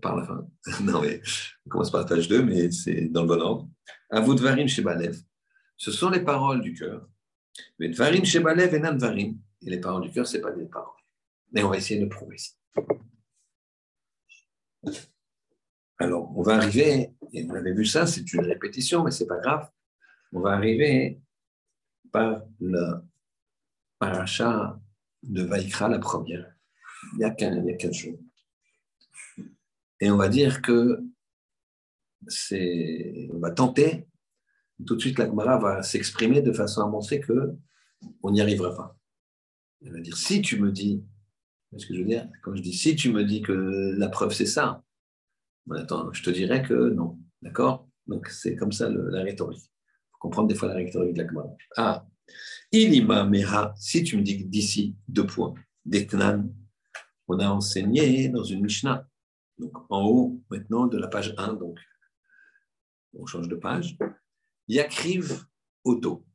[0.02, 0.48] par la fin.
[0.84, 1.22] non mais
[1.66, 3.70] on commence par la page 2, mais c'est dans le bon ordre.
[4.10, 5.22] Avou Dvarim Shebalev.
[5.76, 7.08] Ce sont les paroles du cœur.
[7.78, 9.38] Mais Dvarim Shebalev et Dvarim.
[9.62, 10.94] Et les paroles du cœur, ce n'est pas des paroles.
[11.52, 12.52] Mais on va essayer de prouver ça.
[15.98, 19.28] Alors, on va arriver, et vous avez vu ça, c'est une répétition, mais ce n'est
[19.28, 19.70] pas grave.
[20.32, 21.20] On va arriver
[22.12, 23.02] par le
[24.00, 24.80] paracha
[25.24, 26.56] de Vaikra, la première,
[27.14, 28.20] il y a 15 jours.
[30.00, 31.04] Et on va dire que
[32.28, 34.08] c'est, on va tenter,
[34.86, 37.56] tout de suite la Gemara va s'exprimer de façon à montrer que
[38.24, 38.98] on n'y arrivera pas.
[39.82, 41.04] Elle va dire si tu me dis,
[41.78, 44.34] ce que je veux dire Quand je dis si tu me dis que la preuve
[44.34, 44.84] c'est ça,
[45.72, 47.88] attends, je te dirais que non, d'accord?
[48.08, 49.62] Donc c'est comme ça la rhétorique.
[49.62, 51.50] Il faut comprendre des fois la rhétorique de la Gemara.
[51.78, 52.08] Ah,
[52.72, 55.54] Ilima Meha, si tu me dis d'ici, deux points,
[55.86, 56.50] d'Etnan,
[57.28, 59.08] on a enseigné dans une Mishnah,
[59.58, 61.80] donc en haut maintenant de la page 1, donc
[63.14, 63.98] on change de page,
[64.68, 65.46] Yakriv
[65.84, 66.26] Auto,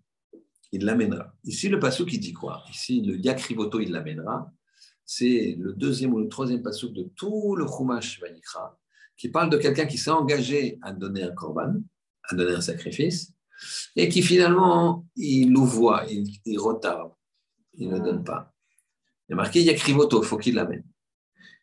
[0.72, 1.32] il l'amènera.
[1.44, 2.64] Ici, le passou qui dit quoi?
[2.70, 4.52] Ici, le Yakriv Auto, il l'amènera.
[5.04, 8.78] C'est le deuxième ou le troisième passou de tout le Chumash Vanikra,
[9.16, 11.74] qui parle de quelqu'un qui s'est engagé à donner un korban,
[12.24, 13.32] à donner un sacrifice,
[13.96, 17.12] et qui finalement, il louvoie, il, il retarde,
[17.74, 18.52] il ne donne pas.
[19.28, 20.84] Il y a marqué Yakrivoto, il faut qu'il l'amène.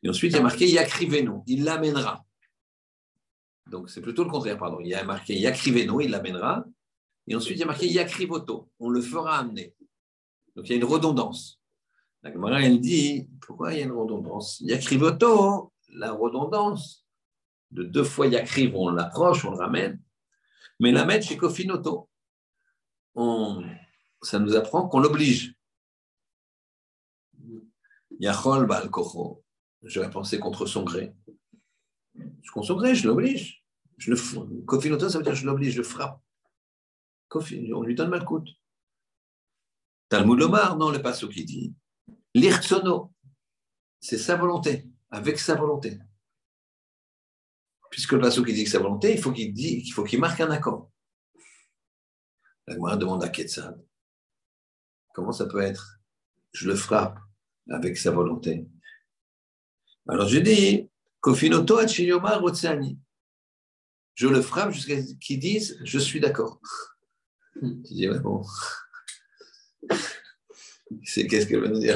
[0.04, 2.26] Et ensuite, il y a marqué Yakriveno, il l'amènera.
[3.70, 4.80] Donc, c'est plutôt le contraire, pardon.
[4.80, 6.66] Il y a marqué Yakriveno, il l'amènera.
[7.28, 9.76] Et ensuite, il y a marqué Yakrivoto, on le fera amener.
[10.56, 11.61] Donc, il y a une redondance.
[12.24, 14.60] La Gemara, elle dit pourquoi il y a une redondance?
[14.62, 17.08] Yakrivoto, la redondance
[17.72, 20.02] de deux fois Yakriv, on l'approche, on le ramène.
[20.80, 22.10] Mais la mettre chez Kofinoto,
[23.16, 23.64] on,
[24.22, 25.56] ça nous apprend qu'on l'oblige.
[28.20, 29.44] Yachol Baal Kocho.
[29.84, 31.16] Je vais penser contre son gré.
[32.54, 33.66] Contre son gré, je l'oblige.
[33.98, 36.22] Je le, Kofinoto, ça veut dire je l'oblige, je frappe.
[37.30, 38.50] Kofi, on lui donne mal coûte.
[40.10, 41.74] Talmud Lomar, non, le passo qui dit
[42.34, 43.14] L'irtsono,
[44.00, 46.00] c'est sa volonté, avec sa volonté.
[47.90, 50.40] Puisque le qui dit que sa volonté, il faut qu'il dit, il faut qu'il marque
[50.40, 50.90] un accord.
[52.68, 53.84] La Gemara demande à Ketzad
[55.14, 56.00] Comment ça peut être?
[56.54, 57.20] Je le frappe
[57.70, 58.66] avec sa volonté.
[60.08, 60.90] Alors je dis
[61.20, 62.42] Kofinoto Achiyoma
[64.16, 66.62] Je le frappe jusqu'à ce qu'ils disent Je suis d'accord.
[67.60, 68.42] Tu dis, bon.
[71.04, 71.96] C'est qu'est-ce qu'elle va nous dire,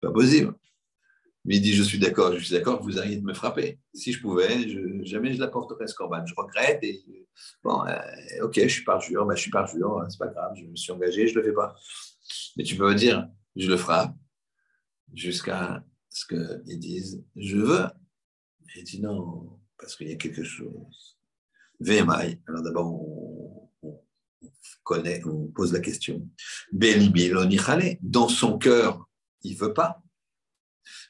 [0.00, 0.54] Pas possible.
[1.44, 3.78] Mais il dit, je suis d'accord, je suis d'accord, vous arrêtez de me frapper.
[3.94, 4.68] Si je pouvais,
[5.04, 6.24] jamais je la porterais ce corban.
[6.26, 7.02] Je regrette et
[7.62, 10.76] bon, euh, ok, je suis parjure, ben, je suis parjure, c'est pas grave, je me
[10.76, 11.74] suis engagé, je le fais pas.
[12.56, 14.14] Mais tu peux me dire, je le frappe
[15.14, 17.86] jusqu'à ce qu'ils disent, je veux.
[18.76, 21.18] Il dit non, parce qu'il y a quelque chose.
[21.80, 22.40] VMI.
[22.46, 23.37] Alors d'abord, on,
[25.26, 26.28] on pose la question.
[26.72, 29.08] Dans son cœur,
[29.42, 30.02] il veut pas.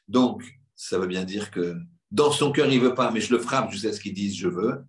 [0.06, 0.42] Donc,
[0.74, 1.76] ça veut bien dire que
[2.10, 4.48] dans son cœur, il veut pas, mais je le frappe jusqu'à ce qu'il dise je
[4.48, 4.84] veux.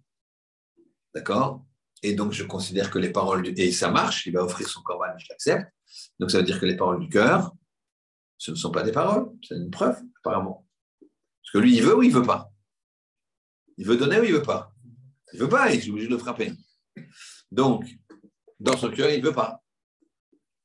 [1.13, 1.65] D'accord?
[2.01, 3.61] Et donc, je considère que les paroles, du...
[3.61, 5.69] et ça marche, il va offrir son corban, je l'accepte.
[6.19, 7.53] Donc, ça veut dire que les paroles du cœur,
[8.37, 10.65] ce ne sont pas des paroles, c'est une preuve, apparemment.
[11.01, 12.53] Parce que lui, il veut ou il veut pas?
[13.77, 14.73] Il veut donner ou il veut pas?
[15.33, 16.53] Il veut pas, il est obligé de le frapper.
[17.51, 17.85] Donc,
[18.59, 19.63] dans son cœur, il ne veut pas.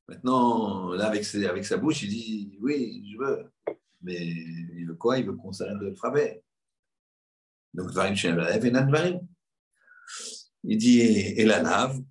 [0.08, 3.52] Maintenant, là, avec, sa bouche, il dit Oui, je veux.
[4.02, 5.18] Mais il veut quoi?
[5.18, 6.42] Il veut qu'on s'arrête de le frapper.
[7.72, 9.20] Donc, Dvarim Shenalev et Nadvarim.
[10.64, 12.02] Il dit Et la lave,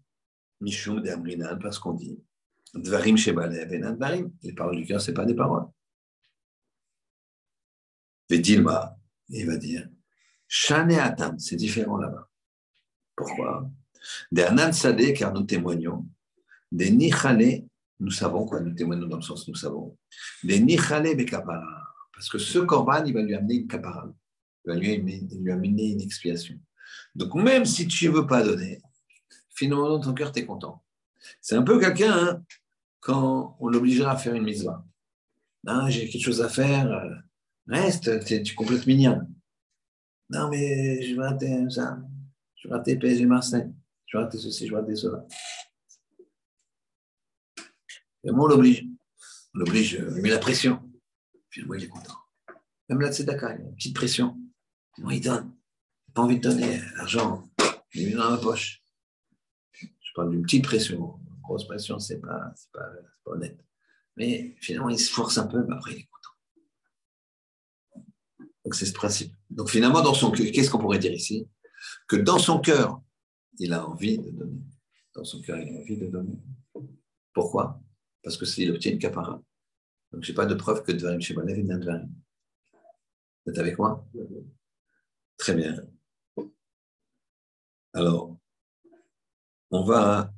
[0.62, 2.20] Mishum de Amrinan, parce qu'on dit
[2.74, 4.32] Dvarim Shebalev et Nadvarim.
[4.42, 5.68] Les paroles du cœur, ce n'est pas des paroles.
[8.30, 8.98] Et Dilma,
[9.30, 9.88] il va dire
[10.48, 12.28] Shane Atam, c'est différent là-bas.
[13.16, 13.70] Pourquoi?
[14.32, 16.06] Des Anan Sadeh, car nous témoignons.
[16.72, 17.64] Des Nichale,
[18.00, 19.98] nous savons quoi, nous témoignons dans le sens nous savons.
[20.44, 21.84] Des Nichale Bekapara.
[22.14, 24.08] Parce que ce Korban, il va lui amener une kapara.
[24.66, 26.56] Il va lui, lui amener une expiation.
[27.16, 28.82] Donc, même si tu ne veux pas donner,
[29.50, 30.84] finalement, dans ton cœur, tu es content.
[31.42, 32.44] C'est un peu quelqu'un, hein,
[33.00, 34.70] quand on l'obligera à faire une mise
[35.64, 37.10] Non, j'ai quelque chose à faire, euh,
[37.68, 39.22] reste, tu complètes mignon.
[40.30, 42.00] Non, mais je vais rater ça,
[42.56, 43.72] je vais rater PSG Marseille
[44.14, 45.26] je vais rater ceci, je vais rater cela.
[48.24, 48.86] Et moi, on l'oblige.
[49.56, 50.88] On l'oblige, on lui met la pression.
[51.50, 52.18] Finalement, il est content.
[52.90, 54.38] Même là, c'est Dakar, il y a une petite pression.
[55.00, 55.56] Il donne.
[56.08, 57.50] Il n'a pas envie de donner l'argent.
[57.96, 58.84] Il est dans ma poche.
[59.72, 61.20] Je parle d'une petite pression.
[61.28, 62.86] Une grosse pression, ce n'est pas, pas,
[63.24, 63.60] pas, honnête.
[64.16, 68.06] Mais finalement, il se force un peu, mais après, il est content.
[68.64, 69.34] Donc, c'est ce principe.
[69.50, 71.50] Donc, finalement, dans son cœur, qu'est-ce qu'on pourrait dire ici?
[72.08, 73.02] Que dans son cœur,
[73.60, 74.62] il a envie de donner.
[75.14, 76.38] Dans son cœur, il a envie de donner.
[77.34, 77.82] Pourquoi?
[78.24, 79.42] Parce que s'il obtient une capara.
[80.12, 82.10] Donc, je n'ai pas de preuve que Dvarim Shemanev est Dvarim.
[83.46, 84.08] Vous êtes avec moi?
[85.38, 85.76] Très bien.
[87.94, 88.38] Alors,
[89.72, 90.34] on va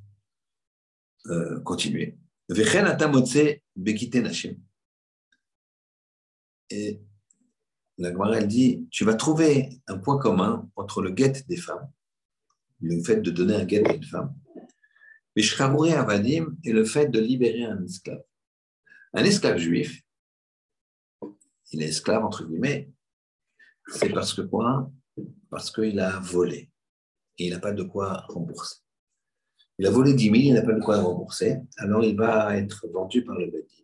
[1.28, 2.18] euh, continuer.
[6.70, 7.02] Et
[7.98, 11.90] la Gemara, elle dit, tu vas trouver un point commun entre le guet des femmes
[12.82, 14.36] le fait de donner un guet à une femme.
[15.36, 15.44] Mais
[15.94, 18.24] Avadim est le fait de libérer un esclave.
[19.14, 20.02] Un esclave juif,
[21.72, 22.90] il est esclave entre guillemets,
[23.88, 24.92] c'est parce que quoi?
[25.50, 26.70] Parce qu'il a volé
[27.38, 28.78] et il n'a pas de quoi rembourser.
[29.78, 32.88] Il a volé 10 000, il n'a pas de quoi rembourser, alors il va être
[32.88, 33.84] vendu par le Bedi.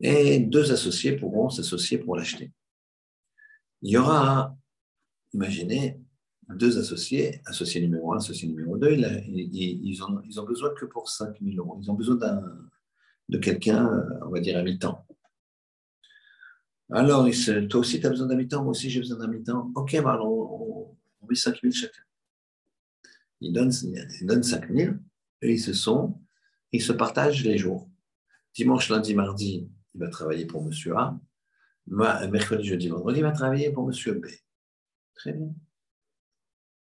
[0.00, 2.52] Et deux associés pourront s'associer pour l'acheter.
[3.80, 4.54] Il y aura,
[5.32, 5.98] imaginez,
[6.56, 11.08] deux associés, associé numéro un, associé numéro deux, ils, ont, ils ont besoin que pour
[11.08, 11.78] 5 000 euros.
[11.82, 12.16] Ils ont besoin
[13.28, 15.06] de quelqu'un, on va dire, à mi-temps.
[16.90, 17.26] Alors,
[17.70, 19.72] toi aussi, tu as besoin d'un mi-temps, moi aussi, j'ai besoin d'un mi-temps.
[19.74, 22.02] Ok, bah, alors on, met 5 000 chacun.
[23.40, 23.72] Ils donnent,
[24.20, 24.94] ils donnent 5 000
[25.40, 26.20] et ils se sont,
[26.70, 27.88] ils se partagent les jours.
[28.54, 31.18] Dimanche, lundi, mardi, il va travailler pour monsieur A.
[31.86, 34.26] Mercredi, jeudi, vendredi, il va travailler pour monsieur B.
[35.14, 35.54] Très bien.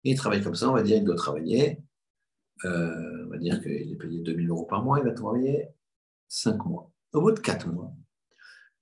[0.04, 1.80] Il travaille comme ça, on va dire, il doit travailler,
[2.66, 5.68] euh, on va dire qu'il est payé 2000 euros par mois, il va travailler
[6.28, 6.92] 5 mois.
[7.14, 7.94] Au bout de 4 mois,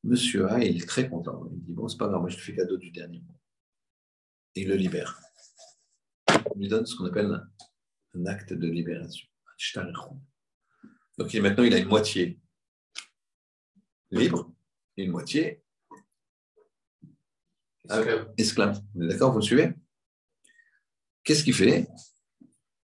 [0.03, 1.48] monsieur A, il est très content.
[1.52, 3.39] Il dit, bon, c'est pas grave, moi je te fais cadeau du dernier mois.
[4.56, 5.19] Et il le libère.
[6.56, 7.44] Il lui donne ce qu'on appelle
[8.14, 9.27] un acte de libération.
[11.18, 12.39] Donc maintenant, il a une moitié
[14.11, 14.52] libre
[14.95, 15.64] et une moitié
[17.89, 18.34] Esclave.
[18.38, 18.81] esclave.
[18.94, 19.73] Vous êtes D'accord, vous me suivez?
[21.28, 21.90] Qu'est-ce qu'il fait?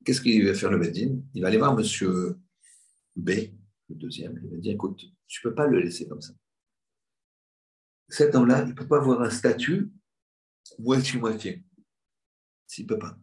[0.05, 2.37] Qu'est-ce qu'il va faire le Bedin Il va aller voir monsieur
[3.17, 3.31] B,
[3.89, 6.35] le deuxième, il va dire écoute, tu ne peux pas le laisser comme ça.
[8.11, 9.91] Cet homme-là, il ne peut pas avoir un statut
[10.79, 11.65] moitié-moitié.
[12.67, 13.19] S'il ne peut pas.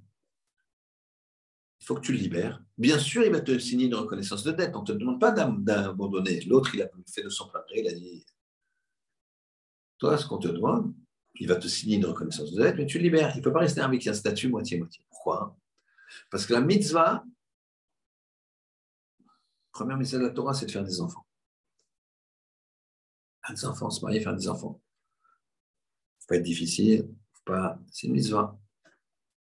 [1.80, 2.66] Il faut que tu le libères.
[2.80, 4.76] Bien sûr, il va te signer une reconnaissance de dette.
[4.76, 6.42] On ne te demande pas d'ab- d'abandonner.
[6.46, 8.26] L'autre, il a fait de son plein gré, il a dit
[10.00, 10.92] Toi, ce qu'on te demande,
[11.36, 13.32] il va te signer une reconnaissance de dette, mais tu le libères.
[13.36, 15.04] Il ne peut pas rester avec un statut moitié-moitié.
[15.10, 15.58] Pourquoi?
[16.30, 17.24] Parce que la mitzvah,
[19.72, 21.26] première mitzvah de la Torah, c'est de faire des enfants.
[23.46, 24.82] Faire des enfants, se marier, faire des enfants.
[26.20, 27.10] faut pas être difficile.
[27.34, 27.80] Faut pas...
[27.92, 28.58] C'est une mitzvah.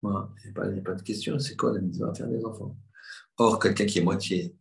[0.03, 1.39] Il n'y a, pas- il de question.
[1.39, 2.15] C'est quoi la mitzvah?
[2.15, 2.77] Faire des enfants.
[3.39, 4.55] Or, quelqu'un qui est moitié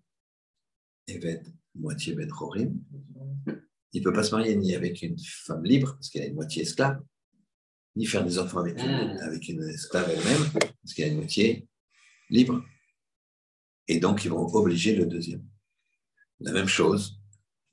[1.07, 2.13] Eved, moitié
[3.93, 6.63] il ne peut pas se marier ni avec une femme libre, parce qu'elle une moitié
[6.63, 7.01] esclave,
[7.97, 9.17] ni faire des enfants avec une, Mm.
[9.21, 10.51] avec une esclave elle-même,
[10.81, 11.67] parce qu'elle a une moitié
[12.29, 12.63] libre.
[13.87, 15.43] Et donc, ils vont obliger le deuxième.
[16.39, 17.19] La même chose,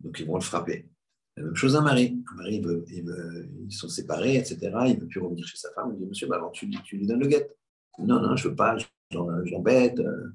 [0.01, 0.88] donc ils vont le frapper.
[1.36, 2.22] La même chose un mari.
[2.32, 4.56] Un mari, il veut- il veut- ils sont séparés, etc.
[4.86, 5.90] Il ne veut plus revenir chez sa femme.
[5.94, 7.51] Il dit Monsieur, bah alors tu, lui- tu lui donnes le guet.
[7.98, 8.76] Non, non, je ne veux pas,
[9.10, 9.98] j'embête.
[9.98, 10.28] euh.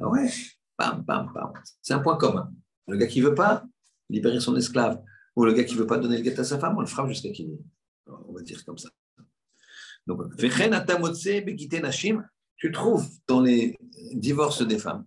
[0.00, 0.30] Ah ouais,
[0.76, 1.52] pam, pam, pam.
[1.82, 2.52] C'est un point commun.
[2.86, 3.64] Le gars qui ne veut pas
[4.08, 5.02] libérer son esclave,
[5.34, 6.86] ou le gars qui ne veut pas donner le guet à sa femme, on le
[6.86, 7.58] frappe jusqu'à qu'il.
[8.06, 8.88] On va dire comme ça.
[10.06, 10.36] Donc,
[12.58, 13.76] tu trouves dans les
[14.12, 15.04] divorces des femmes,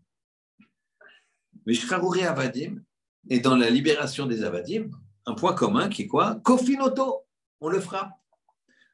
[2.28, 2.84] avadim,
[3.30, 4.90] et dans la libération des avadim,
[5.26, 6.36] un point commun qui est quoi?
[6.44, 7.26] Kofinoto,
[7.62, 8.12] on le frappe.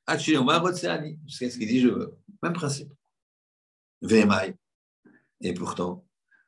[0.07, 2.15] Achiyoma rotseani, jusqu'à ce qu'il dit je veux.
[2.43, 2.91] Même principe.
[4.01, 4.55] Vemai.
[5.41, 6.05] Et pourtant,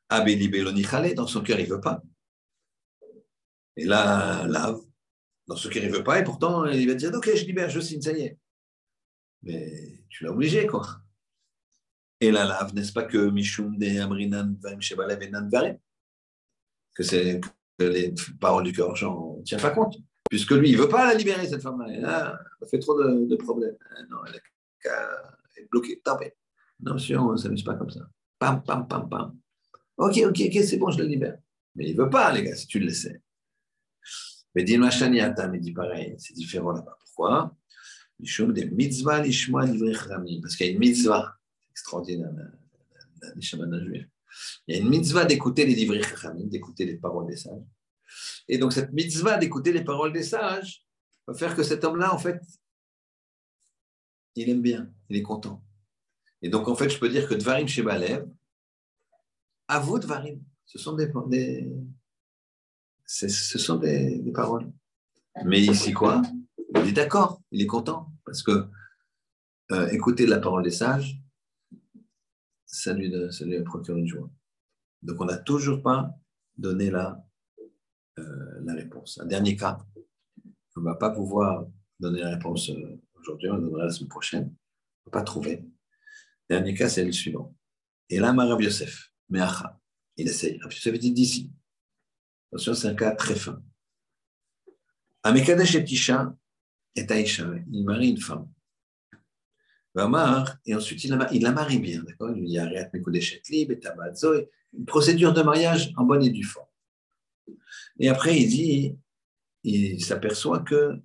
[0.09, 2.01] Abeli Beloni Khale, dans son cœur, il ne veut pas.
[3.75, 4.79] Et là, lave,
[5.47, 7.69] dans son cœur, il ne veut pas, et pourtant, il va dire Ok, je libère,
[7.69, 8.37] je signe, ça y est.
[9.43, 10.85] Mais tu l'as obligé, quoi.
[12.19, 14.55] Et la lave, n'est-ce pas que Mishum de Amrinan
[15.31, 15.77] Nanvarim
[16.95, 17.41] Que c'est
[17.79, 19.97] les paroles du cœur, j'en tiens pas compte.
[20.29, 22.39] Puisque lui, il ne veut pas la libérer, cette femme-là.
[22.61, 23.77] Elle fait trop de, problèmes.
[23.91, 26.33] Ah Non, elle est, bloquée, tapée.
[26.79, 28.01] Non, monsieur, on ne s'amuse pas comme ça.
[28.39, 29.37] Pam, pam, pam, pam.
[29.97, 31.37] Ok, ok, ok, c'est bon, je le libère.
[31.75, 33.21] Mais il ne veut pas, les gars, si tu le laissais.
[34.53, 36.97] Mais dis Machaniata, mais dit pareil, c'est différent là-bas.
[37.05, 37.55] Pourquoi?
[38.19, 38.37] Parce
[40.55, 41.37] qu'il y a une mitzvah
[41.71, 44.07] extraordinaire, la- la Shamana juif.
[44.67, 47.63] Il y a une mitzvah d'écouter les livrei chachamim, d'écouter les paroles des sages.
[48.47, 50.83] Et donc, cette mitzvah d'écouter les paroles des sages
[51.27, 52.41] va faire que cet homme-là, en fait,
[54.35, 55.63] il aime bien, il est content.
[56.41, 58.27] Et donc, en fait, je peux dire que Dvarim Shebalev,
[59.67, 61.09] à vous, Dvarim, ce sont des,
[63.05, 64.71] ce sont des paroles.
[65.45, 66.21] Mais ici, quoi?
[66.75, 68.67] Il est d'accord, il est content, parce que
[69.71, 71.19] euh, écouter la parole des sages,
[72.65, 74.29] ça lui, ça lui procure une joie.
[75.01, 76.13] Donc, on n'a toujours pas
[76.57, 77.23] donné la,
[78.19, 79.19] euh, la réponse.
[79.21, 79.77] Un dernier cas,
[80.75, 81.67] on ne va pas pouvoir
[81.99, 84.43] donner la réponse euh, aujourd'hui, on la donnera la semaine prochaine.
[84.43, 85.65] On ne peut pas trouver.
[86.49, 87.55] Dernier cas, c'est le suivant.
[88.09, 89.79] Et là, Rav Yosef, Meacha,
[90.15, 90.59] il essaye.
[90.61, 91.51] Rav Yosef dit d'ici.
[92.51, 93.61] Attention, c'est un cas très fin.
[95.23, 96.35] Amekadesh et Tisha
[96.99, 98.49] est Aïcha, il marie une femme.
[100.65, 102.29] Et ensuite il la, il la marie bien, d'accord?
[102.29, 104.33] Il lui dit Ariat Mekodeshet Lib, et Tabazo,
[104.73, 106.67] une procédure de mariage en bonne et due forme.
[107.99, 108.95] Et après, il dit,
[109.63, 111.01] il s'aperçoit que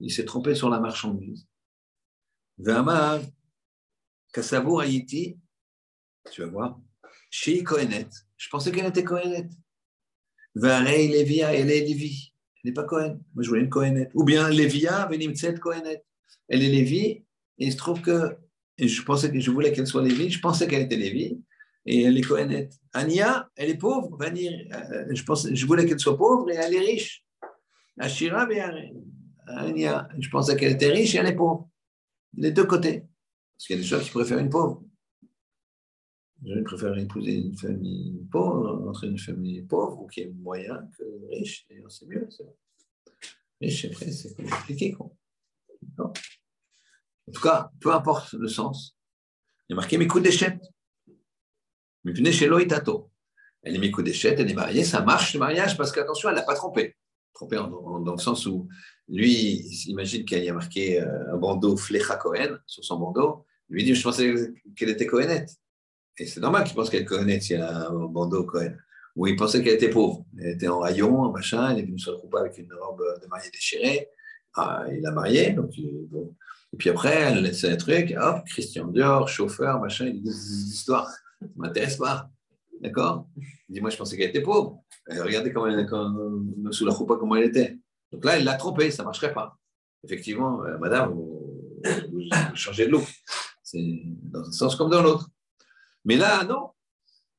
[0.00, 1.46] il s'est trompé sur la marchandise.
[2.58, 3.20] Vamar,
[4.32, 5.38] Kassavour Haïti,
[6.30, 6.80] tu vas voir,
[7.30, 8.08] chez Kohenet.
[8.36, 9.48] Je pensais qu'elle était Kohenet.
[10.54, 12.34] Varei Levia, elle est Lévi.
[12.62, 13.20] Elle n'est pas Kohen.
[13.34, 14.10] Moi, je voulais une Kohenet.
[14.14, 16.04] Ou bien Levia, Venimtset Kohenet.
[16.48, 17.24] Elle est Lévi, et
[17.58, 18.36] il se trouve que
[18.78, 21.40] je pensais que je voulais qu'elle soit Lévi, je pensais qu'elle était Lévi,
[21.86, 22.70] et elle est Kohenet.
[22.92, 26.80] Ania, elle est pauvre, euh, je, pensais, je voulais qu'elle soit pauvre et elle est
[26.80, 27.24] riche.
[27.98, 28.48] Ashira,
[29.46, 31.68] Ania, je pensais qu'elle était riche et elle est pauvre.
[32.36, 33.04] Les deux côtés.
[33.56, 34.82] Parce qu'il y a des gens qui préfèrent une pauvre.
[36.46, 41.04] Je préfère épouser une famille pauvre, entre une famille pauvre ou qui est moyen que
[41.30, 41.66] riche.
[41.68, 42.28] D'ailleurs, c'est mieux.
[43.60, 44.96] Riche, après, c'est compliqué.
[45.98, 46.12] En
[47.32, 48.96] tout cas, peu importe le sens,
[49.68, 50.62] il y a marqué Mikou Déchette.
[52.04, 53.10] Mais venez chez Loïtato.
[53.62, 56.42] Elle est Mikou Déchette, elle est mariée, ça marche le mariage parce qu'attention, elle n'a
[56.42, 56.96] pas trompé.
[57.34, 58.66] Trompé dans le sens où
[59.08, 63.44] lui, il s'imagine qu'il y a marqué euh, un bandeau Flecha Cohen sur son bandeau.
[63.68, 64.34] Lui dit Je pensais
[64.74, 65.50] qu'elle était Cohenette.
[66.20, 68.74] Et c'est normal qu'il pense qu'elle Cohenette s'il y a un bandeau Cohen.
[69.16, 70.26] où il pensait qu'elle était pauvre.
[70.38, 73.50] Elle était en rayon, machin, elle est venue se retrouver avec une robe de mariée
[73.50, 74.06] déchirée.
[74.54, 79.28] Ah, il l'a mariée, donc Et puis après, elle laisse un truc, hop, Christian Dior,
[79.28, 81.08] chauffeur, machin, il dit des histoires.
[81.08, 82.28] Ça ne m'intéresse pas.
[82.82, 83.26] D'accord?
[83.70, 84.78] Il dit, moi, je pensais qu'elle était pauvre.
[85.08, 86.14] regardez comment elle, quand,
[86.70, 87.78] sous la roupa, comment elle était.
[88.12, 89.56] Donc là, il l'a trompée, ça ne marcherait pas.
[90.04, 91.62] Effectivement, euh, madame, vous,
[92.12, 93.06] vous, changez de look.
[93.62, 95.30] C'est dans un sens comme dans l'autre.
[96.04, 96.70] Mais là, non.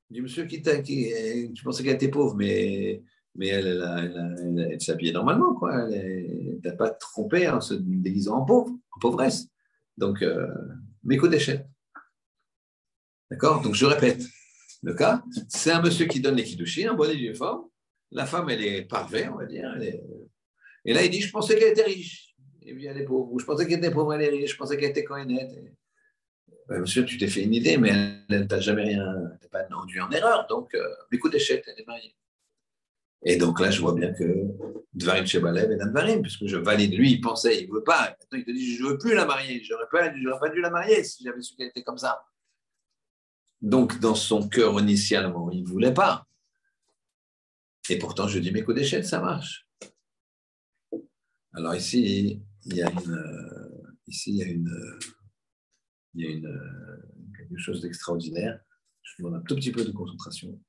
[0.09, 3.01] Du monsieur qui, qui tu pensais qu'elle était pauvre, mais,
[3.35, 5.89] mais elle, elle, elle, s'habillait normalement, quoi.
[5.89, 9.47] Elle n'a pas trompé en se déguisant en pauvre, en pauvresse.
[9.97, 10.47] Donc, euh,
[11.03, 11.69] mes coups d'échelle.
[13.29, 13.61] D'accord?
[13.61, 14.23] Donc, je répète,
[14.83, 17.67] le cas, c'est un monsieur qui donne les kidouchis, un bon uniforme.
[18.11, 19.73] La femme, elle est parfaite, on va dire.
[20.83, 22.35] Et là, il dit, je pensais qu'elle était riche.
[22.63, 23.39] Et puis, elle est pauvre.
[23.39, 24.51] Je pensais qu'elle était pauvre, elle est riche.
[24.51, 25.51] Je pensais qu'elle était cohérente.
[26.69, 27.91] Monsieur, tu t'es fait une idée, mais
[28.29, 29.05] elle t'a jamais rien,
[29.41, 30.47] t'es pas rendu en erreur.
[30.47, 32.15] Donc, euh, écoute, échec, elle est mariée.
[33.23, 34.25] Et donc là, je vois bien que
[34.93, 36.95] Dvarim Shebalev et Dvarim, puisque je valide.
[36.95, 38.15] Lui, il pensait, il ne veut pas.
[38.19, 39.63] Maintenant, il te dit, je ne veux plus la marier.
[39.63, 40.09] Je n'aurais pas,
[40.39, 42.23] pas, dû la marier si j'avais su qu'elle était comme ça.
[43.61, 46.25] Donc, dans son cœur, initialement, il ne voulait pas.
[47.89, 49.67] Et pourtant, je dis, mais coup d'échelle, ça marche.
[51.53, 54.71] Alors ici, il y a une, ici, il y a une,
[56.13, 56.59] il y a une,
[57.37, 58.59] quelque chose d'extraordinaire.
[59.03, 60.59] Je vous demande un tout petit peu de concentration.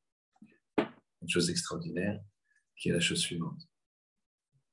[0.79, 2.21] Une chose extraordinaire,
[2.77, 3.69] qui est la chose suivante.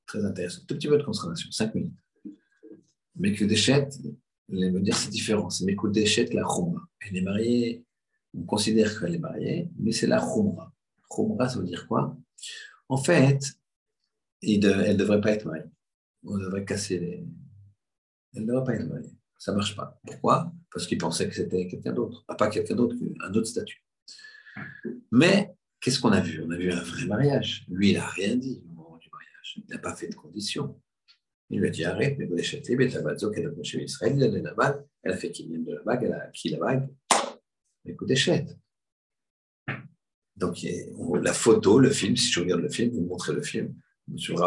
[0.06, 0.62] Très intéressant.
[0.62, 1.98] Un tout petit peu de concentration, cinq minutes.
[3.16, 3.98] Mais que d'échette,
[4.48, 5.50] les me dire c'est différent.
[5.50, 6.80] C'est mes coups d'échette, la rouma.
[7.00, 7.84] Elle est mariée
[8.34, 10.72] on considère qu'elle est mariée, mais c'est la khumra.
[11.10, 12.16] Khumra, ça veut dire quoi?
[12.88, 13.40] En fait,
[14.42, 15.64] elle ne devrait pas être mariée.
[16.24, 17.26] On devrait casser les.
[18.34, 19.12] Elle ne devrait pas être mariée.
[19.38, 19.98] Ça ne marche pas.
[20.06, 20.52] Pourquoi?
[20.72, 22.24] Parce qu'il pensait que c'était quelqu'un d'autre.
[22.38, 23.84] pas quelqu'un d'autre, un autre statut.
[25.10, 26.42] Mais qu'est-ce qu'on a vu?
[26.46, 27.66] On a vu un vrai mariage.
[27.68, 29.56] Lui, il n'a rien dit au moment du mariage.
[29.56, 30.80] Il n'a pas fait de conditions.
[31.50, 34.22] Il lui a dit arrête, mais vous l'achetez, mais ta qu'elle a chez Israël, il
[34.22, 36.48] a donné la bague, elle a fait qu'il vienne de la bague, elle a acquis
[36.50, 36.88] la bague,
[37.86, 38.56] Écoutez, chète.
[40.36, 40.64] Donc,
[41.22, 43.74] la photo, le film, si je regarde le film, vous montrez le film.
[44.08, 44.40] Monsieur le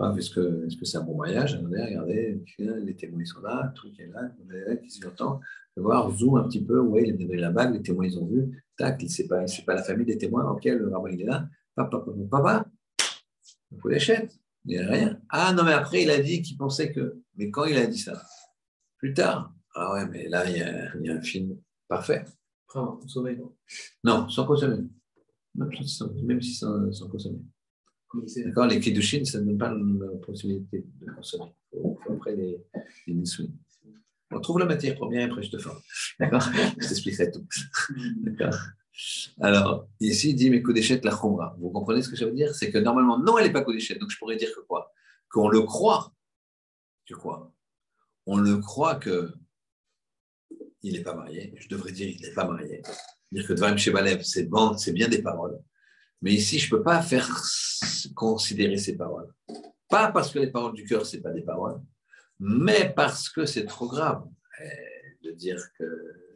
[0.00, 3.74] euh, est-ce que c'est -ce un bon mariage Regardez, regardez, les témoins sont là, le
[3.74, 5.40] truc est là, qui s'y entend.
[5.76, 8.26] voir, zoom un petit peu, ouais, il a donné la bague, les témoins ils ont
[8.26, 11.24] vu, tac, ce n'est pas, pas la famille des témoins, ok, le rabbin il est
[11.24, 12.66] là, papa, papa, papa,
[13.72, 15.20] il faut l'échette, il n'y a rien.
[15.28, 17.22] Ah non, mais après il a dit qu'il pensait que.
[17.36, 18.20] Mais quand il a dit ça?
[18.98, 19.54] Plus tard.
[19.74, 20.56] Ah ouais, mais là il
[21.06, 21.56] y a un film
[21.88, 22.24] Parfait.
[22.66, 23.54] consommer, non
[24.02, 24.82] Non, sans consommer.
[25.54, 27.40] Même, si sans, sans consommer.
[28.44, 31.52] D'accord Les Kiddushin, ça ne donne pas la possibilité de consommer.
[31.72, 32.58] Il faut, après les,
[33.06, 33.22] les
[34.30, 35.80] On trouve la matière première et après je te forme.
[36.18, 36.42] D'accord?
[36.78, 37.46] Je t'expliquerai tout.
[38.22, 38.54] D'accord?
[39.40, 41.54] Alors, ici, il dit, mais Kodeshet la Khumra.
[41.58, 42.54] Vous comprenez ce que ça veut dire?
[42.54, 43.98] C'est que normalement, non, elle n'est pas Kodeshet.
[43.98, 44.92] Donc, je pourrais dire que quoi?
[45.30, 46.14] Qu'on le croit.
[47.04, 47.52] Tu crois?
[48.24, 49.32] On le croit que
[50.82, 51.52] il n'est pas marié.
[51.56, 52.82] Je devrais dire il n'est pas marié.
[53.32, 55.58] Dire que Dvarim Shebalev, c'est bon, c'est bien des paroles.
[56.26, 57.30] Mais ici, je ne peux pas faire
[58.16, 59.32] considérer ces paroles.
[59.88, 61.80] Pas parce que les paroles du cœur, ce pas des paroles,
[62.40, 64.26] mais parce que c'est trop grave
[65.22, 65.84] de dire que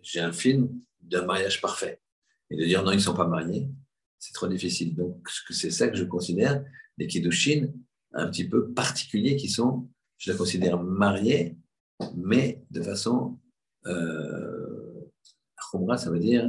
[0.01, 2.01] j'ai un film d'un mariage parfait.
[2.51, 3.69] Et de dire non, ils ne sont pas mariés,
[4.17, 4.95] c'est trop difficile.
[4.95, 6.65] Donc, c'est ça que je considère
[6.97, 7.73] les Kiddushin
[8.13, 9.89] un petit peu particuliers qui sont,
[10.19, 11.59] je les considère mariés,
[12.15, 13.41] mais de façon
[13.87, 15.11] euh,
[15.97, 16.49] ça veut dire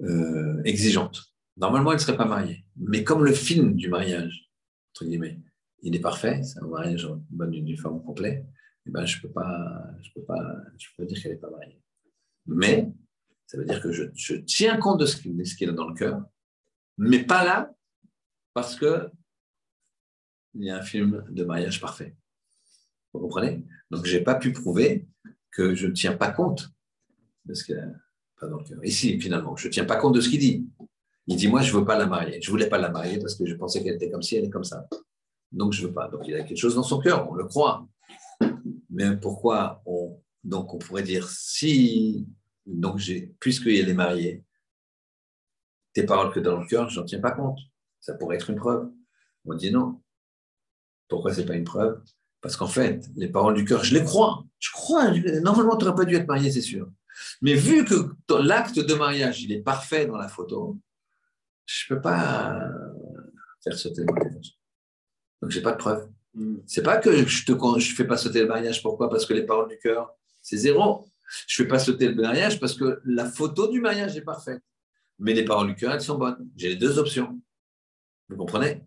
[0.00, 1.31] euh, exigeante.
[1.56, 2.64] Normalement, elle ne serait pas mariée.
[2.76, 4.50] Mais comme le film du mariage,
[4.92, 5.38] entre guillemets,
[5.82, 8.46] il est parfait, c'est un mariage en bonne uniforme complet,
[8.86, 9.84] eh ben, je ne peux, pas,
[10.14, 10.64] peux, pas,
[11.00, 11.80] dire qu'elle n'est pas mariée.
[12.46, 12.92] Mais
[13.46, 15.16] ça veut dire que je, tiens compte de ce
[15.56, 16.22] qu'il a dans le cœur,
[16.98, 17.74] mais pas là,
[18.54, 19.10] parce que
[20.54, 22.14] il y a un film de mariage parfait.
[23.12, 23.64] Vous comprenez?
[23.90, 25.08] Donc, je n'ai pas pu prouver
[25.50, 26.70] que je ne tiens pas compte
[27.44, 27.86] de ce qu'il a
[28.38, 28.84] pas dans le cœur.
[28.84, 30.66] Ici, finalement, je ne tiens pas compte de ce qu'il dit.
[31.26, 32.40] Il dit, moi, je ne veux pas la marier.
[32.42, 34.44] Je ne voulais pas la marier parce que je pensais qu'elle était comme ci, elle
[34.44, 34.88] est comme ça.
[35.52, 36.08] Donc, je ne veux pas.
[36.08, 37.86] Donc, il a quelque chose dans son cœur, on le croit.
[38.90, 40.20] Mais pourquoi on...
[40.42, 42.26] Donc, on pourrait dire, si,
[42.66, 43.00] donc
[43.38, 44.42] puisqu'elle est mariée,
[45.92, 47.58] tes paroles que dans le cœur, je n'en tiens pas compte.
[48.00, 48.90] Ça pourrait être une preuve.
[49.44, 50.00] On dit non.
[51.08, 52.02] Pourquoi ce n'est pas une preuve?
[52.40, 54.44] Parce qu'en fait, les paroles du cœur, je les crois.
[54.58, 56.90] Je crois, normalement, tu n'aurais pas dû être marié, c'est sûr.
[57.40, 60.78] Mais vu que l'acte de mariage, il est parfait dans la photo,
[61.66, 62.92] je ne peux pas euh,
[63.62, 64.58] faire sauter le mariage.
[65.40, 66.08] Donc, je n'ai pas de preuve.
[66.34, 68.82] Ce C'est pas que je ne je fais pas sauter le mariage.
[68.82, 69.10] Pourquoi?
[69.10, 71.06] Parce que les paroles du cœur, c'est zéro.
[71.46, 74.62] Je ne fais pas sauter le mariage parce que la photo du mariage est parfaite.
[75.18, 76.48] Mais les paroles du cœur, elles sont bonnes.
[76.56, 77.40] J'ai les deux options.
[78.28, 78.82] Vous comprenez?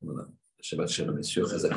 [0.00, 0.28] Voilà.
[0.60, 1.44] Shabbat Shalom, messieurs.
[1.46, 1.72] Shabbat